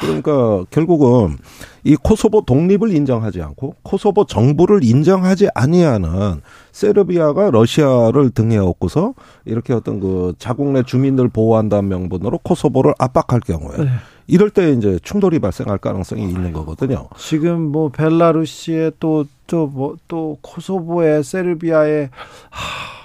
[0.00, 1.36] 그러니까 결국은
[1.84, 6.40] 이 코소보 독립을 인정하지 않고 코소보 정부를 인정하지 아니하는
[6.72, 9.14] 세르비아가 러시아를 등에 업고서
[9.44, 13.90] 이렇게 어떤 그 자국 내 주민들 보호한다는 명분으로 코소보를 압박할 경우에 네.
[14.26, 17.08] 이럴 때 이제 충돌이 발생할 가능성이 있는 거거든요.
[17.18, 22.10] 지금 뭐 벨라루시에 또또 뭐또 또 코소보에 세르비아에
[22.50, 22.99] 하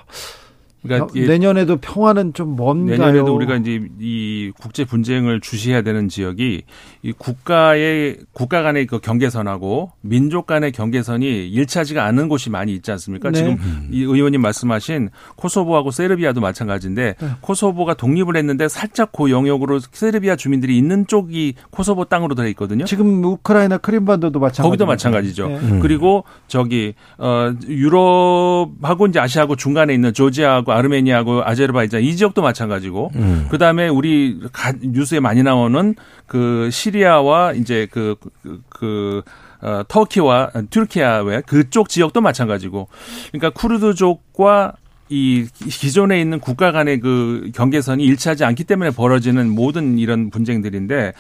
[0.88, 2.97] 그러니까 내년에도 평화는 좀 뭔가요?
[2.97, 6.63] 내년에도 우리가 이제 이 국제 분쟁을 주시해야 되는 지역이
[7.03, 13.31] 이 국가의 국가 간의 그 경계선하고 민족 간의 경계선이 일치하지가 않은 곳이 많이 있지 않습니까?
[13.31, 13.38] 네.
[13.38, 13.57] 지금
[13.91, 17.27] 이 의원님 말씀하신 코소보하고 세르비아도 마찬가지인데 네.
[17.41, 22.86] 코소보가 독립을 했는데 살짝 그 영역으로 세르비아 주민들이 있는 쪽이 코소보 땅으로 되어 있거든요.
[22.86, 24.61] 지금 우크라이나 크림반도도 마찬가지.
[24.61, 25.47] 거기도 마찬가지죠.
[25.47, 25.57] 네.
[25.57, 25.79] 음.
[25.79, 33.47] 그리고 저기 어 유럽하고 이제 아시아하고 중간에 있는 조지아하고 아르메니아하고 아제르바이잔 이 지역도 마찬가지고 음.
[33.49, 34.39] 그다음에 우리
[34.82, 35.95] 뉴스에 많이 나오는
[36.28, 39.21] 그 시리아와 이제 그 그, 그
[39.61, 42.88] 어, 터키와 튀르키아의 그쪽 지역도 마찬가지고
[43.32, 44.73] 그러니까 쿠르드족과
[45.07, 51.13] 이 기존에 있는 국가 간의 그 경계선이 일치하지 않기 때문에 벌어지는 모든 이런 분쟁들인데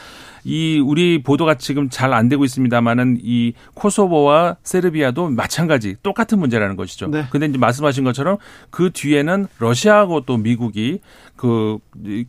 [0.45, 7.07] 이 우리 보도가 지금 잘 안 되고 있습니다만은 이 코소보와 세르비아도 마찬가지 똑같은 문제라는 것이죠.
[7.07, 7.25] 네.
[7.29, 8.37] 근데 이제 말씀하신 것처럼
[8.69, 11.01] 그 뒤에는 러시아하고 또 미국이
[11.35, 11.79] 그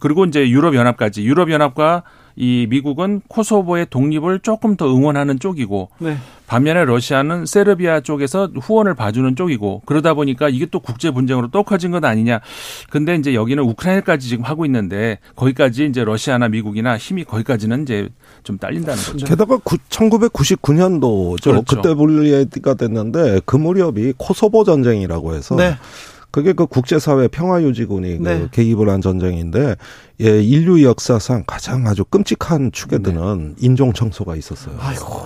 [0.00, 2.02] 그리고 이제 유럽 연합까지 유럽 연합과
[2.36, 6.18] 이 미국은 코소보의 독립을 조금 더 응원하는 쪽이고 네.
[6.46, 11.90] 반면에 러시아는 세르비아 쪽에서 후원을 봐주는 쪽이고 그러다 보니까 이게 또 국제 분쟁으로 또 커진
[11.90, 12.40] 것 아니냐.
[12.90, 18.08] 근데 이제 여기는 우크라이나까지 지금 하고 있는데 거기까지 이제 러시아나 미국이나 힘이 거기까지는 이제
[18.44, 19.26] 좀 딸린다는 거죠.
[19.26, 21.42] 게다가 1999년도죠.
[21.42, 21.76] 그렇죠.
[21.76, 25.76] 그때 분리가 됐는데 그 무렵이 코소보 전쟁이라고 해서 네.
[26.30, 28.38] 그게 그 국제사회 평화유지군이 그 네.
[28.40, 29.76] 그 개입을 한 전쟁인데
[30.20, 33.54] 예, 인류 역사상 가장 아주 끔찍한 축에 드는 네.
[33.58, 34.74] 인종 청소가 있었어요.
[34.78, 35.22] 아이고.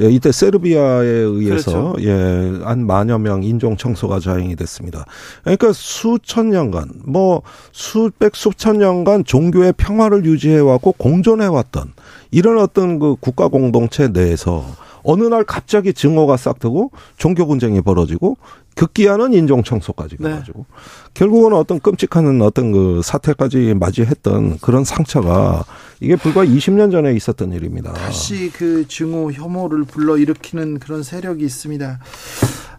[0.00, 2.08] 예, 이때 세르비아에 의해서 그렇죠.
[2.08, 5.06] 예, 한 만여 명 인종 청소가 자행이 됐습니다.
[5.42, 7.42] 그러니까 수천 년간 뭐
[7.72, 11.92] 수백 수천 년간 종교의 평화를 유지해 왔고 공존해 왔던
[12.30, 14.66] 이런 어떤 그 국가 공동체 내에서
[15.04, 18.36] 어느 날 갑자기 증오가 싹 트고 종교 분쟁이 벌어지고
[18.74, 20.30] 극기하는 인종 청소까지 네.
[20.30, 20.66] 가지고
[21.14, 25.64] 결국은 어떤 끔찍한 어떤 그 사태까지 맞이했던 그런 상처가
[26.00, 27.92] 이게 불과 20년 전에 있었던 일입니다.
[27.92, 32.00] 다시 그 증오 혐오를 불러 일으키는 그런 세력이 있습니다.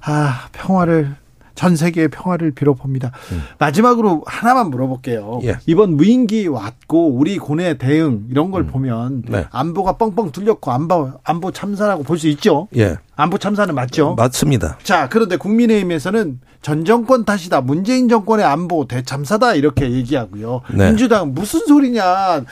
[0.01, 1.15] 아 평화를
[1.55, 3.11] 전 세계의 평화를 빌어봅니다.
[3.31, 3.43] 음.
[3.57, 5.39] 마지막으로 하나만 물어볼게요.
[5.43, 5.57] 예.
[5.65, 8.67] 이번 무인기 왔고 우리 고뇌 대응 이런 걸 음.
[8.67, 9.45] 보면 네.
[9.51, 12.67] 안보가 뻥뻥 뚫렸고 안보 안보 참사라고 볼 수 있죠.
[12.77, 12.97] 예.
[13.15, 14.15] 안보 참사는 맞죠?
[14.15, 14.77] 맞습니다.
[14.83, 17.61] 자, 그런데 국민의힘에서는 전 정권 탓이다.
[17.61, 20.61] 문재인 정권의 안보 대참사다 이렇게 얘기하고요.
[20.73, 20.87] 네.
[20.89, 22.43] 민주당 무슨 소리냐.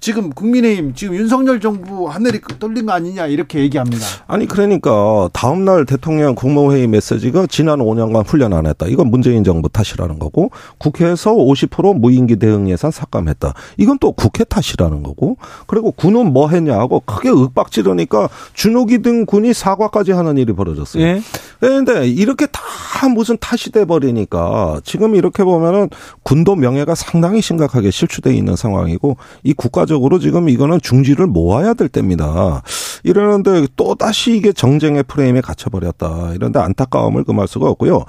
[0.00, 4.04] 지금 국민의힘 지금 윤석열 정부 하늘이 떨린 거 아니냐 이렇게 얘기합니다.
[4.26, 8.86] 아니 그러니까 다음 날 대통령 국무회의 메시지가 지난 5년간 훈련 안 했다.
[8.86, 13.52] 이건 문재인 정부 탓이라는 거고 국회에서 50% 무인기 대응 예산 삭감했다.
[13.76, 15.36] 이건 또 국회 탓이라는 거고
[15.66, 21.02] 그리고 군은 뭐 했냐고 크게 윽박지르니까 준호기 등 군이 사과까지 하는 일이 벌어졌어요.
[21.02, 21.20] 예.
[21.60, 22.60] 그런데 이렇게 다
[23.14, 25.90] 무슨 탓이 돼 버리니까 지금 이렇게 보면은
[26.22, 31.88] 군도 명예가 상당히 심각하게 실추돼 있는 상황이고 이 국가 결과적으로 지금 이거는 중지를 모아야 될
[31.88, 32.62] 때입니다.
[33.02, 36.32] 이러는데 또 다시 이게 정쟁의 프레임에 갇혀 버렸다.
[36.34, 38.04] 이런데 안타까움을 금할 수가 없고요.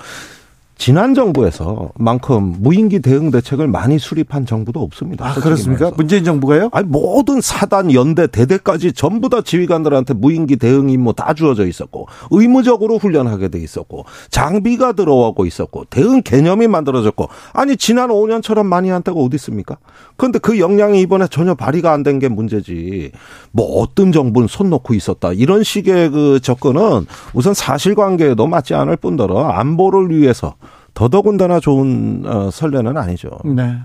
[0.82, 5.28] 지난 정부에서만큼 무인기 대응 대책을 많이 수립한 정부도 없습니다.
[5.28, 5.84] 아, 그렇습니까?
[5.84, 5.96] 말해서.
[5.96, 6.70] 문재인 정부가요?
[6.72, 12.98] 아니 모든 사단 연대 대대까지 전부 다 지휘관들한테 무인기 대응 임무 다 주어져 있었고 의무적으로
[12.98, 19.20] 훈련하게 돼 있었고 장비가 들어오고 있었고 대응 개념이 만들어졌고 아니 지난 5년처럼 많이 한 때가
[19.20, 19.78] 어디 있습니까?
[20.18, 23.12] 그런데 그 역량이 이번에 전혀 발휘가 안 된 게 문제지.
[23.52, 27.06] 뭐 어떤 정부는 손 놓고 있었다 이런 식의 그 접근은
[27.36, 30.56] 우선 사실관계에도 맞지 않을 뿐더러 안보를 위해서
[30.94, 33.30] 더더군다나 좋은 어, 설레는 아니죠.
[33.46, 33.78] 네.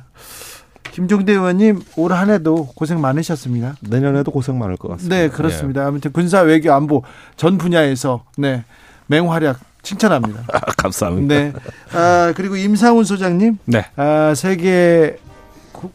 [0.93, 3.75] 김종대 의원님 올 한 해도 고생 많으셨습니다.
[3.81, 5.17] 내년에도 고생 많을 것 같습니다.
[5.17, 5.87] 네, 그렇습니다.
[5.87, 7.03] 아무튼 군사 외교 안보
[7.37, 8.65] 전 분야에서 네
[9.09, 10.41] 맹활약 칭찬합니다.
[10.53, 11.35] 아, 감사합니다.
[11.35, 11.53] 네.
[11.93, 13.59] 아, 그리고 임상훈 소장님.
[13.67, 13.85] 네.
[13.97, 15.26] 아, 세계 구-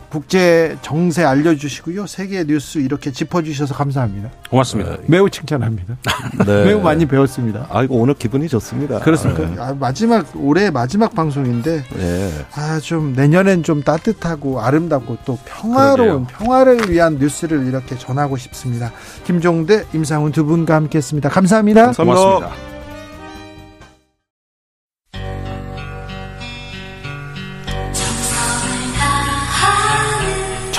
[0.09, 2.07] 국제 정세 알려주시고요.
[2.07, 4.29] 세계 뉴스 이렇게 짚어주셔서 감사합니다.
[4.49, 4.97] 고맙습니다.
[5.07, 5.97] 매우 칭찬합니다.
[6.45, 6.65] 네.
[6.65, 7.67] 매우 많이 배웠습니다.
[7.69, 8.99] 아이고 오늘 기분이 좋습니다.
[8.99, 9.63] 그렇습니까?
[9.63, 12.31] 아, 마지막 올해 마지막 방송인데 네.
[12.53, 18.91] 아좀 내년엔 좀 따뜻하고 아름답고 또 평화로운 평화를 위한 뉴스를 이렇게 전하고 싶습니다.
[19.25, 21.29] 김종대, 임상훈 두 분과 함께했습니다.
[21.29, 21.91] 감사합니다.
[21.93, 22.70] 고맙습니다.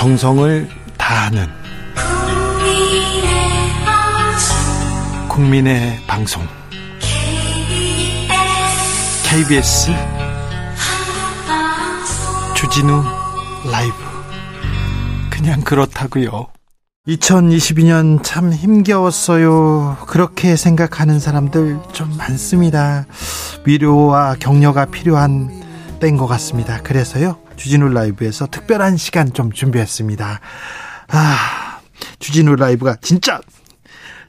[0.03, 1.47] 정성을 다하는
[5.29, 6.45] 국민의 방송
[9.23, 9.91] KBS
[12.53, 13.01] 주진우
[13.71, 13.95] 라이브
[15.29, 16.47] 그냥 그렇다고요.
[17.07, 19.99] 2022년 참 힘겨웠어요.
[20.05, 23.05] 그렇게 생각하는 사람들 좀 많습니다.
[23.63, 25.49] 위로와 격려가 필요한
[26.01, 26.81] 때인 것 같습니다.
[26.81, 30.39] 그래서요, 주진우 라이브에서 특별한 시간 좀 준비했습니다.
[31.09, 31.79] 아,
[32.19, 33.39] 주진우 라이브가 진짜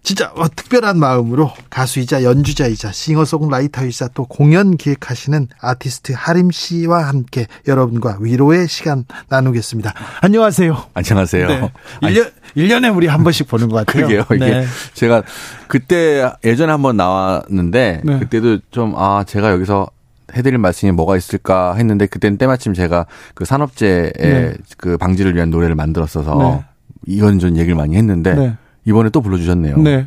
[0.02, 8.18] 진짜 어, 특별한 마음으로 가수이자 연주자이자 싱어송라이터이자 또 공연 기획하시는 아티스트 하림 씨와 함께 여러분과
[8.20, 9.94] 위로의 시간 나누겠습니다.
[10.20, 10.88] 안녕하세요.
[10.92, 11.46] 안녕하세요.
[11.48, 11.72] 네.
[12.02, 14.06] 아니, 1년, 1년에 우리 한 번씩 보는 것 같아요.
[14.06, 14.36] 그러게요.
[14.36, 14.66] 이게 네.
[14.92, 15.22] 제가
[15.68, 18.18] 그때 예전에 한번 나왔는데 네.
[18.18, 19.88] 그때도 좀 아 제가 여기서
[20.36, 24.54] 해드릴 말씀이 뭐가 있을까 했는데 그때는 때마침 제가 그 산업재해 네.
[24.76, 26.64] 그 방지를 위한 노래를 만들었어서 네.
[27.06, 28.54] 이런저런 얘기를 많이 했는데 네.
[28.86, 29.78] 이번에 또 불러주셨네요.
[29.78, 30.06] 네.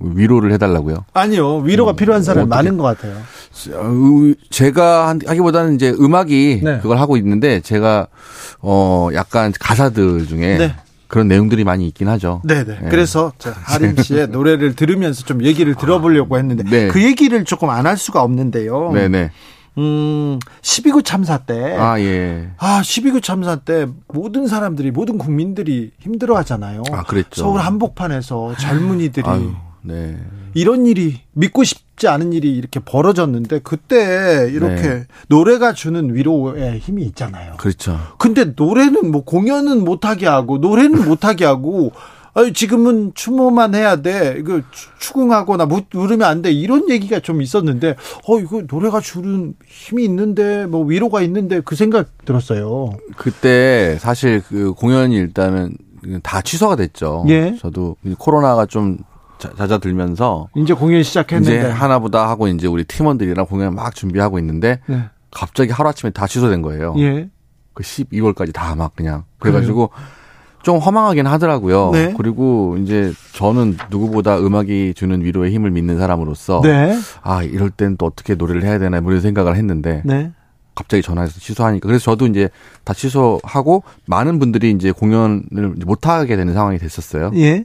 [0.00, 1.04] 위로를 해달라고요.
[1.14, 1.58] 아니요.
[1.58, 3.16] 위로가 필요한 사람 이 어떻게- 많은 것 같아요.
[3.74, 6.78] 어, 제가 한- 하기보다는 이제 음악이 네.
[6.80, 8.06] 그걸 하고 있는데 제가
[8.60, 10.74] 어 약간 가사들 중에 네.
[11.08, 12.40] 그런 내용들이 많이 있긴 하죠.
[12.44, 12.64] 네네.
[12.64, 12.88] 네.
[12.90, 16.88] 그래서 저 하림 씨의 노래를 들으면서 좀 얘기를 들어보려고 했는데 네.
[16.88, 18.92] 그 얘기를 조금 안 할 수가 없는데요.
[18.92, 19.30] 네네.
[19.78, 21.76] 음, 12구 참사 때.
[21.78, 22.50] 아 예.
[22.58, 26.82] 아, 12구 참사 때 모든 사람들이 모든 국민들이 힘들어 하잖아요.
[26.92, 27.42] 아 그랬죠.
[27.42, 29.52] 서울 한복판에서 젊은이들이 아유,
[29.82, 30.18] 네.
[30.54, 35.06] 이런 일이 믿고 싶지 않은 일이 이렇게 벌어졌는데 그때 이렇게 네.
[35.28, 37.54] 노래가 주는 위로의 힘이 있잖아요.
[37.56, 37.98] 그렇죠.
[38.18, 41.92] 근데 노래는 뭐 공연은 못하게 하고 노래는 못하게 하고
[42.54, 44.36] 지금은 추모만 해야 돼.
[44.38, 46.50] 이거 추- 추궁하거나 못 누르면 안 돼.
[46.50, 52.08] 이런 얘기가 좀 있었는데 어 이거 노래가 주는 힘이 있는데 뭐 위로가 있는데 그 생각
[52.24, 52.94] 들었어요.
[53.16, 55.76] 그때 사실 그 공연이 일단은
[56.22, 57.24] 다 취소가 됐죠.
[57.28, 57.56] 예.
[57.60, 58.98] 저도 코로나가 좀
[59.38, 64.80] 자- 잦아들면서 이제 공연 시작했는데 이제 하나보다 하고 이제 우리 팀원들이랑 공연 막 준비하고 있는데
[64.86, 65.04] 네.
[65.30, 66.94] 갑자기 하루아침에 다 취소된 거예요.
[66.98, 67.28] 예.
[67.74, 69.90] 그 12월까지 다 막 그냥 그래가지고
[70.62, 71.90] 좀 허망하긴 하더라고요.
[71.92, 72.14] 네.
[72.16, 76.96] 그리고 이제 저는 누구보다 음악이 주는 위로의 힘을 믿는 사람으로서 네.
[77.22, 80.30] 아 이럴 땐 또 어떻게 노래를 해야 되나 뭐 이런 생각을 했는데 네.
[80.74, 82.48] 갑자기 전화해서 취소하니까 그래서 저도 이제
[82.84, 87.32] 다 취소하고 많은 분들이 이제 공연을 못 하게 되는 상황이 됐었어요.
[87.34, 87.64] 예.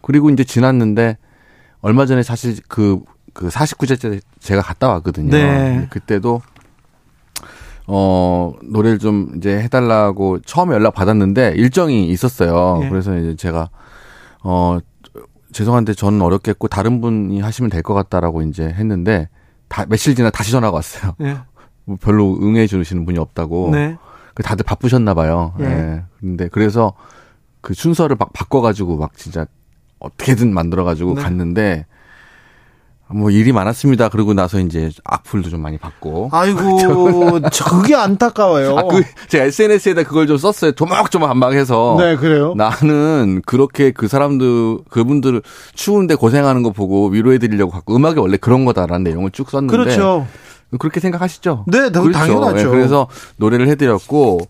[0.00, 1.16] 그리고 이제 지났는데
[1.80, 3.00] 얼마 전에 사실 그,
[3.32, 5.30] 그 49제째 제가 갔다 왔거든요.
[5.30, 5.86] 네.
[5.90, 6.42] 그때도
[7.94, 12.80] 어, 노래를 좀 이제 해달라고 처음에 연락 받았는데 일정이 있었어요.
[12.84, 12.88] 예.
[12.88, 13.68] 그래서 이제 제가
[14.42, 14.78] 어,
[15.52, 19.28] 죄송한데 저는 어렵겠고 다른 분이 하시면 될 것 같다라고 이제 했는데
[19.68, 21.12] 다 며칠 지나 다시 전화가 왔어요.
[21.20, 21.36] 예.
[21.84, 23.70] 뭐 별로 응해 주시는 분이 없다고.
[23.72, 23.98] 네.
[24.34, 25.52] 그 다들 바쁘셨나 봐요.
[25.60, 25.64] 예.
[25.64, 26.02] 예.
[26.18, 26.94] 근데 그래서
[27.60, 29.44] 그 순서를 막 바꿔가지고 막 진짜
[29.98, 31.22] 어떻게든 만들어가지고 네.
[31.22, 31.86] 갔는데
[33.14, 34.08] 뭐 일이 많았습니다.
[34.08, 36.30] 그러고 나서 이제 악플도 좀 많이 받고.
[36.32, 38.76] 아이고, 저 그게 안타까워요.
[38.78, 40.72] 아, 그, 제가 SNS에다 그걸 좀 썼어요.
[40.72, 41.96] 조목조목 한방해서.
[41.98, 42.54] 네, 그래요.
[42.56, 45.42] 나는 그렇게 그 사람들, 그분들
[45.74, 49.76] 추운데 고생하는 거 보고 위로해드리려고 갖고 음악이 원래 그런 거다라는 내용을 쭉 썼는데.
[49.76, 50.26] 그렇죠.
[50.78, 51.64] 그렇게 생각하시죠?
[51.68, 52.58] 네, 당- 당연하죠.
[52.58, 53.06] 예, 그래서
[53.36, 54.40] 노래를 해드렸고,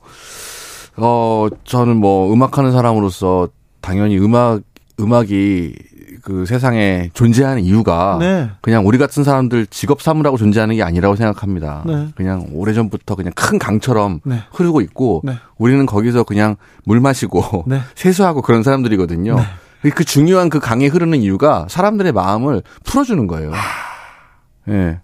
[0.96, 3.48] 어, 저는 뭐 음악하는 사람으로서
[3.80, 4.60] 당연히 음악,
[5.00, 5.74] 음악이
[6.22, 8.50] 그 세상에 존재하는 이유가 네.
[8.60, 11.82] 그냥 우리 같은 사람들 직업 삼으라고 존재하는 게 아니라고 생각합니다.
[11.84, 12.08] 네.
[12.14, 14.38] 그냥 오래전부터 그냥 큰 강처럼 네.
[14.52, 15.34] 흐르고 있고 네.
[15.58, 17.80] 우리는 거기서 그냥 물 마시고 네.
[17.96, 19.36] 세수하고 그런 사람들이거든요.
[19.94, 23.52] 그 중요한 그 강에 흐르는 이유가 사람들의 마음을 풀어주는 거예요.
[24.68, 25.00] 예.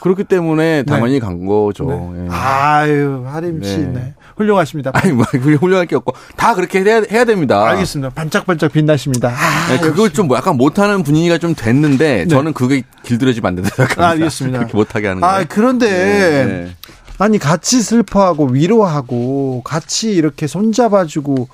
[0.00, 1.84] 그렇기 때문에 당연히 간 거죠.
[1.84, 2.24] 네.
[2.24, 2.28] 예.
[2.30, 4.14] 아유, 하림 씨, 네.
[4.40, 4.44] 네.
[4.44, 4.90] 훌륭하십니다.
[4.94, 7.68] 아니 뭐 훌륭할 게 없고 다 그렇게 해야, 해야 됩니다.
[7.68, 8.10] 알겠습니다.
[8.10, 9.28] 반짝반짝 빛나십니다.
[9.28, 14.00] 아, 네, 그걸 좀뭐 약간 못하는 분위기가 좀 됐는데 저는 그게 길들여지면 안 된다 생각합니다.
[14.02, 14.12] 네.
[14.12, 14.58] 알겠습니다.
[14.58, 15.26] 그렇게 못하게 하는 거.
[15.26, 16.76] 아, 그런데 네.
[17.18, 21.48] 아니 같이 슬퍼하고 위로하고 같이 이렇게 손잡아주고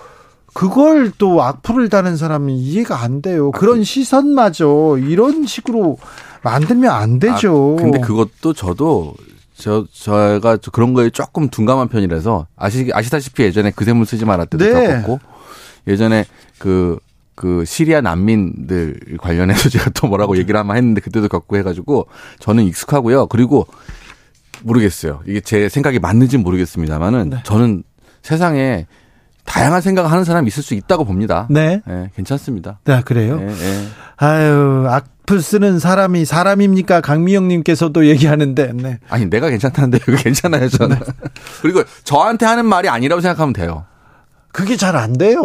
[0.55, 3.51] 그걸 또 악플을 다는 사람은 이해가 안 돼요.
[3.51, 5.99] 그런 시선마저 이런 식으로
[6.43, 7.77] 만들면 안 되죠.
[7.79, 9.15] 아, 근데 그것도 저도
[9.57, 14.87] 저 저가 그런 거에 조금 둔감한 편이라서 아시 아시다시피 예전에 그샘물 쓰지 말았 때도 네.
[14.87, 15.21] 겪었고
[15.87, 16.25] 예전에
[16.59, 16.99] 그
[17.37, 22.09] 그 시리아 난민들 관련해서 제가 또 뭐라고 얘기를 한번 했는데 그때도 겪고 해가지고
[22.41, 23.27] 저는 익숙하고요.
[23.27, 23.69] 그리고
[24.65, 25.21] 모르겠어요.
[25.27, 27.37] 이게 제 생각이 맞는지 는 모르겠습니다만은 네.
[27.45, 27.85] 저는
[28.23, 28.87] 세상에
[29.45, 31.47] 다양한 생각을 하는 사람이 있을 수 있다고 봅니다.
[31.51, 31.81] 네.
[31.89, 32.81] 예, 괜찮습니다.
[32.85, 33.39] 네, 그래요.
[33.41, 33.87] 예, 예.
[34.17, 37.01] 아유, 악 플 쓰는 사람이 사람입니까?
[37.01, 38.99] 강미영님께서도 얘기하는데, 네.
[39.09, 40.97] 아니 내가 괜찮다는데 왜 괜찮아요 저는.
[41.63, 43.85] 그리고 저한테 하는 말이 아니라고 생각하면 돼요.
[44.53, 45.43] 그게 잘 안 돼요.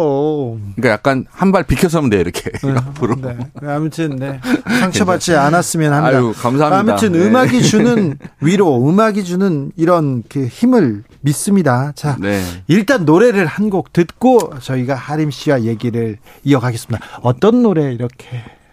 [0.74, 3.16] 그러니까 약간 한 발 비켜서 하면 돼요 이렇게 앞으로.
[3.20, 3.36] 네.
[3.62, 4.40] 아무튼 네.
[4.80, 6.16] 상처받지 않았으면 합니다.
[6.16, 6.92] 아유, 감사합니다.
[6.92, 7.26] 아무튼 네.
[7.26, 11.92] 음악이 주는 위로, 음악이 주는 이런 그 힘을 믿습니다.
[11.94, 12.42] 자, 네.
[12.68, 17.04] 일단 노래를 한 곡 듣고 저희가 하림 씨와 얘기를 이어가겠습니다.
[17.20, 18.26] 어떤 노래 이렇게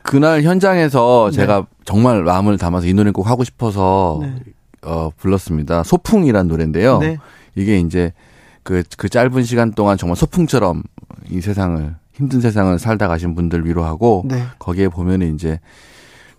[0.10, 1.36] 그날 현장에서 네.
[1.36, 4.34] 제가 정말 마음을 담아서 이 노래 꼭 하고 싶어서 네.
[4.82, 5.84] 어 불렀습니다.
[5.84, 6.98] 소풍이란 노래인데요.
[6.98, 7.18] 네.
[7.54, 8.12] 이게 이제
[8.64, 10.82] 그, 그 짧은 시간 동안 정말 소풍처럼
[11.30, 14.46] 이 세상을 힘든 세상을 살다 가신 분들 위로하고 네.
[14.58, 15.60] 거기에 보면은 이제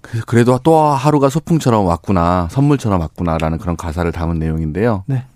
[0.01, 5.05] 그- 그래도 또 하루가 소풍처럼 왔구나 선물처럼 왔구나라는 그런 가사를 담은 내용인데요.
[5.07, 5.27] 네.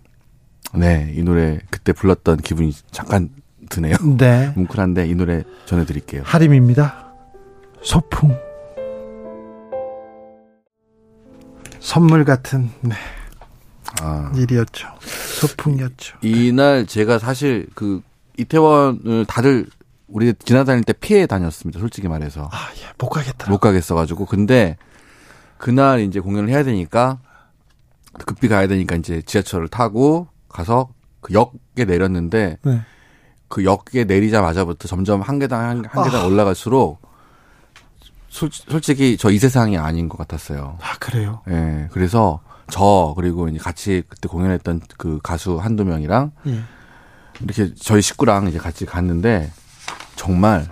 [0.75, 3.29] 네, 이 노래 그때 불렀던 기분이 잠깐
[3.71, 3.95] 드네요.
[4.19, 4.53] 네.
[4.57, 6.23] 뭉클한데 이 노래 전해드릴게요.
[6.25, 7.04] 하림입니다.
[7.85, 8.35] 소풍.
[11.81, 12.95] 선물 같은 네,
[14.01, 14.89] 아, 일이었죠.
[15.03, 16.17] 소풍이었죠.
[16.23, 18.01] 이날 제가 사실 그
[18.39, 19.67] 이태원을 다들
[20.09, 21.79] 우리 지나다닐 때 피해 다녔습니다.
[21.79, 23.51] 솔직히 말해서 아, 예, 못 가겠다.
[23.51, 24.79] 못 가겠어 가지고 근데
[25.59, 27.19] 그날 이제 공연을 해야 되니까
[28.25, 30.89] 급히 가야 되니까 이제 지하철을 타고 가서
[31.21, 32.81] 그 역에 내렸는데 네.
[33.49, 37.05] 그 역에 내리자마자부터 점점 한 계단 한, 한 계단 올라갈수록
[38.35, 40.77] 솔, 솔직히 저 이 세상이 아닌 것 같았어요.
[40.81, 41.43] 아, 그래요.
[41.49, 46.61] 예, 그래서 저 그리고 이제 같이 그때 공연했던 그 가수 한두 명이랑 예.
[47.41, 49.53] 이렇게 저희 식구랑 이제 같이 갔는데
[50.17, 50.67] 정말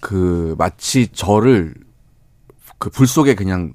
[0.00, 1.74] 그 마치 저를
[2.78, 3.72] 그 불 속에 그냥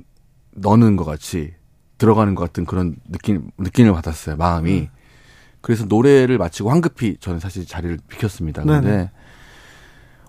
[0.51, 1.53] 넣는 것 같이
[1.97, 4.89] 들어가는 것 같은 그런 느낌 느낌을 받았어요 마음이
[5.61, 9.11] 그래서 노래를 마치고 황급히 저는 사실 자리를 비켰습니다 근데 네네.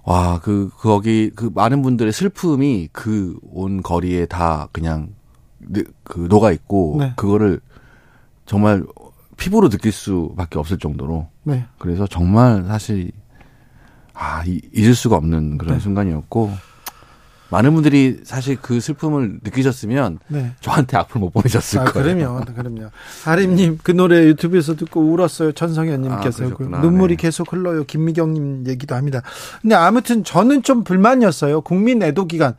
[0.05, 5.11] 와 그 거기 그 많은 분들의 슬픔이 그 온 거리에 다 그냥
[5.61, 7.13] 느- 그 녹아 있고 네.
[7.17, 7.61] 그거를
[8.47, 8.85] 정말
[9.37, 11.65] 피부로 느낄 수밖에 없을 정도로 네.
[11.79, 13.13] 그래서 정말 사실
[14.13, 15.81] 아 이- 잊을 수가 없는 그런 네.
[15.81, 16.51] 순간이었고
[17.53, 20.53] 많은 분들이 사실 그 슬픔을 느끼셨으면 네.
[20.61, 22.17] 저한테 악플 못 보내셨을 아, 거예요.
[22.17, 22.45] 그럼요.
[22.47, 22.91] 그럼요.
[23.25, 25.53] 하림님, 그 노래 유튜브에서 듣고 울었어요.
[25.53, 26.45] 천성현님께서.
[26.45, 26.79] 아, 그러셨구나.
[26.79, 27.23] 눈물이 네.
[27.23, 27.85] 계속 흘러요.
[27.85, 29.21] 김미경님 얘기도 합니다.
[29.61, 31.61] 근데 아무튼 저는 좀 불만이었어요.
[31.61, 32.55] 국민 애도 기간.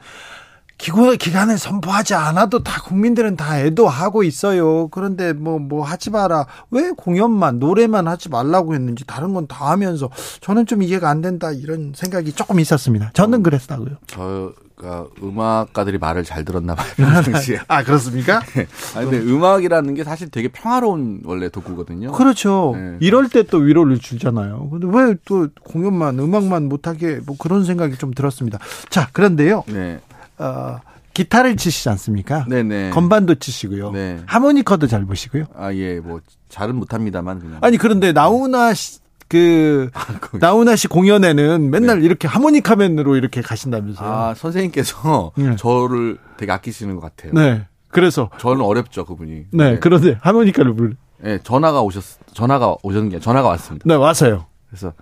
[0.77, 4.87] 기고 기간을 선포하지 않아도 다 국민들은 다 애도하고 있어요.
[4.89, 6.45] 그런데 뭐뭐 하지 마라.
[6.71, 10.09] 왜 공연만 노래만 하지 말라고 했는지 다른 건 다 하면서
[10.39, 13.11] 저는 좀 이해가 안 된다 이런 생각이 조금 있었습니다.
[13.13, 13.43] 저는 어.
[13.43, 13.97] 그랬다고요.
[14.07, 16.87] 저가 음악가들이 말을 잘 들었나 봐요.
[17.23, 17.59] 당시에.
[17.67, 18.37] 아 그렇습니까?
[18.95, 22.13] 아 근데 음악이라는 게 사실 되게 평화로운 원래 도구거든요.
[22.13, 22.73] 그렇죠.
[22.75, 22.97] 네.
[23.01, 24.69] 이럴 때 또 위로를 주잖아요.
[24.69, 28.59] 근데 왜 또 공연만 음악만 못하게 뭐 그런 생각이 좀 들었습니다.
[28.89, 29.63] 자 그런데요.
[29.67, 29.99] 네.
[30.37, 30.79] 어,
[31.13, 32.45] 기타를 치시지 않습니까?
[32.49, 32.89] 네네.
[32.91, 33.91] 건반도 치시고요.
[33.91, 34.19] 네.
[34.25, 35.45] 하모니커도 잘 보시고요.
[35.55, 37.57] 아, 예, 뭐, 잘은 못합니다만, 그냥.
[37.61, 39.89] 아니 그런데 나훈아 씨, 그
[40.21, 44.07] 거기- 나훈아 씨 공연에는 맨날 이렇게 하모니카맨으로 이렇게 가신다면서요.
[44.07, 44.13] 네.
[44.13, 45.55] 아, 선생님께서 네.
[45.55, 47.33] 저를 되게 아끼시는 것 같아요.
[47.33, 47.65] 네.
[47.89, 49.45] 그래서 저는 어렵죠, 그분이.
[49.51, 50.95] 네, 그런데 하모니카를 불.
[51.25, 52.03] 예, 전화가 오셨,
[52.33, 53.83] 전화가 오셨는 게, 전화가 왔습니다.
[53.87, 54.45] 네, 와서요.
[54.67, 54.93] 그래서,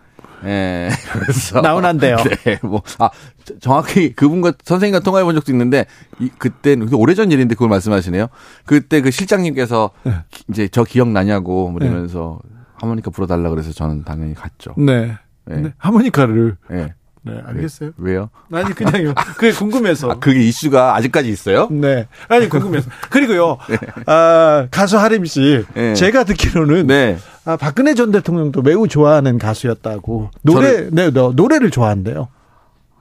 [0.46, 1.62] 예, 그래서.
[1.62, 2.18] 나훈아인데요.
[2.46, 3.10] 네, 뭐, 아,
[3.46, 5.86] 저- 정확히 그분과 선생님과 통화해 본 적도 있는데,
[6.20, 8.28] 이, 그때는, 오래전 일인데 그걸 말씀하시네요.
[8.66, 10.14] 그때 그 실장님께서 네.
[10.32, 12.40] 기- 이제 저 기억나냐고, 뭐 이러면서
[12.76, 14.74] 하모니카 불어달라 그래서 저는 당연히 갔죠.
[14.78, 15.18] 네.
[15.50, 15.56] 예.
[15.56, 16.94] 네, 하모니카를 예.
[17.24, 17.92] 네, 알겠어요.
[17.98, 19.14] 왜, 요 아니 그냥요.
[19.36, 20.10] 그게 궁금해서.
[20.10, 21.68] 아, 그게 이슈가 아직까지 있어요?
[21.70, 22.08] 네.
[22.30, 22.90] 아니 궁금해서.
[23.12, 23.60] 그리고요.
[23.70, 23.78] 네.
[24.08, 25.64] 아, 가수 하림 씨.
[25.76, 25.94] 네.
[25.94, 27.20] 제가 듣기로는 네.
[27.46, 30.30] 아, 박근혜 전 대통령도 매우 좋아하는 가수였다고.
[30.44, 30.90] 노래 저를...
[30.92, 32.28] 네, 노래를 좋아한대요.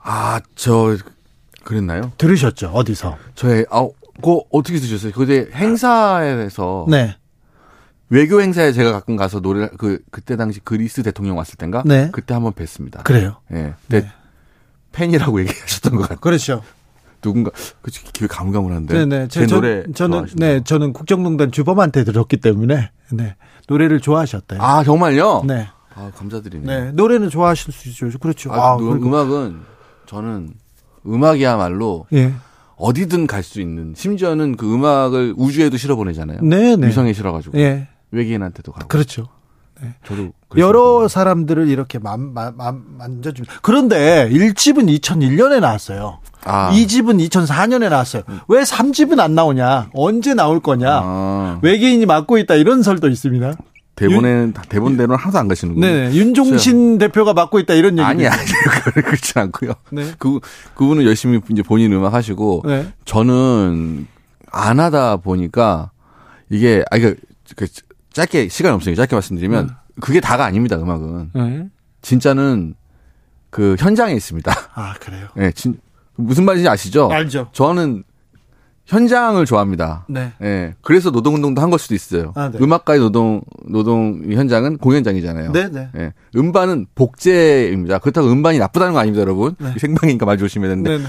[0.03, 0.97] 아, 저
[1.65, 2.13] 그랬나요?
[2.17, 2.69] 들으셨죠?
[2.69, 3.17] 어디서?
[3.35, 3.87] 저의 아,
[4.17, 5.13] 그거 어떻게 드셨어요?
[5.13, 7.17] 그때 행사에서 네.
[8.09, 12.09] 외교 행사에 제가 가끔 가서 노래 그 그때 당시 그리스 대통령 왔을 땐가 네.
[12.13, 13.05] 그때 한번 뵀습니다.
[13.05, 13.37] 그래요?
[13.53, 13.75] 예.
[13.89, 14.01] 네.
[14.01, 14.13] 네.
[14.93, 16.19] 팬이라고 얘기하셨던 것 같아요.
[16.19, 16.63] 그렇죠.
[17.21, 17.51] 누군가
[17.83, 18.95] 그 기회 가물가물한데.
[18.95, 19.29] 네네.
[19.29, 23.37] 제, 제 노래 저는 네 저는 국정농단 주범한테 들었기 때문에 네
[23.69, 24.61] 노래를 좋아하셨대요.
[24.63, 25.45] 아 정말요?
[25.47, 25.69] 네.
[25.95, 26.67] 아 감사드리네요.
[26.85, 28.19] 네 노래는 좋아하실 수 있죠.
[28.19, 28.53] 그렇죠.
[28.53, 29.61] 아, 아 음악은
[30.07, 30.55] 저는
[31.07, 32.33] 음악이야말로 예.
[32.77, 36.41] 어디든 갈 수 있는 심지어는 그 음악을 우주에도 실어 보내잖아요.
[36.43, 36.87] 네, 네.
[36.89, 37.89] 위성에 실어 가지고 예.
[38.11, 38.89] 외계인한테도 가고.
[38.89, 39.29] 그렇죠.
[39.83, 39.95] 네.
[40.05, 46.19] 저도 여러 사람들을 이렇게 만, 만, 만, 만져주 그런데 1집은 2001년에 나왔어요.
[46.45, 46.71] 아.
[46.73, 48.23] 2집은 2004년에 나왔어요.
[48.49, 49.91] 왜 3집은 안 나오냐?
[49.95, 51.01] 언제 나올 거냐?
[51.03, 51.59] 아.
[51.63, 53.55] 외계인이 맡고 있다 이런 설도 있습니다.
[54.01, 55.87] 대본에는 대본대로는 항상 안 가시는군요.
[55.87, 58.03] 네, 윤종신 대표가 맡고 있다 이런 얘기.
[58.03, 58.41] 아니 아니
[59.05, 59.73] 그렇지 않고요.
[59.91, 60.13] 네.
[60.19, 60.41] 그
[60.75, 62.87] 그분은 열심히 이제 본인 음악 하시고 네.
[63.05, 64.07] 저는
[64.51, 65.91] 안 하다 보니까
[66.49, 67.15] 이게 아 이거
[67.57, 67.67] 그
[68.13, 69.73] 짧게 시간 없으니까 짧게 말씀드리면 네.
[70.01, 71.31] 그게 다가 아닙니다 음악은.
[71.35, 71.67] 네.
[72.03, 72.75] 진짜는
[73.51, 74.53] 그 현장에 있습니다.
[74.75, 75.29] 아 그래요?
[75.37, 75.79] 네, 진,
[76.17, 77.11] 무슨 말인지 아시죠?
[77.11, 77.49] 알죠.
[77.53, 78.05] 저는
[78.87, 80.05] 현장을 좋아합니다.
[80.09, 80.33] 네.
[80.43, 80.75] 예.
[80.83, 82.33] 그래서 노동운동도 한 걸 수도 있어요.
[82.35, 82.59] 아, 네.
[82.61, 85.53] 음악가의 노동, 노동 현장은 공연장이잖아요.
[85.53, 85.89] 네, 네.
[85.97, 86.13] 예.
[86.35, 87.99] 음반은 복제입니다.
[87.99, 89.55] 그렇다고 음반이 나쁘다는 거 아닙니다, 여러분.
[89.61, 89.75] 네.
[89.79, 90.91] 생방이니까 말 조심해야 되는데.
[90.91, 91.05] 네, 네.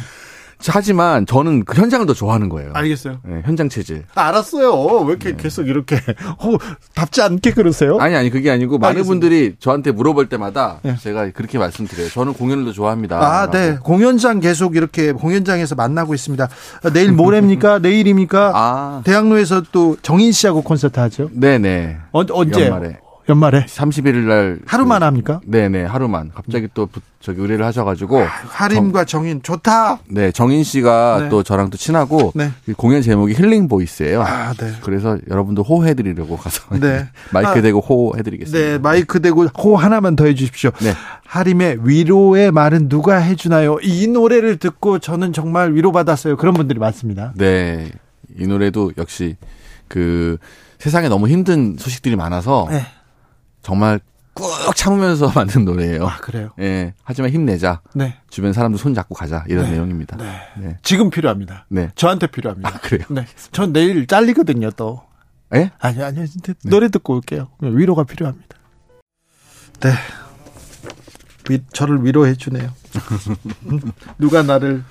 [0.67, 2.71] 하지만 저는 그 현장을 더 좋아하는 거예요.
[2.73, 3.19] 알겠어요.
[3.23, 4.03] 네, 현장 체질.
[4.15, 4.71] 아, 알았어요.
[5.05, 5.37] 왜 이렇게 네.
[5.41, 6.55] 계속 이렇게 어,
[6.93, 7.97] 답지 않게 그러세요?
[7.99, 8.87] 아니 아니 그게 아니고 알겠습니다.
[8.87, 10.95] 많은 분들이 저한테 물어볼 때마다 네.
[10.97, 12.09] 제가 그렇게 말씀드려요.
[12.09, 13.17] 저는 공연을 더 좋아합니다.
[13.17, 13.51] 아, 라고.
[13.57, 13.77] 네.
[13.81, 16.47] 공연장 계속 이렇게 공연장에서 만나고 있습니다.
[16.93, 17.79] 내일 모레입니까?
[17.79, 18.51] 내일입니까?
[18.53, 19.01] 아.
[19.03, 21.29] 대학로에서 또 정인 씨하고 콘서트 하죠?
[21.33, 21.97] 네, 네.
[22.11, 22.65] 어, 언제?
[22.67, 22.99] 연말에.
[23.29, 25.41] 연말에 31일 날 하루만 그, 합니까?
[25.45, 29.99] 네네 하루만 갑자기 또 저기 의뢰를 하셔가지고 아, 하림과 정, 인 좋다.
[30.09, 31.29] 네 정인 씨가 네.
[31.29, 32.51] 또 저랑 또 친하고 네.
[32.77, 34.23] 공연 제목이 힐링 보이스예요.
[34.23, 34.73] 아, 네.
[34.81, 37.07] 그래서 여러분도 호해드리려고 가서 네.
[37.31, 38.71] 마이크 아, 대고 호해드리겠습니다.
[38.71, 40.71] 네 마이크 대고 호 하나만 더 해주십시오.
[40.81, 40.93] 네.
[41.25, 43.77] 하림의 위로의 말은 누가 해주나요?
[43.83, 46.37] 이 노래를 듣고 저는 정말 위로받았어요.
[46.37, 47.33] 그런 분들이 많습니다.
[47.35, 47.91] 네
[48.37, 49.37] 이 노래도 역시
[49.87, 50.37] 그
[50.79, 52.67] 세상에 너무 힘든 소식들이 많아서.
[52.69, 52.85] 네.
[53.61, 53.99] 정말
[54.33, 56.05] 꾹 참으면서 만든 노래예요.
[56.07, 56.51] 아, 그래요?
[56.59, 56.93] 예.
[57.03, 57.81] 하지만 힘내자.
[57.93, 58.17] 네.
[58.29, 59.43] 주변 사람도 손 잡고 가자.
[59.47, 59.71] 이런 네.
[59.71, 60.17] 내용입니다.
[60.17, 60.39] 네.
[60.57, 60.79] 네.
[60.83, 61.65] 지금 필요합니다.
[61.69, 61.91] 네.
[61.95, 62.69] 저한테 필요합니다.
[62.69, 63.05] 아, 그래요?
[63.09, 63.25] 네.
[63.51, 65.03] 전 내일 잘리거든요, 또.
[65.53, 65.71] 예?
[65.79, 66.25] 아니, 아니,
[66.63, 67.49] 노래 듣고 올게요.
[67.59, 68.55] 위로가 필요합니다.
[69.81, 69.91] 네.
[71.49, 72.71] 위, 저를 위로해 주네요.
[74.17, 74.83] 누가 나를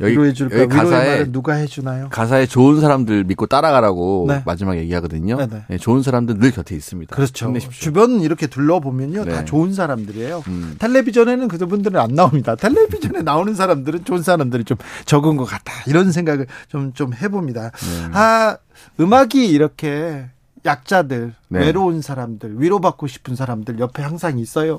[0.00, 0.58] 여기, 줄까?
[0.60, 2.08] 여기 가사에 누가 해주나요?
[2.10, 4.42] 가사에 좋은 사람들 믿고 따라가라고 네.
[4.46, 5.36] 마지막 얘기하거든요.
[5.36, 5.64] 네, 네.
[5.68, 7.14] 네, 좋은 사람들 늘 곁에 있습니다.
[7.14, 7.46] 그렇죠.
[7.46, 7.80] 힘내십시오.
[7.80, 9.44] 주변 이렇게 둘러보면요, 다 네.
[9.44, 10.42] 좋은 사람들이에요.
[10.48, 10.76] 음.
[10.78, 12.56] 텔레비전에는 그분들은 안 나옵니다.
[12.56, 15.72] 텔레비전에 나오는 사람들은 좋은 사람들이 좀 적은 것 같다.
[15.86, 17.70] 이런 생각을 좀좀 해봅니다.
[17.70, 18.08] 네.
[18.12, 18.56] 아
[18.98, 20.26] 음악이 이렇게
[20.64, 24.78] 약자들, 외로운 사람들, 위로받고 싶은 사람들 옆에 항상 있어요.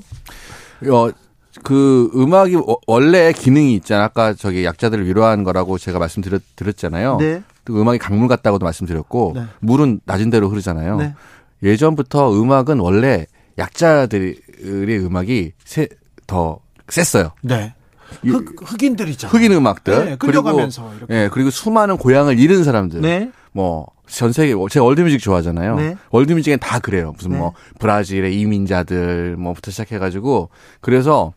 [0.89, 1.09] 어,
[1.63, 4.05] 그 음악이 원래 기능이 있잖아.
[4.05, 7.17] 아까 저기 약자들을 위로하는 거라고 제가 말씀드렸잖아요.
[7.17, 7.43] 네.
[7.63, 9.43] 그 음악이 강물 같다고도 말씀드렸고 네.
[9.59, 10.97] 물은 낮은 대로 흐르잖아요.
[10.97, 11.13] 네.
[11.63, 13.27] 예전부터 음악은 원래
[13.57, 15.87] 약자들의 음악이 세,
[16.25, 17.31] 더 셌어요.
[17.41, 17.73] 네.
[18.23, 19.27] 흑, 흑인들이죠.
[19.27, 20.05] 흑인 음악들.
[20.05, 21.15] 네, 끌려가면서 그리고, 이렇게.
[21.15, 23.01] 예, 그리고 수많은 고향을 잃은 사람들.
[23.01, 23.31] 네.
[23.51, 25.75] 뭐, 전 세계, 제가 월드뮤직 좋아하잖아요.
[25.75, 25.95] 네.
[26.11, 27.13] 월드뮤직엔 다 그래요.
[27.15, 27.37] 무슨 네.
[27.37, 30.49] 뭐, 브라질의 이민자들, 뭐부터 시작해가지고.
[30.81, 31.33] 그래서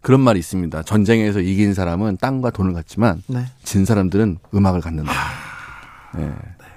[0.00, 0.82] 그런 말이 있습니다.
[0.84, 3.44] 전쟁에서 이긴 사람은 땅과 돈을 갖지만, 네.
[3.62, 5.12] 진 사람들은 음악을 갖는다.
[5.12, 6.18] 하...
[6.18, 6.32] 네.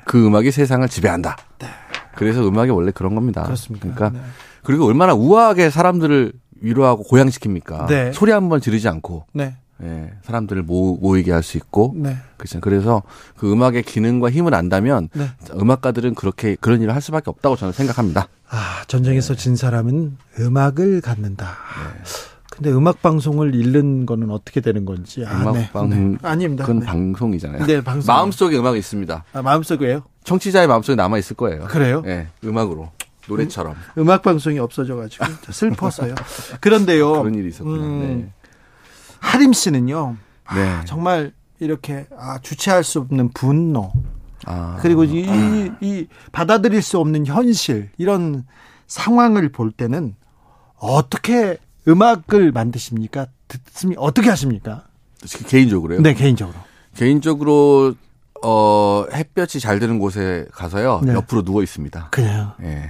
[0.05, 1.37] 그 음악이 세상을 지배한다.
[1.59, 1.67] 네.
[2.15, 3.43] 그래서 음악이 원래 그런 겁니다.
[3.43, 3.93] 그렇습니까?
[3.93, 4.25] 그러니까, 네.
[4.63, 7.87] 그리고 얼마나 우아하게 사람들을 위로하고 고양시킵니까?
[7.87, 8.11] 네.
[8.11, 9.25] 소리 한 번 지르지 않고.
[9.33, 9.55] 네.
[9.83, 11.93] 예, 사람들을 모, 모이게 할 수 있고.
[11.95, 12.17] 네.
[12.37, 12.59] 그렇죠.
[12.61, 13.01] 그래서
[13.35, 15.27] 그 음악의 기능과 힘을 안다면 네.
[15.53, 18.27] 음악가들은 그렇게 그런 일을 할 수밖에 없다고 저는 생각합니다.
[18.49, 21.45] 아, 전쟁에서 진 사람은 음악을 갖는다.
[21.47, 22.03] 네.
[22.51, 25.23] 근데 음악 방송을 잃는 거는 어떻게 되는 건지.
[25.25, 25.69] 아, 음악 네.
[25.71, 26.17] 방 네.
[26.21, 26.63] 아닙니다.
[26.65, 26.85] 그건 네.
[26.85, 27.65] 방송이잖아요.
[27.65, 28.13] 네, 방송.
[28.13, 29.23] 마음속에 음악이 있습니다.
[29.33, 30.03] 아, 마음속에요?
[30.25, 31.65] 청취자의 마음속에 남아 있을 거예요.
[31.65, 32.01] 그래요?
[32.05, 32.91] 네, 음악으로.
[33.27, 33.75] 노래처럼.
[33.97, 36.15] 음, 악 방송이 없어져가지고 슬퍼서요.
[36.59, 37.13] 그런데요.
[37.21, 37.83] 그런 일이 있었구나.
[37.83, 38.31] 음, 네.
[39.21, 40.17] 하림 씨는요.
[40.53, 40.67] 네.
[40.67, 43.93] 아, 정말 이렇게 아, 주체할 수 없는 분노.
[44.45, 44.77] 아.
[44.81, 45.77] 그리고 이, 아.
[45.79, 48.45] 이 받아들일 수 없는 현실 이런
[48.87, 50.15] 상황을 볼 때는
[50.77, 51.57] 어떻게
[51.87, 53.27] 음악을 만드십니까?
[53.47, 54.85] 듣습니 어떻게 하십니까?
[55.47, 56.01] 개인적으로요?
[56.01, 56.57] 네, 개인적으로.
[56.95, 57.93] 개인적으로
[58.43, 61.13] 어 햇볕이 잘 드는 곳에 가서요 네.
[61.13, 62.09] 옆으로 누워 있습니다.
[62.09, 62.89] 그냥 예.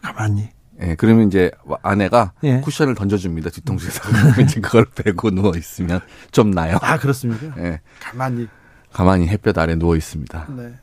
[0.00, 0.48] 가만히.
[0.82, 1.50] 예, 그러면 이제
[1.82, 2.60] 아내가 예.
[2.60, 4.00] 쿠션을 던져줍니다 뒤통수에서
[4.42, 6.00] 이제 그걸 베고 누워 있으면
[6.32, 6.78] 좀 나요.
[6.82, 7.54] 아, 그렇습니까?
[7.58, 8.48] 예, 가만히.
[8.92, 10.46] 가만히 햇볕 아래 누워 있습니다.
[10.56, 10.74] 네.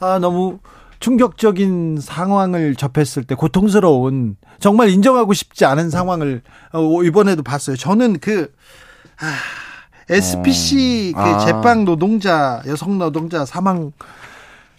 [0.00, 0.58] 아, 너무
[1.00, 7.76] 충격적인 상황을 접했을 때 고통스러운 정말 인정하고 싶지 않은 상황을 어, 이번에도 봤어요.
[7.76, 8.52] 저는 그
[9.20, 9.34] 아,
[10.08, 11.22] SPC 어.
[11.22, 11.38] 그 아.
[11.44, 13.92] 제빵 노동자 여성 노동자 사망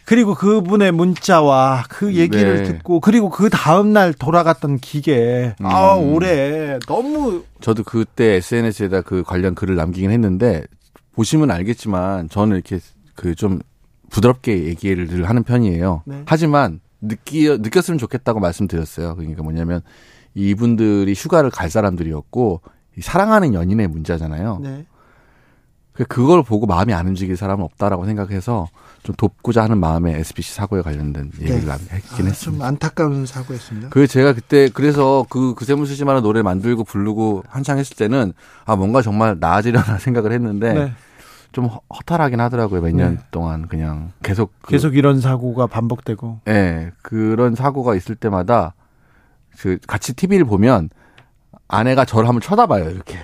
[0.08, 2.64] 그리고 그분의 문자와 그 얘기를 네.
[2.64, 6.14] 듣고 그리고 그 다음 날 돌아갔던 기계 아 음.
[6.14, 10.64] 올해 너무 저도 그때 SNS에다 그 관련 글을 남기긴 했는데
[11.14, 12.80] 보시면 알겠지만 저는 이렇게
[13.16, 13.60] 그 좀
[14.10, 16.03] 부드럽게 얘기를 늘 하는 편이에요.
[16.05, 16.24] 네.
[16.26, 19.16] 하지만 느끼 느꼈으면 좋겠다고 말씀드렸어요.
[19.16, 19.82] 그러니까 뭐냐면
[20.34, 22.62] 이분들이 휴가를 갈 사람들이었고
[22.97, 24.60] 이 사랑하는 연인의 문제잖아요.
[24.64, 24.86] 네.
[25.93, 28.68] 그 그걸 보고 마음이 안 움직일 사람은 없다라고 생각해서
[29.08, 32.36] 좀 돕고자 하는 마음에 SBC 사고에 관련된 얘기를 남- 했긴 아, 했습니다.
[32.41, 33.88] 좀 안타까운 사고였습니다.
[33.88, 38.34] 그 제가 그때 그래서 그 그세무 쓰지마는 노래 만들고 부르고 한창 했을 때는
[38.66, 40.93] 아 뭔가 정말 나아지려나 생각을 했는데 네.
[41.53, 43.22] 좀 허- 허탈하긴 하더라고요 몇년 네.
[43.32, 48.74] 동안 그냥 계속 그, 계속 이런 사고가 반복되고 예 그런 사고가 있을 때마다
[49.58, 50.89] 그 같이 TV를 보면
[51.70, 53.18] 아내가 저를 한번 쳐다봐요 이렇게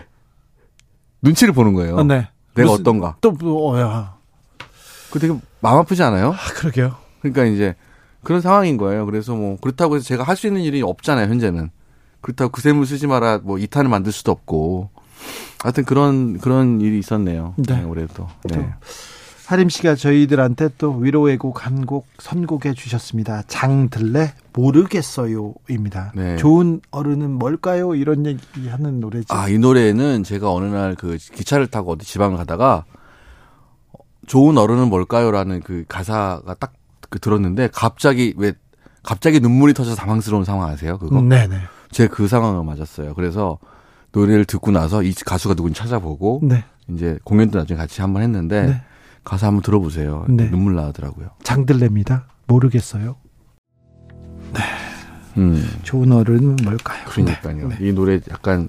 [1.24, 1.98] 눈치를 보는 거예요.
[2.00, 2.30] 아, 네.
[2.56, 3.18] 내가 무슨- 어떤가.
[3.20, 4.16] 또 뭐, 어야.
[5.12, 6.32] 그 되게 마음 아프지 않아요?
[6.32, 6.96] 아, 그러게요.
[7.22, 7.74] 그러니까 이제
[8.24, 9.06] 그런 상황인 거예요.
[9.06, 11.28] 그래서 뭐 그렇다고 해서 제가 할 수 있는 일이 없잖아요.
[11.30, 11.72] 현재는
[12.22, 14.90] 그렇다고 그 셈을 쓰지 마라 뭐 이탄을 만들 수도 없고
[15.62, 17.54] 하여튼 그런 그런 일이 있었네요.
[17.58, 17.78] 네.
[17.78, 18.28] 네, 올해도.
[18.46, 18.70] 네.
[19.46, 23.44] 하림 씨가 저희들한테 또 위로의 곡 한 곡 선곡해 주셨습니다.
[23.48, 26.14] 장들레 모르겠어요입니다.
[26.16, 26.38] 네.
[26.38, 27.94] 좋은 어른은 뭘까요?
[27.96, 29.28] 이런 얘기 하는 노래죠.
[29.34, 32.86] 아, 이 노래는 제가 어느 날 그 기차를 타고 어디 지방을 가다가
[34.28, 36.74] 좋은 어른은 뭘까요라는 그 가사가 딱
[37.14, 38.54] 그 들었는데 갑자기 왜
[39.04, 40.98] 갑자기 눈물이 터져서 당황스러운 상황 아세요?
[40.98, 41.20] 그거?
[41.20, 41.58] 음, 네네.
[41.92, 43.14] 제 그 상황을 맞았어요.
[43.14, 43.60] 그래서
[44.14, 46.64] 노래를 듣고 나서 이 가수가 누군지 찾아보고 네.
[46.88, 48.82] 이제 공연도 나중에 같이 한번 했는데 네.
[49.24, 50.26] 가사 한번 들어보세요.
[50.28, 50.50] 네.
[50.50, 51.30] 눈물 나더라고요.
[51.44, 52.26] 장들레입니다.
[52.48, 53.16] 모르겠어요.
[55.38, 57.06] 음, 좋은 어른은 뭘까요?
[57.10, 57.68] 그러니까요.
[57.68, 57.78] 네.
[57.80, 58.68] 이 노래 약간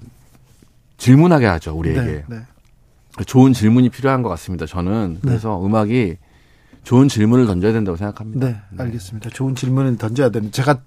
[0.97, 2.25] 질문하게 하죠 우리에게.
[3.23, 4.65] 좋은 질문이 필요한 것 같습니다.
[4.65, 5.19] 저는 네.
[5.23, 6.17] 그래서 음악이
[6.85, 8.45] 좋은 질문을 던져야 된다고 생각합니다.
[8.45, 9.31] 네, 알겠습니다.
[9.31, 10.51] 좋은 질문을 던져야 되는.
[10.51, 10.77] 제가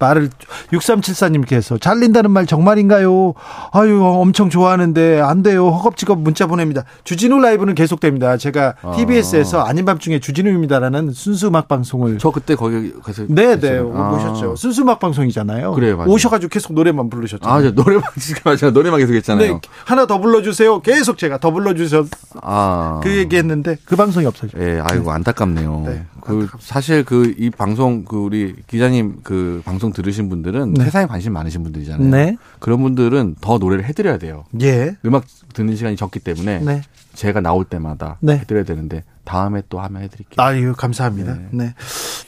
[0.00, 0.28] 말을
[0.72, 3.34] 6374님께서 잘린다는 말 정말인가요?
[3.72, 5.68] 아유, 엄청 좋아하는데 안 돼요.
[5.68, 6.82] 허겁지겁 문자 보냅니다.
[7.04, 8.36] 주진우 라이브는 계속됩니다.
[8.36, 8.96] 제가 아.
[8.96, 13.92] TBS에서 아닌 밤중에 주진우입니다라는 순수 음악 방송을 저 그때 거기 가서 네, 네, 했어요.
[13.94, 14.10] 아.
[14.10, 14.56] 오셨죠.
[14.56, 15.72] 순수 음악 방송이잖아요.
[15.74, 16.10] 그래요, 맞아요.
[16.10, 17.56] 오셔 가지고 계속 노래만 부르셨잖아요.
[17.56, 18.10] 아, 저 노래방
[18.44, 18.72] 맞아요.
[18.72, 19.52] 노래방 계속 했잖아요.
[19.52, 20.80] 네, 하나 더 불러 주세요.
[20.80, 22.04] 계속 제가 더 불러 주셔.
[22.42, 22.98] 아.
[23.04, 24.58] 그 얘기했는데 그 방송이 없어져.
[24.58, 25.82] 예, 아이고 안타깝 네요.
[25.84, 30.84] 네, 그 사실 그 이 방송 그 우리 기자님 그 방송 들으신 분들은 네.
[30.84, 32.08] 세상에 관심 많으신 분들이잖아요.
[32.08, 34.44] 네, 그런 분들은 더 노래를 해드려야 돼요.
[34.60, 36.82] 예, 음악 듣는 시간이 적기 때문에 네.
[37.14, 38.38] 제가 나올 때마다 네.
[38.38, 40.44] 해드려야 되는데 다음에 또 하면 해드릴게요.
[40.44, 41.34] 아유 감사합니다.
[41.34, 41.48] 네.
[41.50, 41.74] 네.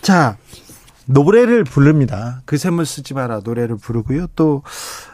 [0.03, 0.37] 자
[1.07, 2.43] 노래를 부릅니다.
[2.47, 4.27] 그 샘을 쓰지 마라 노래를 부르고요.
[4.35, 4.63] 또,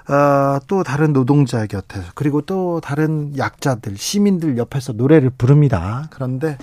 [0.08, 6.08] 어, 또 다른 노동자 곁에서 그리고 또 다른 약자들 시민들 옆에서 노래를 부릅니다.
[6.10, 6.56] 그런데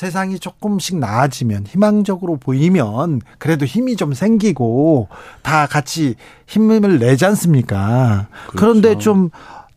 [0.00, 5.08] 세상이 조금씩 나아지면 희망적으로 보이면 그래도 힘이 좀 생기고
[5.40, 6.16] 다 같이
[6.46, 8.28] 힘을 내지 않습니까?
[8.48, 9.30] 그런데 그렇죠.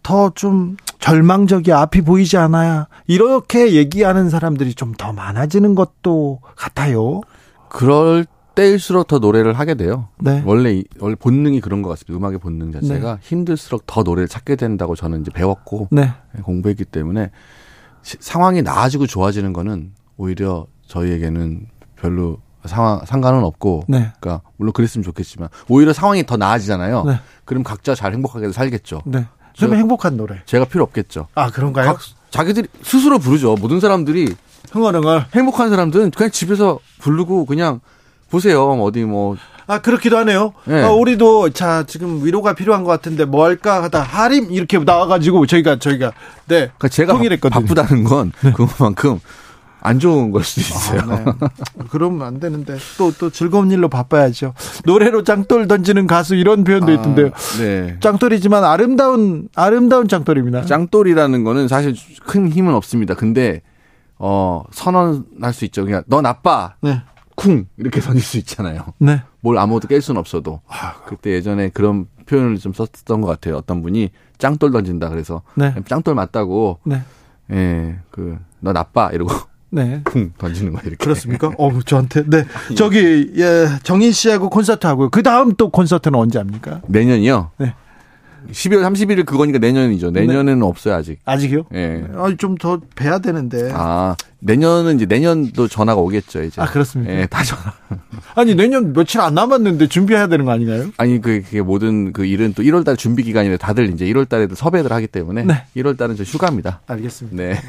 [0.04, 7.22] 좀더좀 절망적이 앞이 보이지 않아야 이렇게 얘기하는 사람들이 좀 더 많아지는 것도 같아요.
[7.70, 10.10] 그럴 때일수록 더 노래를 하게 돼요.
[10.18, 10.44] 네.
[10.46, 12.18] 원래 이- 원래 본능이 그런 것 같습니다.
[12.18, 16.12] 음악의 본능 자체가 힘들수록 더 노래를 찾게 된다고 저는 이제 배웠고 네.
[16.44, 17.32] 공부했기 때문에
[18.02, 19.94] 시- 상황이 나아지고 좋아지는 거는
[20.24, 21.66] 오히려 저희에게는
[21.96, 24.12] 별로 상황 상관은 없고 네.
[24.20, 27.04] 그러니까 물론 그랬으면 좋겠지만 오히려 상황이 더 나아지잖아요.
[27.06, 27.20] 네.
[27.46, 29.02] 그럼 각자 잘 행복하게 살겠죠.
[29.06, 29.26] 네.
[29.54, 30.42] 좀 저- 행복한 노래.
[30.46, 31.28] 제가 필요 없겠죠.
[31.36, 31.94] 아, 그런가요?
[31.94, 32.02] 각-
[32.32, 33.56] 자기들이 스스로 부르죠.
[33.60, 34.36] 모든 사람들이
[34.72, 35.28] 흥얼흥얼.
[35.34, 37.80] 행복한 사람들은 그냥 집에서 부르고 그냥
[38.30, 38.70] 보세요.
[38.82, 40.54] 어디 뭐 아, 그렇기도 하네요.
[40.66, 40.84] 네.
[40.84, 45.80] 아, 우리도 자, 지금 위로가 필요한 것 같은데 뭐 할까 하다 하림 이렇게 나와가지고 저희가
[45.80, 46.08] 저희가
[46.48, 46.56] 네.
[46.78, 47.62] 그러니까 제가 바, 통일했거든요.
[47.62, 49.20] 바쁘다는 건 그만큼
[49.82, 51.02] 안 좋은 걸 수도 있어요.
[51.02, 51.48] 아, 네.
[51.90, 54.54] 그러면 안 되는데 또또 즐거운 일로 바빠야죠.
[54.86, 57.30] 노래로 짱돌 던지는 가수 이런 표현도 있던데요.
[57.60, 57.98] 네.
[58.00, 60.66] 짱돌이지만 아름다운 아름다운 짱돌입니다.
[60.66, 61.96] 짱돌이라는 거는 사실
[62.26, 63.14] 큰 힘은 없습니다.
[63.14, 63.62] 근데
[64.18, 65.86] 어 선언할 수 있죠.
[65.86, 66.76] 그냥 너 나빠.
[66.82, 67.02] 네.
[67.36, 68.84] 쿵 이렇게 던질 수 있잖아요.
[68.98, 69.22] 네.
[69.40, 70.60] 뭘 아무것도 깰 수는 없어도.
[70.68, 73.56] 아, 그때 예전에 그런 표현을 좀 썼던 것 같아요.
[73.56, 75.74] 어떤 분이 짱돌 던진다 그래서 네.
[75.88, 77.02] 짱돌 맞다고 네.
[77.52, 79.32] 예, 그 너 나빠 이러고
[79.72, 80.02] 네.
[80.04, 80.98] 쿵 던지는 거 이렇게.
[80.98, 81.52] 그렇습니까?
[81.58, 82.24] 어, 저한테.
[82.28, 82.46] 네.
[82.76, 85.10] 저기, 예, 정인 씨하고 콘서트 하고요.
[85.10, 86.82] 그 다음 또 콘서트는 언제 합니까?
[86.88, 87.52] 내년이요?
[87.58, 87.74] 네.
[88.52, 90.12] 12월 31일 그거니까 내년이죠.
[90.12, 91.20] 내년에는 없어요 아직.
[91.26, 91.66] 아직이요?
[91.74, 92.06] 예.
[92.16, 93.72] 아, 좀더 뵈야 되는데.
[93.74, 96.62] 아 내년은 이제 내년도 전화가 오겠죠 이제.
[96.62, 97.14] 아, 그렇습니까?
[97.14, 97.74] 예, 다 전화.
[98.36, 100.90] 아니, 내년 며칠 안 남았는데 준비해야 되는 거 아닌가요?
[100.98, 105.08] 아니 그 그게 모든 그 일은 또 1월달 준비 기간인데 다들 이제 1월달에도 섭외를 하기
[105.08, 105.66] 때문에 네.
[105.76, 106.82] 1월달은 저 휴가입니다.
[106.88, 107.38] 알겠습니다.
[107.38, 107.60] 네.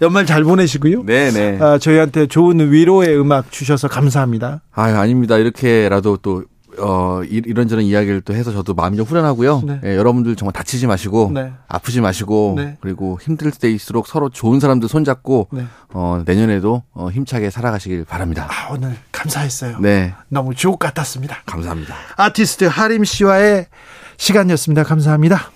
[0.00, 1.04] 연말 잘 보내시고요.
[1.04, 1.58] 네, 네.
[1.60, 4.62] 아, 저희한테 좋은 위로의 음악 주셔서 감사합니다.
[4.72, 5.36] 아, 아닙니다.
[5.36, 6.44] 이렇게라도 또
[6.80, 9.62] 어, 이- 이런저런 이야기를 또 해서 저도 마음이 좀 후련하고요.
[9.66, 9.80] 네.
[9.84, 11.52] 예, 여러분들 정말 다치지 마시고 네.
[11.68, 12.76] 아프지 마시고 네.
[12.80, 15.64] 그리고 힘들 때일수록 서로 좋은 사람들 손잡고 네.
[15.92, 18.48] 어, 내년에도 어, 힘차게 살아가시길 바랍니다.
[18.50, 19.78] 아, 오늘 감사했어요.
[19.80, 20.14] 네.
[20.28, 21.38] 너무 주옥 같았습니다.
[21.46, 21.94] 감사합니다.
[22.16, 23.66] 아티스트 하림 씨와의
[24.16, 24.82] 시간이었습니다.
[24.84, 25.50] 감사합니다.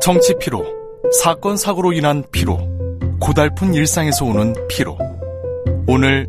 [0.00, 0.64] 정치 피로,
[1.22, 2.58] 사건 사고로 인한 피로,
[3.20, 4.96] 고달픈 일상에서 오는 피로.
[5.86, 6.28] 오늘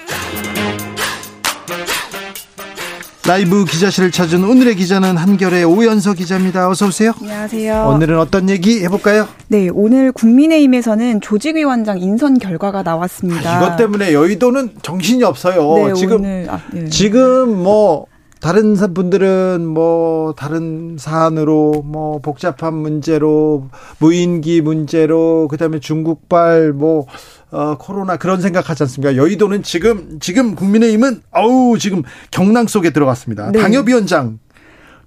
[3.31, 6.69] 라이브 기자실을 찾은 오늘의 기자는 한결의 오연서 기자입니다.
[6.69, 7.13] 어서 오세요.
[7.21, 7.87] 안녕하세요.
[7.87, 9.25] 오늘은 어떤 얘기 해볼까요?
[9.47, 13.57] 네, 오늘 국민의힘에서는 조직위원장 인선 결과가 나왔습니다.
[13.63, 15.87] 이것 때문에 여의도는 정신이 없어요.
[15.87, 16.89] 네, 지금 오늘 아, 네.
[16.89, 18.07] 지금 뭐
[18.41, 27.05] 다른 사- 분들은 뭐 다른 사안으로 뭐 복잡한 문제로 무인기 문제로 그다음에 중국발 뭐
[27.51, 29.15] 어, 코로나 그런 생각하지 않습니까?
[29.15, 33.51] 여의도는 지금 지금 국민의힘은 아우 지금 경랑 속에 들어갔습니다.
[33.51, 33.59] 네.
[33.59, 34.39] 당협위원장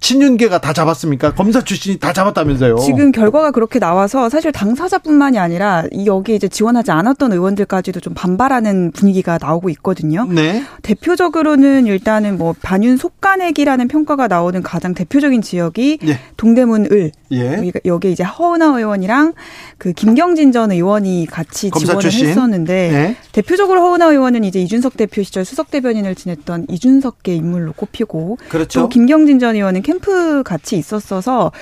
[0.04, 1.32] 친윤계가 다 잡았습니까?
[1.32, 2.76] 검사 출신이 다 잡았다면서요.
[2.76, 8.90] 지금 결과가 그렇게 나와서 사실 당사자뿐만이 아니라 이 여기 이제 지원하지 않았던 의원들까지도 좀 반발하는
[8.90, 10.26] 분위기가 나오고 있거든요.
[10.30, 10.62] 네.
[10.82, 16.18] 대표적으로는 일단은 뭐 반윤 속가내기라는 평가가 나오는 가장 대표적인 지역이 예.
[16.36, 17.72] 동대문 을 예.
[17.86, 19.32] 여기 이제 허은하 의원이랑
[19.78, 22.28] 그 김경진 전 의원이 같이 지원을 출신?
[22.28, 23.16] 했었는데 네.
[23.32, 28.80] 대표적으로 허은하 의원은 이제 이준석 대표 시절 수석 대변인을 지냈던 이준석계 인물로 꼽히고 그렇죠.
[28.80, 31.52] 또 김경진 전 의원은 캠프 같이 있었어서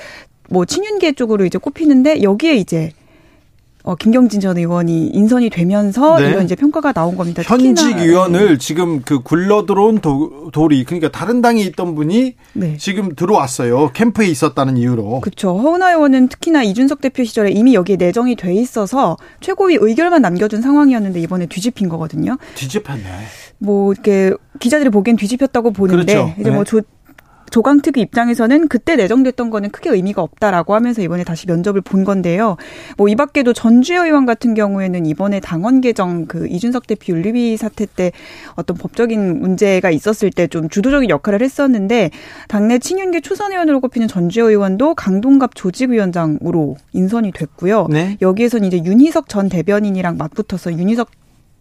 [0.49, 2.91] 뭐 친윤계 쪽으로 이제 꼽히는데 여기에 이제
[3.83, 6.29] 어 김경진 전 의원이 인선이 되면서 네.
[6.29, 7.43] 이런 이제 평가가 나온 겁니다.
[7.43, 12.77] 현직 의원을 지금 그 굴러 들어온 도, 돌이 그러니까 다른 당에 있던 분이 네.
[12.77, 13.91] 지금 들어왔어요.
[13.91, 15.19] 캠프에 있었다는 이유로.
[15.19, 15.57] 그렇죠.
[15.57, 21.19] 허은하 의원은 특히나 이준석 대표 시절에 이미 여기에 내정이 돼 있어서 최고위 의결만 남겨준 상황이었는데
[21.19, 22.37] 이번에 뒤집힌 거거든요.
[22.55, 23.03] 뒤집혔네.
[23.57, 26.33] 뭐 이렇게 기자들이 보기엔 뒤집혔다고 보는데 그렇죠.
[26.39, 26.55] 이제 네.
[26.55, 26.81] 뭐 조,
[27.51, 32.57] 조강특위 입장에서는 그때 내정됐던 거는 크게 의미가 없다라고 하면서 이번에 다시 면접을 본 건데요.
[32.97, 37.85] 뭐 이 밖에도 전주혜 의원 같은 경우에는 이번에 당원 개정 그 이준석 대표 윤리위 사태
[37.85, 38.11] 때
[38.55, 42.11] 어떤 법적인 문제가 있었을 때 좀 주도적인 역할을 했었는데
[42.47, 47.87] 당내 친윤계 초선 의원으로 꼽히는 전주혜 의원도 강동갑 조직위원장으로 인선이 됐고요.
[47.89, 48.17] 네.
[48.21, 51.09] 여기에서는 이제 윤희석 전 대변인이랑 맞붙어서 윤희석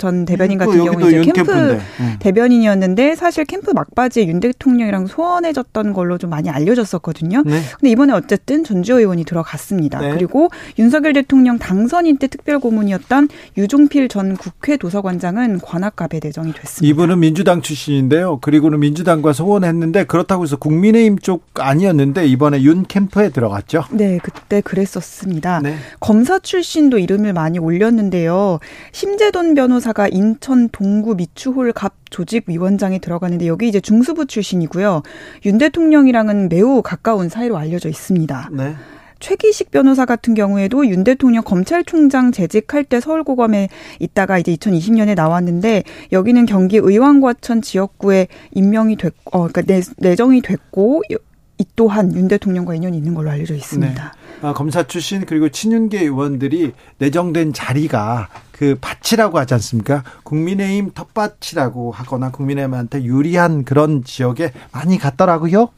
[0.02, 1.52] 전 대변인 같은 또 경우는 이제 윤 캠프.
[1.52, 2.16] 음.
[2.18, 7.44] 대변인이었는데 사실 캠프 막바지에 윤 대통령이랑 소원해졌던 걸로 좀 많이 알려졌었거든요.
[7.46, 7.60] 네.
[7.78, 10.00] 근데 이번에 어쨌든 전주호 의원이 들어갔습니다.
[10.00, 10.10] 네.
[10.10, 16.90] 그리고 윤석열 대통령 당선인 때 특별 고문이었던 유종필 전 국회 도서관장은 관악갑에 내정이 됐습니다.
[16.90, 18.40] 이분은 민주당 출신인데요.
[18.40, 23.84] 그리고는 민주당과 소원했는데 그렇다고 해서 국민의힘 쪽 아니었는데 이번에 윤 캠프에 들어갔죠.
[23.92, 25.60] 네, 그때 그랬었습니다.
[25.62, 25.76] 네.
[26.00, 28.58] 검사 출신도 이름을 많이 올렸는데요.
[28.90, 35.02] 심재돈 변호사 가 인천 동구 미추홀 갑 조직위원장에 들어가는데 여기 이제 중수부 출신이고요.
[35.46, 38.50] 윤 대통령이랑은 매우 가까운 사이로 알려져 있습니다.
[38.52, 38.74] 네.
[39.22, 43.68] 최기식 변호사 같은 경우에도 윤 대통령 검찰총장 재직할 때 서울고검에
[44.00, 51.02] 있다가 이제 2020년에 나왔는데 여기는 경기 의왕과천 지역구에 임명이 됐고, 어, 그러니까 내, 내정이 됐고
[51.08, 54.14] 이 또한 윤 대통령과 인연이 있는 걸로 알려져 있습니다.
[54.42, 58.28] 아, 검사 출신 그리고 친윤계 의원들이 내정된 자리가
[58.62, 60.04] 그 밭이라고 하지 않습니까?
[60.22, 65.70] 국민의힘 텃밭이라고 하거나 국민의힘한테 유리한 그런 지역에 많이 갔더라고요.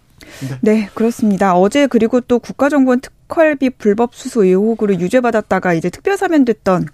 [0.60, 1.56] 네, 그렇습니다.
[1.56, 6.86] 어제 그리고 또 국가정보원 특활비 불법 수수 의혹으로 유죄받았다가 이제 특별 사면됐던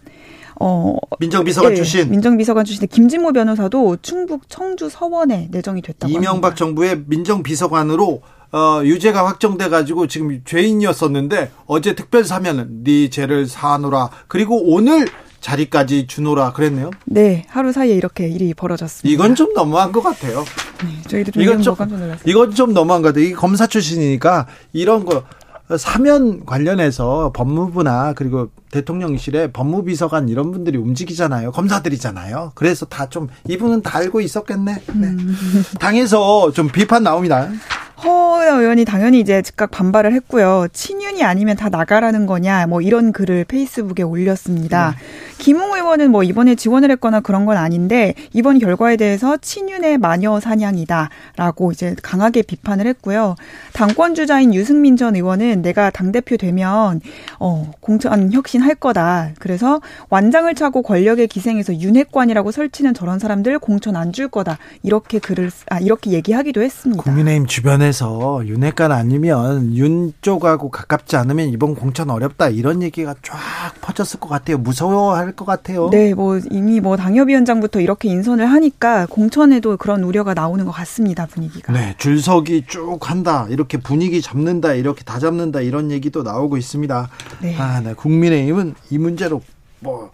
[0.61, 6.55] 어 민정비서관 예, 출신 민정비서관 출신의 김진모 변호사도 충북 청주 서원에 내정이 됐다고 이명박 합니다.
[6.55, 8.23] 정부의 민정비서관으로
[8.53, 14.11] 어, 유죄가 확정돼 가지고 지금 죄인이었었는데 어제 특별 사면은 네 죄를 사노라.
[14.29, 15.07] 그리고 오늘
[15.41, 16.91] 자리까지 주노라 그랬네요.
[17.07, 19.13] 네, 하루 사이에 이렇게 일이 벌어졌습니다.
[19.13, 20.45] 이건 좀 너무한 것 같아요.
[20.85, 21.75] 네, 저희도 좀 이건 좀.
[22.27, 23.25] 이건 좀 너무한 것 같아요.
[23.25, 25.25] 이 검사 출신이니까 이런 거
[25.79, 31.53] 사면 관련해서 법무부나 그리고 대통령실에 법무비서관 이런 분들이 움직이잖아요.
[31.53, 32.53] 검사들이잖아요.
[32.57, 34.83] 그래서 다 좀 이분은 다 알고 있었겠네.
[34.95, 35.09] 네.
[35.79, 37.49] 당에서 좀 비판 나옵니다.
[38.05, 40.67] 허 의원이 당연히 이제 즉각 반발을 했고요.
[40.73, 44.95] 친윤이 아니면 다 나가라는 거냐, 뭐 이런 글을 페이스북에 올렸습니다.
[45.39, 51.73] 김웅 의원은 뭐 이번에 지원을 했거나 그런 건 아닌데 이번 결과에 대해서 친윤의 마녀 사냥이다라고
[51.73, 53.37] 이제 강하게 비판을 했고요.
[53.73, 57.01] 당권 주자인 유승민 전 의원은 내가 당 대표 되면
[57.39, 59.31] 어 공천 혁신 할 거다.
[59.39, 64.59] 그래서 완장을 차고 권력의 기생에서 윤핵관이라고 설치는 저런 사람들 공천 안 줄 거다.
[64.83, 67.03] 이렇게 글을 쓰- 아 이렇게 얘기하기도 했습니다.
[67.03, 73.37] 국민의힘 주변에 서 윤핵관 아니면 윤 쪽하고 가깝지 않으면 이번 공천 어렵다 이런 얘기가 쫙
[73.81, 74.59] 퍼졌을 것 같아요.
[74.59, 75.91] 무서워할 것 같아요.
[75.91, 81.73] 네, 뭐 이미 뭐 당협위원장부터 이렇게 인선을 하니까 공천에도 그런 우려가 나오는 것 같습니다 분위기가.
[81.73, 83.47] 네, 줄서기 쭉 한다.
[83.51, 84.75] 이렇게 분위기 잡는다.
[84.75, 85.61] 이렇게 다 잡는다.
[85.61, 87.09] 이런 얘기도 나오고 있습니다.
[87.43, 87.57] 네.
[87.59, 87.95] 아, 네.
[87.95, 89.43] 국민의힘은 이 문제로
[89.81, 90.11] 뭐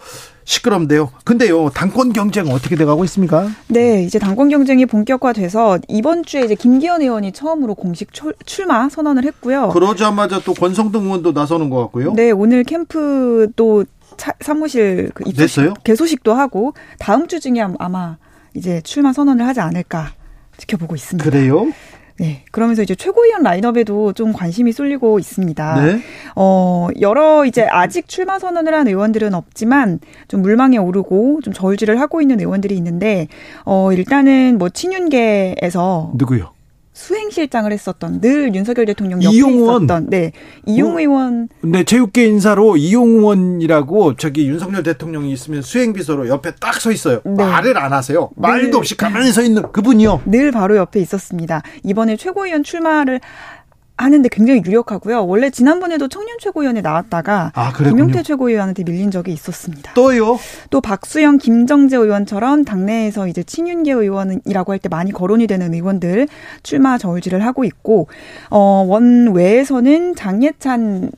[0.47, 1.11] 시끄럽네요.
[1.25, 3.49] 근데요, 당권 경쟁 어떻게 돼가고 있습니까?
[3.69, 9.25] 네, 이제 당권 경쟁이 본격화돼서 이번 주에 이제 김기현 의원이 처음으로 공식 출- 출마 선언을
[9.25, 9.69] 했고요.
[9.71, 12.13] 그러자마자 또 권성동 의원도 나서는 것 같고요.
[12.15, 13.85] 네, 오늘 캠프도
[14.17, 15.75] 차- 사무실 그 냈어요?
[15.85, 18.17] 개소식도 하고 다음 주 중에 아마
[18.55, 20.13] 이제 출마 선언을 하지 않을까
[20.59, 21.29] 지켜보고 있습니다.
[21.29, 21.67] 그래요?
[22.19, 25.85] 네, 그러면서 이제 최고위원 라인업에도 좀 관심이 쏠리고 있습니다.
[25.85, 26.01] 네.
[26.35, 32.23] 어, 여러 이제 아직 출마 선언을 한 의원들은 없지만 좀 물망에 오르고 좀 저울질을 하고
[32.23, 33.29] 있는 의원들이 있는데
[33.65, 36.56] 어, 일단은 뭐 친윤계에서 누구요?
[36.97, 39.83] 수행실장을 했었던 늘 윤석열 대통령 옆에 이용원.
[39.83, 40.33] 있었던 네.
[40.65, 40.99] 이용 어?
[40.99, 47.21] 의원 네, 체육계 인사로 이용원이라고 저기 윤석열 대통령이 있으면 수행 비서로 옆에 딱 서 있어요.
[47.25, 47.33] 네.
[47.45, 48.31] 말을 안 하세요.
[48.37, 48.77] 말도 네.
[48.77, 50.23] 없이 가만히 서 있는 그분이요.
[50.27, 51.63] 늘 바로 옆에 있었습니다.
[51.85, 53.21] 이번에 최고위원 출마를
[53.99, 55.27] 하는데 굉장히 유력하고요.
[55.27, 58.05] 원래 지난번에도 청년 최고위원에 나왔다가 아, 그랬군요.
[58.05, 59.95] 김용태 최고위원한테 밀린 적이 있었습니다.
[59.95, 60.39] 또요.
[60.71, 66.29] 또 박수영, 김정재 의원처럼 당내에서 이제 친윤계 의원이라고 할 때 많이 거론이 되는 의원들
[66.63, 68.09] 출마 저울질을 하고 있고
[68.51, 71.11] 어 원외에서는 장예찬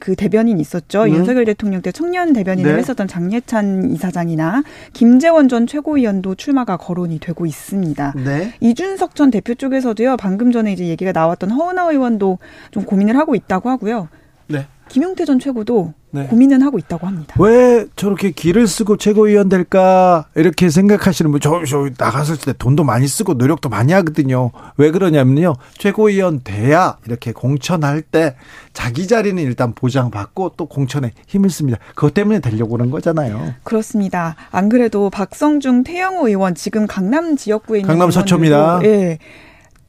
[0.00, 1.04] 그 대변인 있었죠.
[1.04, 1.10] 음.
[1.10, 2.78] 윤석열 대통령 때 청년 대변인을 네.
[2.78, 8.14] 했었던 장예찬 이사장이나 김재원 전 최고위원도 출마가 거론이 되고 있습니다.
[8.24, 8.52] 네.
[8.60, 10.16] 이준석 전 대표 쪽에서도요.
[10.16, 12.38] 방금 전에 이제 얘기가 나왔던 허은하 의원도
[12.70, 14.08] 좀 고민을 하고 있다고 하고요.
[14.48, 14.66] 네.
[14.88, 16.26] 김용태 전 최고도 네.
[16.28, 17.34] 고민은 하고 있다고 합니다.
[17.38, 23.06] 왜 저렇게 길을 쓰고 최고위원 될까 이렇게 생각하시는 분, 저, 저 나갔을 때 돈도 많이
[23.06, 24.50] 쓰고 노력도 많이 하거든요.
[24.76, 25.54] 왜 그러냐면요.
[25.78, 28.36] 최고위원 돼야 이렇게 공천할 때
[28.72, 31.78] 자기 자리는 일단 보장받고 또 공천에 힘을 씁니다.
[31.94, 33.54] 그것 때문에 되려고 그런 거잖아요.
[33.62, 34.36] 그렇습니다.
[34.50, 38.80] 안 그래도 박성중 태영호 의원 지금 강남 지역구에 있는 강남 서초입니다.
[38.84, 39.18] 예.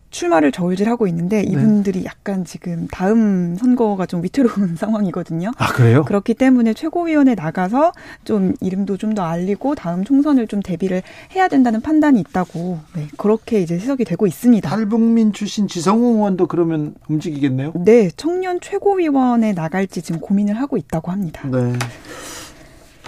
[0.10, 5.52] 출마를 저울질하고 있는데 이분들이 약간 지금 다음 선거가 좀 위태로운 상황이거든요.
[5.58, 6.04] 아, 그래요?
[6.06, 7.92] 그렇기 때문에 최고위원회 나가서
[8.24, 11.02] 좀 이름도 좀 더 알리고 다음 총선을 좀 대비를
[11.36, 14.70] 해야 된다는 판단이 있다고 네, 그렇게 이제 해석이 되고 있습니다.
[14.70, 17.72] 탈북민 출신 지성호 의원도 그러면 움직이겠네요?
[17.76, 21.48] 네, 청년 최고위원에 나갈지 지금 고민을 하고 있다고 합니다.
[21.52, 21.74] 네.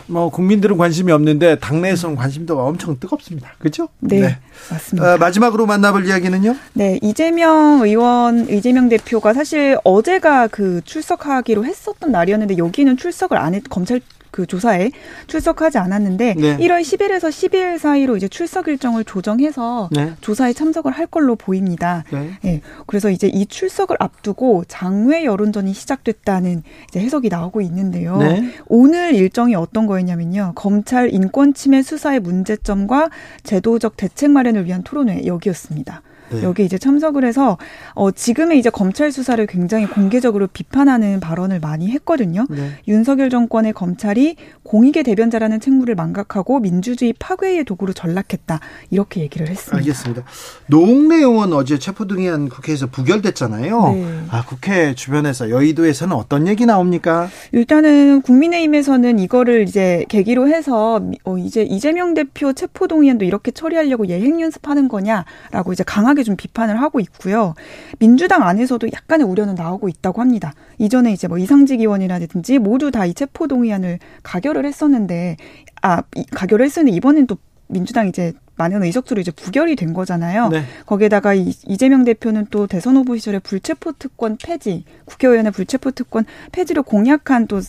[0.10, 3.52] 뭐 국민들은 관심이 없는데 당내에서는 관심도가 엄청 뜨겁습니다.
[3.60, 3.90] 그렇죠?
[3.99, 4.38] 네,
[4.72, 5.14] 맞습니다.
[5.14, 6.56] 어, 마지막으로 만나볼 이야기는요?
[6.73, 13.64] 네, 이재명 의원, 이재명 대표가 사실 어제가 그 출석하기로 했었던 날이었는데 여기는 출석을 안 했,
[13.69, 14.91] 검찰 그 조사에
[15.27, 16.57] 출석하지 않았는데 네.
[16.57, 20.14] 1월 10일에서 12일 사이로 이제 출석 일정을 조정해서 네.
[20.22, 22.03] 조사에 참석을 할 걸로 보입니다.
[22.11, 22.31] 네.
[22.45, 22.61] 예.
[22.85, 28.18] 그래서 이제 이 출석을 앞두고 장외 여론전이 시작됐다는 이제 해석이 나오고 있는데요.
[28.18, 28.51] 네.
[28.68, 30.53] 오늘 일정이 어떤 거였냐면요.
[30.56, 33.10] 검찰 인권 침해 수사의 문제점과
[33.43, 36.01] 제도적 대책 마련을 위한 토론회 여기였습니다.
[36.31, 36.43] 네.
[36.43, 37.57] 여기 이제 참석을 해서
[37.93, 42.45] 어 지금의 이제 검찰 수사를 굉장히 공개적으로 비판하는 발언을 많이 했거든요.
[42.49, 42.72] 네.
[42.88, 48.60] 윤석열 정권의 검찰이 공익의 대변자라는 책무를 망각하고 민주주의 파괴의 도구로 전락했다.
[48.91, 49.77] 이렇게 얘기를 했습니다.
[49.77, 50.23] 알겠습니다.
[50.68, 53.93] 노웅래 의원 어제 체포동의안 국회에서 부결됐잖아요.
[53.93, 54.19] 네.
[54.30, 57.30] 아, 국회 주변에서 여의도에서는 어떤 얘기 나옵니까?
[57.51, 64.41] 일단은 국민의힘에서는 이거를 이제 계기로 해서 어 이제 이재명 대표 체포 동의안도 이렇게 처리하려고 예행
[64.41, 67.54] 연습하는 거냐라고 이제 강하게 좀 비판을 하고 있고요.
[68.00, 70.54] 민주당 안에서도 약간의 우려는 나오고 있다고 합니다.
[70.78, 75.38] 이전에 이제 뭐 이상직 의원이라든지 모두 다 이 체포 동의안을 가결을 했었는데
[75.82, 77.38] 아 이- 가결을 했었는데 이번엔 또
[77.68, 80.50] 민주당 이제 많은 의석수로 이제 부결이 된 거잖아요.
[80.50, 80.64] 네.
[80.86, 86.84] 거기에다가 이, 이재명 대표는 또 대선 후보 시절에 불체포 특권 폐지, 국회의원의 불체포 특권 폐지를
[86.84, 87.62] 공약한 또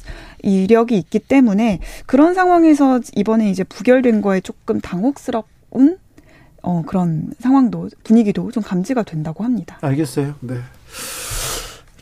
[0.43, 5.99] 이력이 있기 때문에 그런 상황에서 이번에 이제 부결된 거에 조금 당혹스러운
[6.63, 9.79] 어, 그런 상황도 분위기도 좀 감지가 된다고 합니다.
[9.81, 10.35] 알겠어요.
[10.41, 10.57] 네.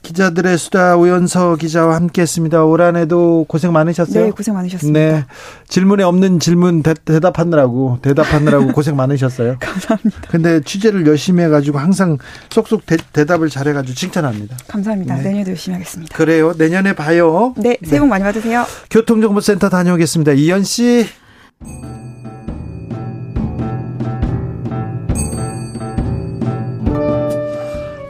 [0.08, 2.64] 기자들의 수다 오연서 기자와 함께했습니다.
[2.64, 4.24] 올 한해도 고생 많으셨어요.
[4.24, 4.98] 네, 고생 많으셨습니다.
[4.98, 5.24] 네,
[5.68, 9.58] 질문에 없는 질문 대, 답하느라고 대답하느라고 고생 많으셨어요.
[9.60, 10.22] 감사합니다.
[10.30, 12.16] 근데 취재를 열심히 해가지고 항상
[12.48, 14.56] 쏙쏙 대, 답을 잘해가지고 칭찬합니다.
[14.66, 15.16] 감사합니다.
[15.16, 15.22] 네.
[15.24, 16.16] 내년에도 열심히 하겠습니다.
[16.16, 16.54] 그래요.
[16.56, 17.52] 내년에 봐요.
[17.58, 18.64] 네, 새해 복 많이 받으세요.
[18.90, 20.32] 교통정보센터 다녀오겠습니다.
[20.32, 21.06] 이현 씨.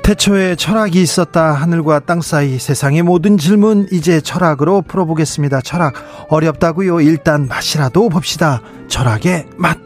[0.08, 1.52] 태초에 철학이 있었다.
[1.52, 5.60] 하늘과 땅 사이 세상의 모든 질문 이제 철학으로 풀어보겠습니다.
[5.60, 5.92] 철학
[6.30, 7.02] 어렵다고요.
[7.02, 8.62] 일단 맛이라도 봅시다.
[8.88, 9.76] 철학의 맛.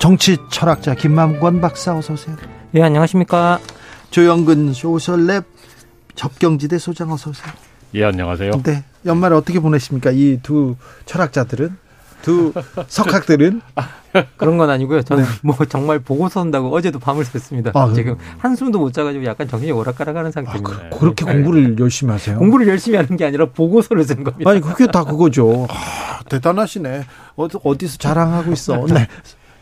[0.00, 2.34] 정치 철학자 김만권 박사 어서 오세요.
[2.74, 3.60] 예, 안녕하십니까?
[4.10, 5.44] 조영근 소셜랩
[6.16, 7.52] 접경지대 소장 어서 오세요.
[7.94, 8.62] 예, 안녕하세요.
[8.64, 8.82] 네.
[9.06, 10.10] 연말 어떻게 보내십니까?
[10.10, 10.74] 이 두
[11.06, 11.76] 철학자들은
[12.22, 12.52] 두
[12.88, 13.60] 석학들은
[14.36, 15.02] 그런 건 아니고요.
[15.02, 15.30] 저는 네.
[15.42, 17.74] 뭐 정말 보고 선다고 어제도 밤을 샜습니다.
[17.76, 20.72] 아, 지금 한숨도 못 자가지고 약간 정신이 오락가락하는 상태입니다.
[20.72, 21.32] 아, 그, 렇게 네.
[21.32, 22.38] 공부를 열심히 하세요?
[22.38, 24.50] 공부를 열심히 하는 게 아니라 보고서를 쓴 겁니다.
[24.50, 25.66] 아니 그게 다 그거죠.
[25.68, 27.04] 아, 대단하시네.
[27.36, 28.86] 어디, 어디서 자랑하고 있어.
[28.92, 29.08] 네.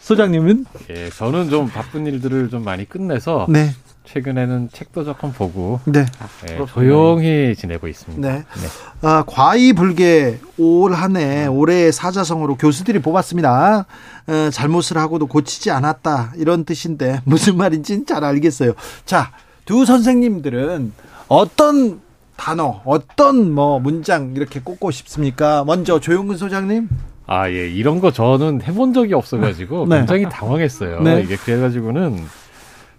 [0.01, 0.67] 소장님은?
[0.91, 3.71] 예, 저는 좀 바쁜 일들을 좀 많이 끝내서 네.
[4.05, 6.05] 최근에는 책도 조금 보고 네.
[6.47, 8.29] 네, 조용히 지내고 있습니다.
[8.29, 8.39] 네.
[8.39, 8.69] 네.
[9.03, 13.87] 아, 과이불개 올 한해 올해의 사자성어로 교수들이 뽑았습니다.
[14.27, 18.73] 어, 잘못을 하고도 고치지 않았다 이런 뜻인데 무슨 말인지는 잘 알겠어요.
[19.05, 19.31] 자,
[19.65, 20.93] 두 선생님들은
[21.29, 22.01] 어떤
[22.37, 25.63] 단어, 어떤 뭐 문장 이렇게 꼽고 싶습니까?
[25.65, 26.89] 먼저 조용근 소장님.
[27.27, 27.69] 아, 예.
[27.69, 29.99] 이런 거 저는 해본 적이 없어가지고 네.
[29.99, 31.01] 굉장히 당황했어요.
[31.03, 31.21] 네.
[31.23, 32.17] 이게 그래가지고는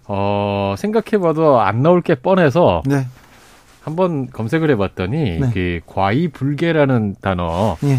[0.06, 3.06] 어, 생각해봐도 안 나올 게 뻔해서 네.
[3.82, 5.50] 한번 검색을 해봤더니 네.
[5.52, 7.98] 그 과이불개라는 단어 예.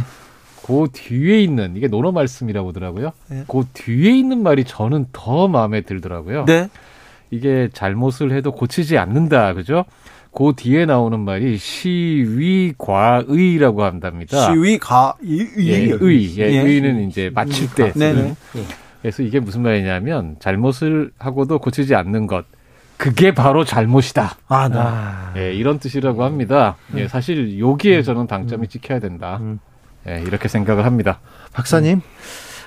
[0.66, 3.12] 그 뒤에 있는 이게 논어 말씀이라고 하더라고요.
[3.32, 3.44] 예.
[3.48, 6.46] 그 뒤에 있는 말이 저는 더 마음에 들더라고요.
[6.46, 6.70] 네.
[7.32, 9.84] 이게 잘못을 해도 고치지 않는다, 그죠?
[10.32, 13.04] 그 뒤에 나오는 말이 시위과의라고
[13.84, 14.54] 한답니다.
[14.54, 15.16] 시위과의
[15.60, 16.60] 예, 의, 예, 예.
[16.62, 17.92] 의는 이제 마칠 때.
[17.94, 18.36] 네네.
[18.56, 18.62] 예.
[19.04, 22.46] 그래서 이게 무슨 말이냐면 잘못을 하고도 고치지 않는 것.
[22.96, 24.38] 그게 바로 잘못이다.
[24.48, 24.76] 아, 네.
[24.80, 25.34] 아.
[25.36, 26.78] 예, 이런 뜻이라고 합니다.
[26.96, 29.40] 예, 사실 여기에 저는 방점이 찍혀야 된다.
[29.42, 29.60] 음.
[30.08, 31.20] 예, 이렇게 생각을 합니다.
[31.52, 32.00] 박사님?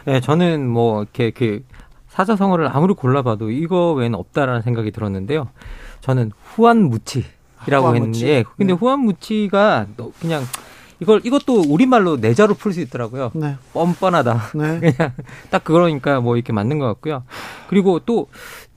[0.09, 1.65] 예, 저는 뭐 이렇게 그
[2.09, 5.49] 사자성어를 아무리 골라봐도 이거 외에는 없다라는 생각이 들었는데요.
[6.03, 8.79] 저는 후안무치라고 했는데, 예, 근데 네.
[8.79, 9.87] 후안무치가
[10.21, 10.43] 그냥
[11.01, 13.31] 이걸 이것도 우리말로 내자로 풀 수 있더라고요.
[13.35, 13.57] 네.
[13.73, 14.53] 뻔뻔하다.
[14.55, 14.81] 네.
[14.93, 15.13] 그냥
[15.51, 17.25] 딱 그러니까 뭐 이렇게 맞는 것 같고요.
[17.69, 18.29] 그리고 또또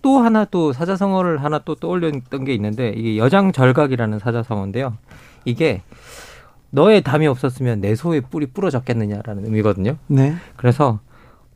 [0.01, 4.97] 또 하나 또 사자성어를 하나 또 떠올렸던 게 있는데 이게 여장절각이라는 사자성어인데요.
[5.45, 5.81] 이게
[6.71, 9.97] 너의 담이 없었으면 내 소의 뿔이 부러졌겠느냐라는 의미거든요.
[10.07, 10.35] 네.
[10.55, 10.99] 그래서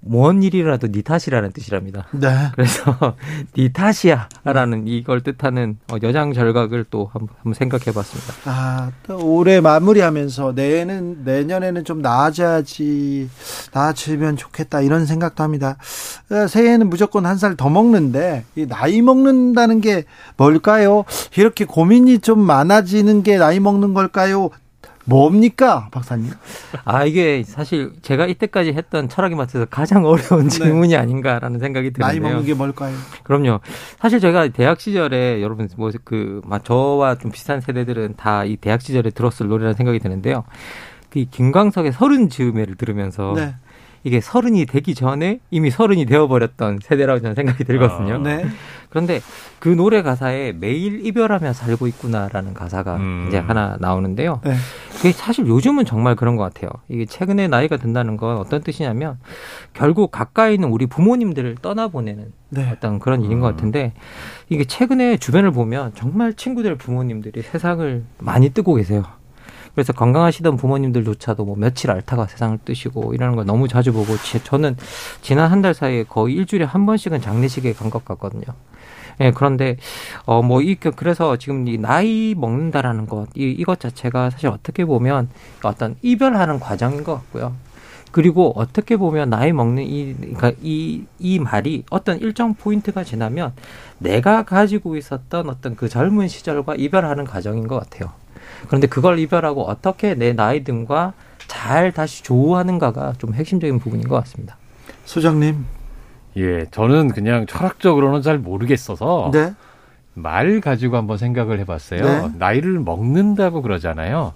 [0.06, 2.06] 뭔 일이라도 니 탓이라는 뜻이랍니다.
[2.12, 2.28] 네.
[2.56, 3.16] 그래서
[3.58, 8.34] 니 탓이야라는 이걸 뜻하는 어, 여장 절각을 또 한번 생각해 봤습니다.
[8.46, 13.30] 아, 올해 마무리하면서 내년 내년에는 좀 나아져야지
[13.74, 15.78] 나아지면 좋겠다 이런 생각도 합니다.
[16.30, 20.06] 어, 새해에는 무조건 한 살 더 먹는데 이 나이 먹는다는 게
[20.38, 21.04] 뭘까요?
[21.38, 24.50] 이렇게 고민이 좀 많아지는 게 나이 먹는 걸까요?
[25.06, 26.32] 뭡니까, 박사님?
[26.86, 30.50] 아, 이게 사실 제가 이때까지 했던 철학의 맛에서 가장 어려운 네.
[30.50, 32.08] 질문이 아닌가라는 생각이 드는데요.
[32.08, 32.96] 나이 먹는 게 뭘까요?
[33.24, 33.60] 그럼요.
[34.00, 39.48] 사실 제가 대학 시절에 여러분 뭐그 저와 좀 비슷한 세대들은 다 이 대학 시절에 들었을
[39.48, 40.44] 노래라는 생각이 드는데요.
[41.10, 43.56] 그 김광석의 서른 즈음에를 들으면서 네.
[44.04, 48.16] 이게 서른이 되기 전에 이미 서른이 되어버렸던 세대라고 저는 생각이 들거든요.
[48.16, 48.46] 아, 네.
[48.90, 49.22] 그런데
[49.60, 53.26] 그 노래 가사에 매일 이별하며 살고 있구나라는 가사가 음.
[53.28, 54.42] 이제 하나 나오는데요.
[54.44, 54.54] 네.
[54.98, 56.70] 그게 사실 요즘은 정말 그런 것 같아요.
[56.90, 59.18] 이게 최근에 나이가 든다는 건 어떤 뜻이냐면
[59.74, 62.70] 결국 가까이 있는 우리 부모님들을 떠나보내는 네.
[62.72, 63.52] 어떤 그런 일인 것 음.
[63.54, 63.94] 같은데
[64.50, 69.04] 이게 최근에 주변을 보면 정말 친구들 부모님들이 세상을 많이 뜨고 계세요.
[69.76, 74.78] 그래서 건강하시던 부모님들조차도 뭐 며칠 앓다가 세상을 뜨시고 이러는 걸 너무 자주 보고 저는
[75.22, 78.44] 지난 한 달 사이에 거의 일주일에 한 번씩은 장례식에 간 것 같거든요.
[79.22, 79.78] 예, 그런데
[80.26, 85.30] 어뭐 이 그래서 지금 이 나이 먹는다라는 것, 이 이것 자체가 사실 어떻게 보면
[85.64, 87.56] 어떤 이별하는 과정인 것 같고요.
[88.12, 93.54] 그리고 어떻게 보면 나이 먹는 이 그러니까 이 이 말이 어떤 일정 포인트가 지나면
[94.00, 98.12] 내가 가지고 있었던 어떤 그 젊은 시절과 이별하는 과정인 것 같아요.
[98.68, 101.14] 그런데 그걸 이별하고 어떻게 내 나이 등과
[101.48, 104.58] 잘 다시 조우하는가가 좀 핵심적인 부분인 것 같습니다.
[105.06, 105.66] 소장님.
[106.38, 109.54] 예, 저는 그냥 철학적으로는 잘 모르겠어서 네.
[110.16, 112.02] 말 가지고 한번 생각을 해봤어요.
[112.02, 112.30] 네.
[112.38, 114.34] 나이를 먹는다고 그러잖아요.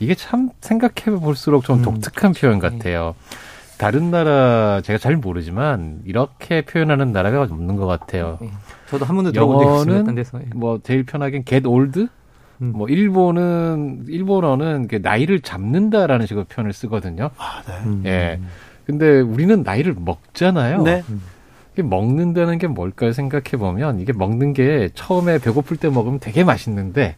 [0.00, 1.82] 이게 참 생각해 볼수록 좀 음.
[1.82, 3.14] 독특한 표현 같아요.
[3.78, 8.38] 다른 나라 제가 잘 모르지만 이렇게 표현하는 나라가 없는 것 같아요.
[8.40, 8.50] 네.
[8.88, 10.40] 저도 한 번도 들어본 적이 데서.
[10.54, 12.08] 뭐 제일 편하게 get old
[12.60, 12.72] 음.
[12.74, 17.30] 뭐 일본은 일본어는 나이를 잡는다라는 식으로 표현을 쓰거든요.
[17.38, 17.72] 아, 네.
[17.84, 18.02] 음.
[18.06, 18.40] 예.
[18.84, 20.82] 근데 우리는 나이를 먹잖아요.
[20.82, 21.04] 네.
[21.74, 23.12] 이게 먹는다는 게 뭘까요?
[23.12, 27.16] 생각해 보면 이게 먹는 게 처음에 배고플 때 먹으면 되게 맛있는데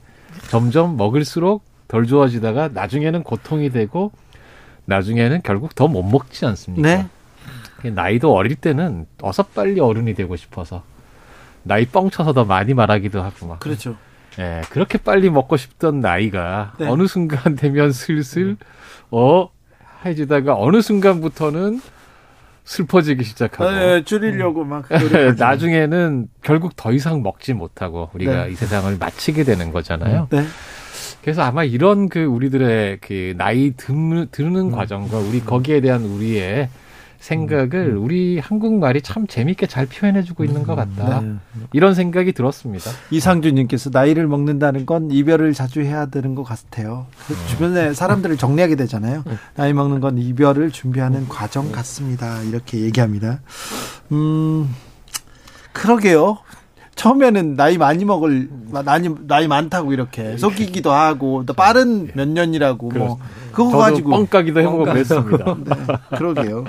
[0.51, 4.13] 점점 먹을수록 덜 좋아지다가 나중에는 고통이 되고
[4.85, 7.09] 나중에는 결국 더 못 먹지 않습니까?
[7.83, 7.91] 네.
[7.91, 10.83] 나이도 어릴 때는 어서 빨리 어른이 되고 싶어서
[11.63, 13.61] 나이 뻥쳐서 더 많이 말하기도 하고 막.
[13.61, 13.97] 그렇죠.
[14.39, 16.87] 예, 그렇게 빨리 먹고 싶던 나이가 네.
[16.87, 18.57] 어느 순간 되면 슬슬
[19.11, 19.49] 어
[20.05, 21.81] 해지다가 어느 순간부터는
[22.65, 24.85] 슬퍼지기 시작하고 네, 줄이려고 막
[25.39, 28.53] 나중에는 결국 더 이상 먹지 못하고 우리가 네.
[28.53, 30.29] 이 세상을 마치게 되는 거잖아요.
[30.31, 30.45] 네.
[31.23, 33.93] 그래서 아마 이런 그 우리들의 그 나이 드,
[34.31, 34.71] 드는 음.
[34.71, 36.69] 과정과 우리 거기에 대한 우리의
[37.21, 38.03] 생각을 음.
[38.03, 41.21] 우리 한국말이 참 재밌게 잘 표현해주고 있는 것 같다.
[41.21, 41.35] 네.
[41.73, 42.91] 이런 생각이 들었습니다.
[43.11, 47.07] 이상준님께서 나이를 먹는다는 건 이별을 자주 해야 되는 것 같아요.
[47.27, 49.23] 그 주변에 사람들을 정리하게 되잖아요.
[49.55, 52.43] 나이 먹는 건 이별을 준비하는 과정 같습니다.
[52.43, 53.41] 이렇게 얘기합니다.
[54.13, 54.75] 음,
[55.73, 56.39] 그러게요.
[56.95, 58.49] 처음에는 나이 많이 먹을
[58.85, 63.19] 나이 나이 많다고 이렇게 속이기도 하고 또 빠른 몇 년이라고 뭐
[63.53, 65.57] 그거 가지고 뻥까기도 해보고 그랬습니다.
[65.65, 66.65] 네, 그러게요.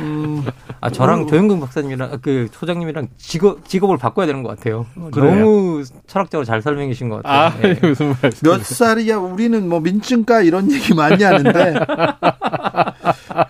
[0.00, 0.44] 음,
[0.80, 4.86] 아 저랑 음, 조영근 박사님이랑 그 소장님이랑 직업 직업을 바꿔야 되는 것 같아요.
[5.12, 5.34] 그래요?
[5.34, 7.52] 너무 철학적으로 잘 설명해주신 것 같아요.
[7.52, 7.78] 아, 네.
[7.82, 8.48] 무슨 말씀?
[8.48, 9.16] 몇 살이야?
[9.18, 11.74] 우리는 뭐 민증가 이런 얘기 많이 하는데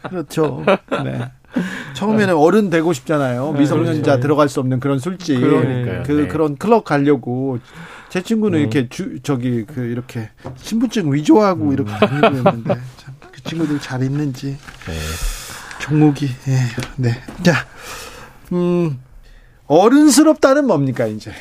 [0.09, 0.65] 그렇죠.
[1.05, 1.31] 네.
[1.95, 3.53] 처음에는 어른 되고 싶잖아요.
[3.53, 4.21] 네, 미성년자 그렇죠.
[4.21, 5.41] 들어갈 수 없는 그런 술집.
[5.41, 6.03] 그러니까요.
[6.05, 6.29] 그 네.
[6.29, 7.59] 그런 클럽 가려고
[8.09, 8.61] 제 친구는 음.
[8.61, 11.73] 이렇게 주, 저기 그 이렇게 신분증 위조하고 음.
[11.73, 14.57] 이렇게 다니고 있는데 참 그 친구들 잘 있는지.
[14.87, 14.95] 네.
[15.81, 16.59] 종목이 예.
[16.97, 17.11] 네.
[17.43, 17.67] 자.
[18.53, 18.99] 음.
[19.67, 21.33] 어른스럽다는 뭡니까, 이제?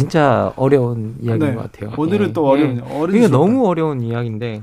[0.00, 1.54] 진짜 어려운 이야기인 네.
[1.54, 1.92] 것 같아요.
[1.96, 2.32] 오늘은 예.
[2.32, 2.94] 또 어려운, 예.
[2.94, 4.62] 어른 이게 너무 어려운 이야기인데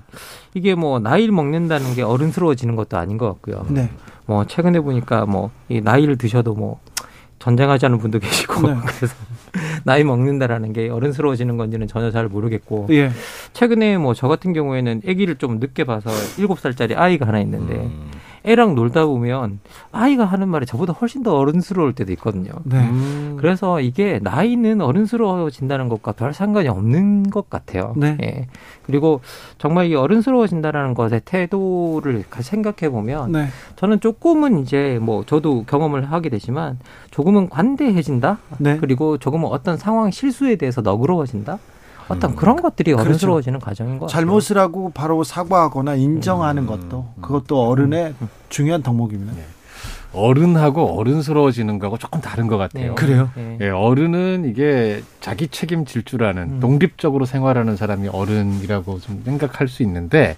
[0.54, 3.66] 이게 뭐 나이를 먹는다는 게 어른스러워지는 것도 아닌 것 같고요.
[3.70, 3.90] 네.
[4.26, 6.80] 뭐 최근에 보니까 뭐 이 나이를 드셔도 뭐
[7.40, 8.76] 전쟁하지 않은 분도 계시고 네.
[8.86, 9.16] 그래서
[9.84, 13.10] 나이 먹는다라는 게 어른스러워지는 건지는 전혀 잘 모르겠고 예.
[13.54, 18.12] 최근에 뭐 저 같은 경우에는 아기를 좀 늦게 봐서 일곱 살짜리 아이가 하나 있는데 음.
[18.46, 19.60] 애랑 놀다 보면
[19.92, 22.52] 아이가 하는 말이 저보다 훨씬 더 어른스러울 때도 있거든요.
[22.64, 22.78] 네.
[22.78, 23.38] 음.
[23.40, 27.94] 그래서 이게 나이는 어른스러워진다는 것과 별 상관이 없는 것 같아요.
[27.96, 28.18] 네.
[28.22, 28.48] 예.
[28.86, 29.22] 그리고
[29.58, 33.48] 정말 이 어른스러워진다라는 것의 태도를 생각해 보면 네.
[33.78, 36.80] 저는 조금은 이제 뭐 저도 경험을 하게 되지만
[37.12, 38.40] 조금은 관대해진다.
[38.58, 38.78] 네.
[38.78, 41.60] 그리고 조금은 어떤 상황 실수에 대해서 너그러워진다.
[42.10, 42.36] 어떤 음.
[42.36, 43.08] 그런 것들이 그렇죠.
[43.10, 43.66] 어른스러워지는 그렇죠.
[43.70, 44.16] 과정인 것 같아요.
[44.20, 46.68] 잘못을 하고 바로 사과하거나 인정하는 음.
[46.68, 48.30] 것도 그것도 어른의 음.
[48.50, 49.34] 중요한 덕목입니다.
[49.34, 49.44] 네.
[50.16, 52.90] 어른하고 어른스러워지는 거하고 조금 다른 것 같아요.
[52.90, 52.94] 네.
[52.96, 53.30] 그래요?
[53.36, 53.58] 네.
[53.62, 56.60] 예, 어른은 이게 자기 책임질 줄 아는 음.
[56.60, 60.38] 독립적으로 생활하는 사람이 어른이라고 좀 생각할 수 있는데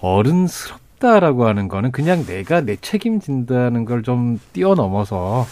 [0.00, 5.46] 어른스럽다라고 하는 거는 그냥 내가 내 책임진다는 걸 좀 뛰어넘어서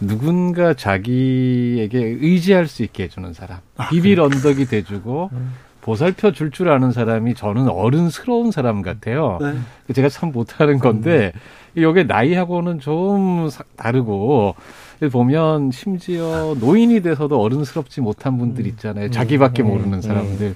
[0.00, 3.58] 누군가 자기에게 의지할 수 있게 해주는 사람.
[3.76, 4.24] 아, 비빌 그래.
[4.24, 5.54] 언덕이 돼주고 음.
[5.80, 9.38] 보살펴 줄줄 아는 사람이 저는 어른스러운 사람 같아요.
[9.40, 9.92] 네.
[9.92, 11.32] 제가 참 못하는 건데
[11.76, 11.82] 음.
[11.82, 14.54] 여기 나이하고는 좀 다르고
[15.10, 18.68] 보면 심지어 노인이 돼서도 어른스럽지 못한 분들 음.
[18.70, 19.10] 있잖아요.
[19.10, 19.68] 자기밖에 음.
[19.68, 20.08] 모르는 네.
[20.08, 20.54] 사람들.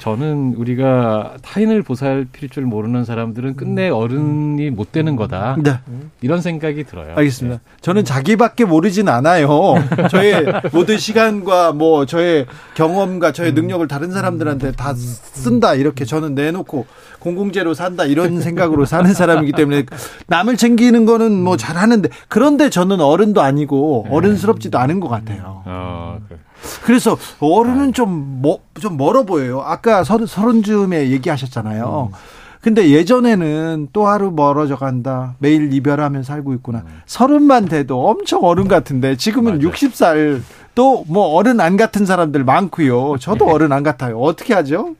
[0.00, 3.94] 저는 우리가 타인을 보살필 줄 모르는 사람들은 끝내 음.
[3.94, 5.56] 어른이 못 되는 거다.
[5.62, 5.78] 네.
[6.22, 7.14] 이런 생각이 들어요.
[7.14, 7.58] 알겠습니다.
[7.58, 7.76] 네.
[7.82, 9.74] 저는 자기밖에 모르진 않아요.
[10.10, 13.54] 저의 모든 시간과 뭐 저의 경험과 저의 음.
[13.54, 16.86] 능력을 다른 사람들한테 다 쓴다 이렇게 저는 내놓고
[17.26, 19.84] 공공재로 산다 이런 생각으로 사는 사람이기 때문에
[20.28, 24.14] 남을 챙기는 거는 뭐 잘하는데 그런데 저는 어른도 아니고 네.
[24.14, 25.62] 어른스럽지도 않은 것 같아요.
[25.64, 26.38] 어, 그래.
[26.84, 29.60] 그래서 어른은 좀, 뭐, 좀 멀어 보여요.
[29.60, 32.10] 아까 서른, 서른 즈음에 얘기하셨잖아요.
[32.12, 32.16] 음.
[32.60, 35.34] 근데 예전에는 또 하루 멀어져 간다.
[35.38, 36.78] 매일 이별하며 살고 있구나.
[36.86, 37.02] 음.
[37.06, 39.68] 서른만 돼도 엄청 어른 같은데 지금은 맞아.
[39.68, 40.40] 60살
[40.76, 43.16] 또 뭐 어른 안 같은 사람들 많고요.
[43.18, 43.52] 저도 네.
[43.52, 44.20] 어른 안 같아요.
[44.20, 44.94] 어떻게 하죠?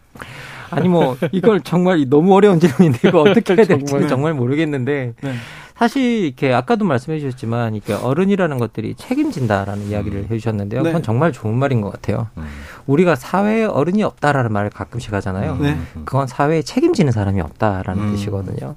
[0.71, 5.35] 아니 뭐 이걸 정말 너무 어려운 질문인데 이거 어떻게 해야 될지 정말, 정말 모르겠는데 네.
[5.77, 9.91] 사실 이렇게 아까도 말씀해 주셨지만 이렇게 어른이라는 것들이 책임진다라는 음.
[9.91, 10.83] 이야기를 해 주셨는데요.
[10.83, 10.89] 네.
[10.89, 12.29] 그건 정말 좋은 말인 것 같아요.
[12.39, 12.47] 음.
[12.87, 15.59] 우리가 사회에 어른이 없다라는 말을 가끔씩 하잖아요.
[15.61, 15.77] 네.
[16.07, 18.13] 그건 사회에 책임지는 사람이 없다라는 음.
[18.13, 18.77] 뜻이거든요.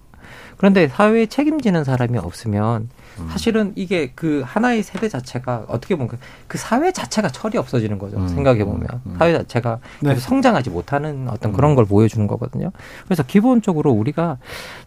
[0.57, 2.89] 그런데 사회에 책임지는 사람이 없으면 음.
[3.29, 6.17] 사실은 이게 그 하나의 세대 자체가 어떻게 보면 그,
[6.47, 8.17] 그 사회 자체가 철이 없어지는 거죠.
[8.17, 8.27] 음.
[8.27, 9.15] 생각해 보면 음.
[9.17, 10.15] 사회 자체가 네.
[10.15, 12.71] 성장하지 못하는 어떤 그런 걸 보여주는 거거든요.
[13.05, 14.37] 그래서 기본적으로 우리가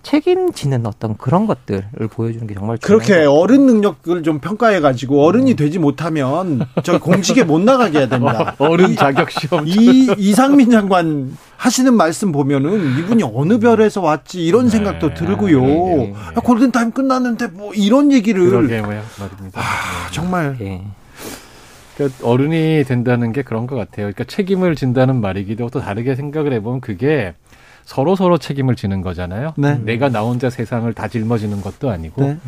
[0.02, 5.78] 책임지는 어떤 그런 것들을 보여주는 게 정말 그렇게 어른 능력을 좀 평가해 가지고 어른이 되지
[5.78, 8.54] 못하면 저 공직에 못 나가게 해야 됩니다.
[8.58, 14.70] 어른 자격 시험 이 이상민 장관 하시는 말씀 보면은 이분이 어느 별에서 왔지 이런 네.
[14.70, 15.60] 생각도 들고요.
[15.60, 16.14] 네, 네, 네.
[16.34, 18.50] 아, 골든타임 끝났는데 뭐 이런 얘기 를.
[18.50, 19.60] 그러게 말입니다.
[19.60, 20.56] 아, 정말.
[20.58, 20.84] 네.
[21.96, 24.06] 그러니까 어른이 된다는 게 그런 것 같아요.
[24.06, 27.34] 그러니까 책임을 진다는 말이기도 또 다르게 생각을 해보면 그게
[27.84, 29.54] 서로 서로 책임을 지는 거잖아요.
[29.56, 29.78] 네.
[29.78, 32.38] 내가 나 혼자 세상을 다 짊어지는 것도 아니고 네.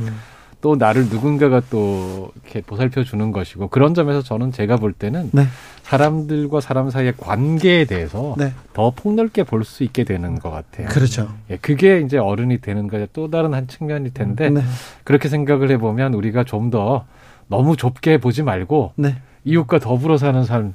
[0.65, 5.45] 또 나를 누군가가 또 이렇게 보살펴 주는 것이고 그런 점에서 저는 제가 볼 때는 네.
[5.83, 8.55] 사람들과 사람 사이의 관계에 대해서 네.
[8.73, 10.89] 더 폭넓게 볼 수 있게 되는 것 같아요.
[10.89, 11.29] 그렇죠.
[11.51, 14.63] 예, 그게 이제 어른이 되는 것의 또 다른 한 측면일 텐데 네.
[15.05, 17.05] 그렇게 생각을 해보면 우리가 좀 더
[17.47, 19.17] 너무 좁게 보지 말고 네.
[19.45, 20.73] 이웃과 더불어 사는 삶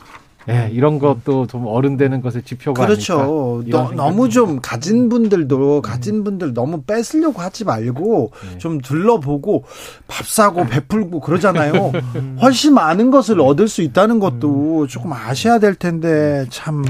[0.49, 3.63] 예, 이런 것도 좀 어른 되는 것의 지표가 그렇죠.
[3.67, 5.81] 너, 너무 좀 가진 분들도 음.
[5.81, 8.57] 가진 분들 너무 뺏으려고 하지 말고 네.
[8.57, 9.63] 좀 둘러보고
[10.07, 11.91] 밥 사고 베풀고 그러잖아요.
[12.15, 12.37] 음.
[12.41, 14.87] 훨씬 많은 것을 얻을 수 있다는 것도 음.
[14.87, 16.83] 조금 아셔야 될 텐데 참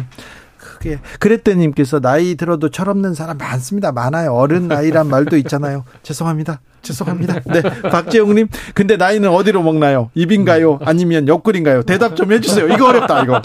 [0.58, 3.92] 그게 그랬더님께서 나이 들어도 철없는 사람 많습니다.
[3.92, 4.34] 많아요.
[4.34, 5.84] 어른 나이란 말도 있잖아요.
[6.04, 6.62] 죄송합니다.
[6.82, 7.42] 죄송합니다.
[7.52, 8.48] 네, 박재용님.
[8.74, 10.10] 근데 나이는 어디로 먹나요?
[10.16, 10.80] 입인가요?
[10.84, 11.84] 아니면 옆구리인가요?
[11.84, 12.68] 대답 좀 해주세요.
[12.70, 13.42] 이거 어렵다, 이거.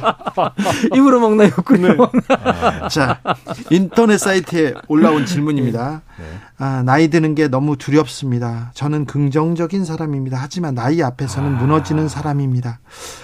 [0.95, 1.95] 입으로 먹나, 옆구리로 네.
[1.95, 2.89] 먹나.
[2.89, 3.21] 자,
[3.71, 6.03] 인터넷 사이트에 올라온 질문입니다.
[6.19, 6.25] 네.
[6.57, 8.71] 아, 나이 드는 게 너무 두렵습니다.
[8.75, 10.39] 저는 긍정적인 사람입니다.
[10.41, 11.59] 하지만 나이 앞에서는 아.
[11.59, 12.79] 무너지는 사람입니다.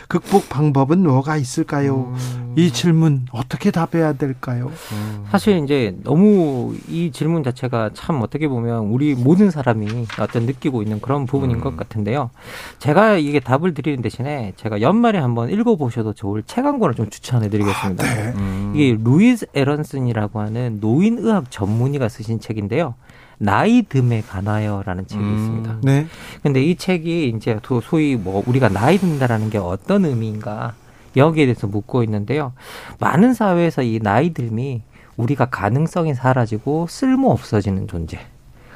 [0.08, 2.12] 극복 방법은 뭐가 있을까요?
[2.16, 2.54] 음.
[2.56, 4.72] 이 질문 어떻게 답해야 될까요?
[4.92, 5.24] 음.
[5.30, 11.00] 사실 이제 너무 이 질문 자체가 참 어떻게 보면 우리 모든 사람이 어떤 느끼고 있는
[11.00, 11.60] 그런 부분인 음.
[11.60, 12.30] 것 같은데요.
[12.78, 18.04] 제가 이게 답을 드리는 대신에 제가 연말에 한번 읽어보셔도 좋을 책 한 권을 좀 추천해드리겠습니다.
[18.04, 18.32] 아, 네.
[18.36, 18.72] 음.
[18.74, 22.94] 이게 루이즈 에런슨이라고 하는 노인의학 전문의가 쓰신 책인데요.
[23.38, 25.78] 나이 듦에 관하여라는 책이 음, 있습니다.
[25.82, 26.06] 네.
[26.42, 30.74] 근데 이 책이 이제 소위 뭐 우리가 나이 든다라는 게 어떤 의미인가
[31.16, 32.52] 여기에 대해서 묻고 있는데요.
[32.98, 34.82] 많은 사회에서 이 나이 듦이
[35.16, 38.18] 우리가 가능성이 사라지고 쓸모 없어지는 존재.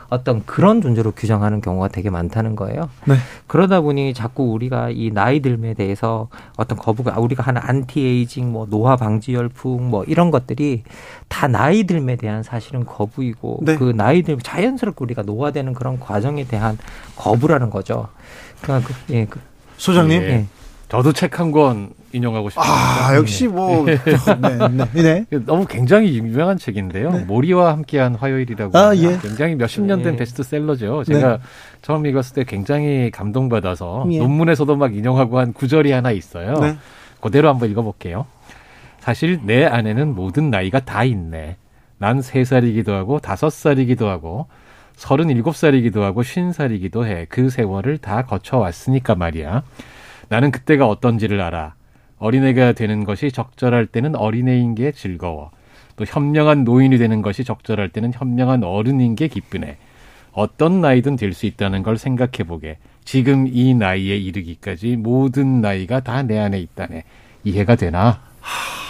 [0.09, 2.89] 어떤 그런 존재로 규정하는 경우가 되게 많다는 거예요.
[3.07, 3.15] 네.
[3.47, 8.97] 그러다 보니 자꾸 우리가 이 나이 듦에 대해서 어떤 거부가 우리가 하는 안티에이징 뭐 노화
[8.97, 10.83] 방지 열풍 뭐 이런 것들이
[11.29, 13.77] 다 나이 들에 대한 사실은 거부이고 네.
[13.77, 16.79] 그 나이 들 자연스럽게 우리가 노화되는 그런 과정에 대한
[17.17, 18.09] 거부라는 거죠.
[18.61, 19.41] 그러니까 그, 예, 그,
[19.77, 20.23] 소장님.
[20.23, 20.47] 예.
[20.89, 22.73] 저도 책 한 권 인용하고 싶습니다.
[23.09, 23.99] 아, 역시 뭐, 네,
[24.93, 25.27] 네, 네.
[25.47, 27.11] 너무 굉장히 유명한 책인데요.
[27.11, 27.25] 네.
[27.25, 28.79] 모리와 함께한 화요일이라고.
[28.79, 29.19] 아, 예.
[29.19, 30.19] 굉장히 몇십 년된 네.
[30.19, 31.05] 베스트셀러죠.
[31.05, 31.43] 제가 네.
[31.83, 34.19] 처음 읽었을 때 굉장히 감동받아서 예.
[34.19, 36.55] 논문에서도 막 인용하고 한 구절이 하나 있어요.
[36.61, 36.77] 네.
[37.21, 38.27] 그대로 한번 읽어볼게요.
[39.01, 41.57] 사실 내 안에는 모든 나이가 다 있네.
[41.99, 44.47] 난 세살이기도 하고 다섯 살이기도 하고
[44.97, 47.27] 서른일곱 살이기도 하고 쉰 살이기도 해.
[47.29, 49.63] 그 세월을 다 거쳐왔으니까 말이야.
[50.35, 51.75] 나는 그때가 어떤지를 알아.
[52.19, 55.53] 어린애가 되는 것이 적절할 때는 어린애인 게 즐거워.
[55.95, 59.77] 또 현명한 노인이 되는 것이 적절할 때는 현명한 어른인 게 기쁘네.
[60.33, 62.79] 어떤 나이든 될 수 있다는 걸 생각해 보게.
[63.05, 67.05] 지금 이 나이에 이르기까지 모든 나이가 다 내 안에 있다네.
[67.45, 68.19] 이해가 되나?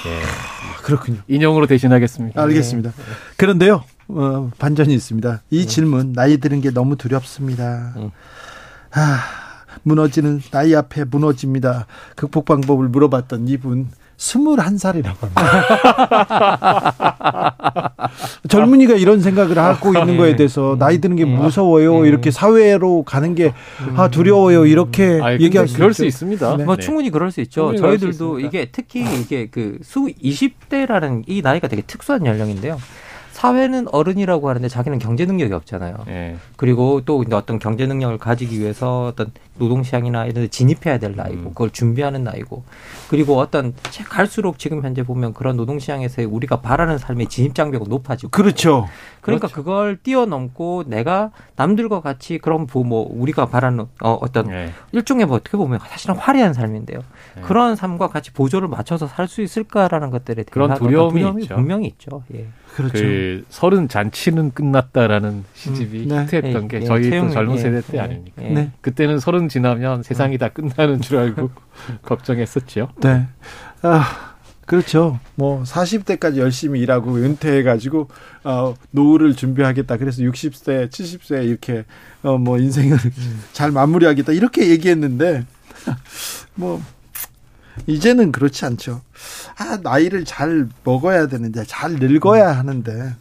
[0.06, 0.82] 예.
[0.82, 1.18] 그렇군요.
[1.28, 2.40] 인용으로 대신하겠습니다.
[2.42, 2.90] 알겠습니다.
[2.90, 3.02] 네.
[3.36, 5.42] 그런데요, 어, 반전이 있습니다.
[5.50, 5.66] 이 네.
[5.66, 7.92] 질문, 나이 드는 게 너무 두렵습니다.
[7.96, 8.10] 네.
[8.94, 9.43] 아,
[9.82, 11.86] 무너지는 나이 앞에 무너집니다.
[12.16, 15.42] 극복 방법을 물어봤던 이분 스물한 살이라고 합니다.
[18.48, 22.00] 젊은이가 이런 생각을 하고 있는 거에 대해서 나이 드는 게 무서워요.
[22.00, 22.06] 음.
[22.06, 23.52] 이렇게 사회로 가는 게
[23.96, 24.66] 아, 두려워요.
[24.66, 25.96] 이렇게 아 얘기할 수 그럴 있죠.
[26.02, 26.56] 수 있습니다.
[26.58, 26.64] 네.
[26.64, 27.74] 뭐 충분히 그럴 수 있죠.
[27.76, 32.78] 저희들도 이게 특히 이게 그 수 20대라는 이 나이가 되게 특수한 연령인데요.
[33.32, 35.96] 사회는 어른이라고 하는데 자기는 경제 능력이 없잖아요.
[36.06, 36.36] 네.
[36.56, 41.40] 그리고 또 어떤 경제 능력을 가지기 위해서 어떤 노동 시장이나 이런 데 진입해야 될 나이고
[41.40, 41.48] 음.
[41.50, 42.64] 그걸 준비하는 나이고
[43.08, 43.74] 그리고 어떤
[44.08, 48.88] 갈수록 지금 현재 보면 그런 노동 시장에서 우리가 바라는 삶의 진입 장벽은 높아지고 그렇죠.
[49.20, 49.62] 그러니까 그렇죠.
[49.62, 54.70] 그걸 뛰어넘고 내가 남들과 같이 그런 뭐 우리가 바라는 어, 어떤 네.
[54.92, 57.00] 일종의 뭐 어떻게 보면 사실은 화려한 삶인데요.
[57.36, 57.42] 네.
[57.42, 62.22] 그런 삶과 같이 보조를 맞춰서 살 수 있을까라는 것들에 대한 그런 두려움이, 두려움이 분명히 있죠.
[62.34, 62.46] 예.
[62.74, 62.94] 그렇죠.
[62.94, 66.22] 그 서른 잔치는 끝났다라는 시집이 음, 네.
[66.22, 68.42] 히트했던 게 예, 저희 또 젊은 세대 때 아닙니까?
[68.42, 68.70] 네.
[68.80, 71.50] 그때는 서른 지나면 세상이 다 끝나는 줄 알고
[72.02, 72.90] 걱정했었죠.
[73.00, 73.28] 네.
[73.82, 74.34] 아.
[74.66, 75.20] 그렇죠.
[75.34, 78.08] 뭐 40대까지 열심히 일하고 은퇴해가지고
[78.44, 79.98] 어, 노후를 준비하겠다.
[79.98, 81.84] 그래서 60세, 70세 이렇게
[82.22, 82.96] 어, 뭐 인생을
[83.52, 85.44] 잘 마무리하겠다 이렇게 얘기했는데
[86.54, 86.82] 뭐
[87.86, 89.02] 이제는 그렇지 않죠.
[89.58, 93.14] 아 나이를 잘 먹어야 되는데 잘 늙어야 하는데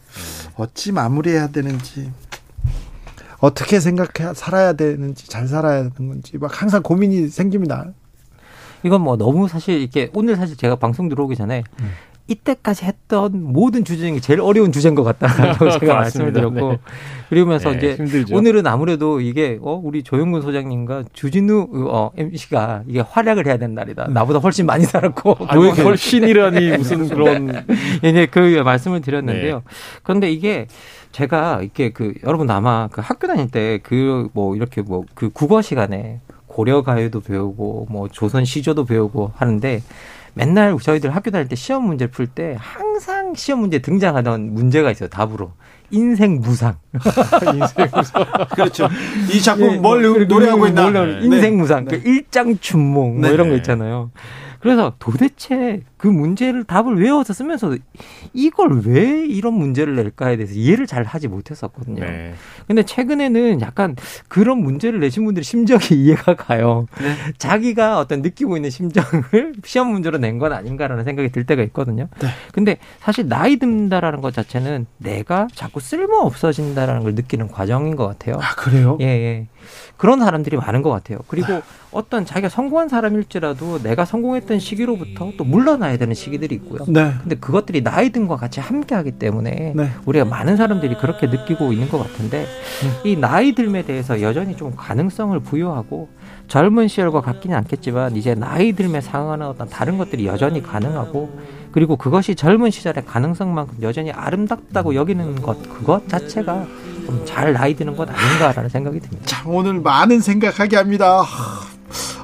[0.56, 2.10] 어찌 마무리해야 되는지
[3.44, 7.92] 어떻게 생각해 살아야 되는지 잘 살아야 되는 건지 막 항상 고민이 생깁니다.
[8.82, 11.90] 이건 뭐 너무 사실 이렇게 오늘 사실 제가 방송 들어오기 전에 음.
[12.26, 16.78] 이때까지 했던 모든 주제 중에 제일 어려운 주제인 것 같다라고 제가 말씀을 드렸고 네.
[17.28, 18.34] 그러면서 네, 이제 힘들죠.
[18.34, 24.06] 오늘은 아무래도 이게 어 우리 조영근 소장님과 주진우 어 MC가 이게 활약을 해야 되는 날이다.
[24.08, 24.14] 음.
[24.14, 27.66] 나보다 훨씬 많이 살았고 아, 뭐 훨씬이라니 무슨 그런
[28.02, 29.56] 이제 그 말씀을 드렸는데요.
[29.56, 29.62] 네.
[30.02, 30.66] 그런데 이게
[31.14, 35.62] 제가 이렇게 그 여러분 아마 그 학교 다닐 때 그 뭐 이렇게 뭐 그 국어
[35.62, 39.80] 시간에 고려 가요도 배우고 뭐 조선 시조도 배우고 하는데
[40.34, 45.08] 맨날 저희들 학교 다닐 때 시험 문제를 풀때 항상 시험 문제 등장하던 문제가 있어요.
[45.08, 45.52] 답으로.
[45.90, 46.74] 인생 무상.
[47.54, 48.24] 인생 무상.
[48.56, 48.88] 그렇죠.
[49.32, 50.90] 이 작품 네, 뭘 뭐, 노래하고 있나?
[50.90, 51.20] 네.
[51.22, 51.84] 인생 무상.
[51.84, 51.98] 네.
[52.00, 53.34] 그 일장 춘몽 뭐 네.
[53.34, 54.10] 이런 거 있잖아요.
[54.64, 57.76] 그래서 도대체 그 문제를 답을 외워서 쓰면서
[58.32, 62.00] 이걸 왜 이런 문제를 낼까에 대해서 이해를 잘 하지 못했었거든요.
[62.02, 62.32] 네.
[62.66, 63.94] 근데 최근에는 약간
[64.26, 66.86] 그런 문제를 내신 분들의 심정이 이해가 가요.
[66.98, 67.14] 네.
[67.36, 72.08] 자기가 어떤 느끼고 있는 심정을 시험 문제로 낸 건 아닌가라는 생각이 들 때가 있거든요.
[72.20, 72.28] 네.
[72.52, 78.36] 근데 사실 나이 든다라는 것 자체는 내가 자꾸 쓸모 없어진다라는 걸 느끼는 과정인 것 같아요.
[78.40, 78.96] 아, 그래요?
[79.02, 79.46] 예, 예.
[79.96, 81.18] 그런 사람들이 많은 것 같아요.
[81.28, 81.62] 그리고
[81.92, 86.84] 어떤 자기가 성공한 사람일지라도 내가 성공했던 시기로부터 또 물러나야 되는 시기들이 있고요.
[86.88, 87.12] 네.
[87.20, 89.90] 근데 그것들이 나이 든과 같이 함께 하기 때문에 네.
[90.04, 93.10] 우리가 많은 사람들이 그렇게 느끼고 있는 것 같은데 네.
[93.10, 96.08] 이 나이 듦에 대해서 여전히 좀 가능성을 부여하고
[96.48, 101.38] 젊은 시절과 같기는 않겠지만 이제 나이 듦에 상응하는 어떤 다른 것들이 여전히 가능하고
[101.74, 106.66] 그리고 그것이 젊은 시절의 가능성만큼 여전히 아름답다고 여기는 것 그것 자체가
[107.06, 109.22] 좀 잘 나이 드는 것 아닌가라는 생각이 듭니다.
[109.26, 111.22] 참 오늘 많은 생각하게 합니다.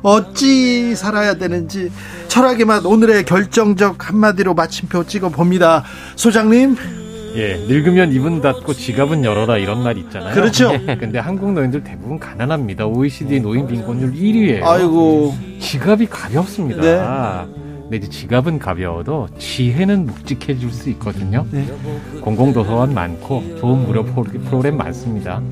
[0.02, 1.90] 어찌 살아야 되는지
[2.28, 5.85] 철학의 맛 오늘의 결정적 한마디로 마침표 찍어 봅니다.
[6.16, 6.77] 소장님.
[7.36, 10.35] 예, 늙으면 입은 닫고 지갑은 열어라 이런 말 있잖아요.
[10.35, 10.73] 그렇죠.
[10.89, 12.86] 예, 근데 한국 노인들 대부분 가난합니다.
[12.86, 14.65] OECD 노인 빈곤율 1위예요.
[14.65, 15.36] 아이고.
[15.61, 16.82] 지갑이 가볍습니다.
[16.82, 17.69] 네.
[17.90, 21.44] 근데 이제 지갑은 가벼워도 지혜는 묵직해질 수 있거든요.
[21.50, 21.66] 네.
[22.20, 25.42] 공공도서관 많고 좋은 무료 프로그램 많습니다.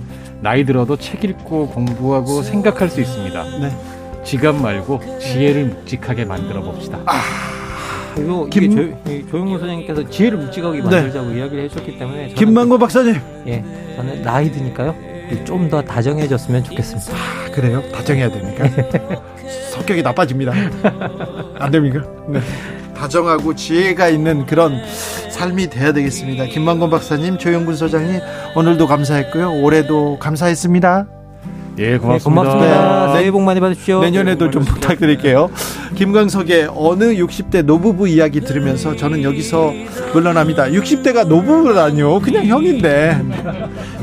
[0.40, 3.58] 나이 들어도 책 읽고 공부하고 생각할 수 있습니다.
[3.58, 4.22] 네.
[4.22, 7.00] 지갑 말고 지혜를 묵직하게 만들어 봅시다.
[7.06, 7.14] 아.
[8.16, 8.96] 이거 김...
[9.30, 11.38] 조영무 선생님께서 지혜를 묵직하게 만들자고 네.
[11.38, 13.16] 이야기를 해줬기 때문에 김만고 박사님
[13.46, 13.64] 예
[13.96, 14.94] 저는 나이 드니까요
[15.44, 18.64] 좀 더 다정해졌으면 좋겠습니다 아, 그래요 다정해야 되니까
[19.72, 20.52] 성격이 나빠집니다.
[21.58, 22.02] 안 됩니까?
[22.28, 22.40] 네.
[22.96, 24.80] 다정하고 지혜가 있는 그런
[25.30, 26.46] 삶이 돼야 되겠습니다.
[26.46, 28.20] 김만곤 박사님, 조영근 소장님
[28.56, 29.60] 오늘도 감사했고요.
[29.62, 31.06] 올해도 감사했습니다.
[31.78, 32.42] 예, 고맙습니다.
[32.42, 33.06] 네, 고맙습니다.
[33.06, 33.12] 네.
[33.18, 34.00] 새해 복 많이 받으십시오.
[34.00, 35.50] 내년에도 좀 부탁드릴게요.
[35.94, 39.72] 김광석의 어느 60대 노부부 이야기 들으면서 저는 여기서
[40.12, 40.64] 물러납니다.
[40.64, 42.20] 60대가 노부부라니요.
[42.20, 43.20] 그냥 형인데.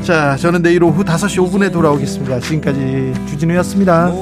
[0.02, 2.40] 자, 저는 내일 오후 5시 5분에 돌아오겠습니다.
[2.40, 4.12] 지금까지 주진우였습니다.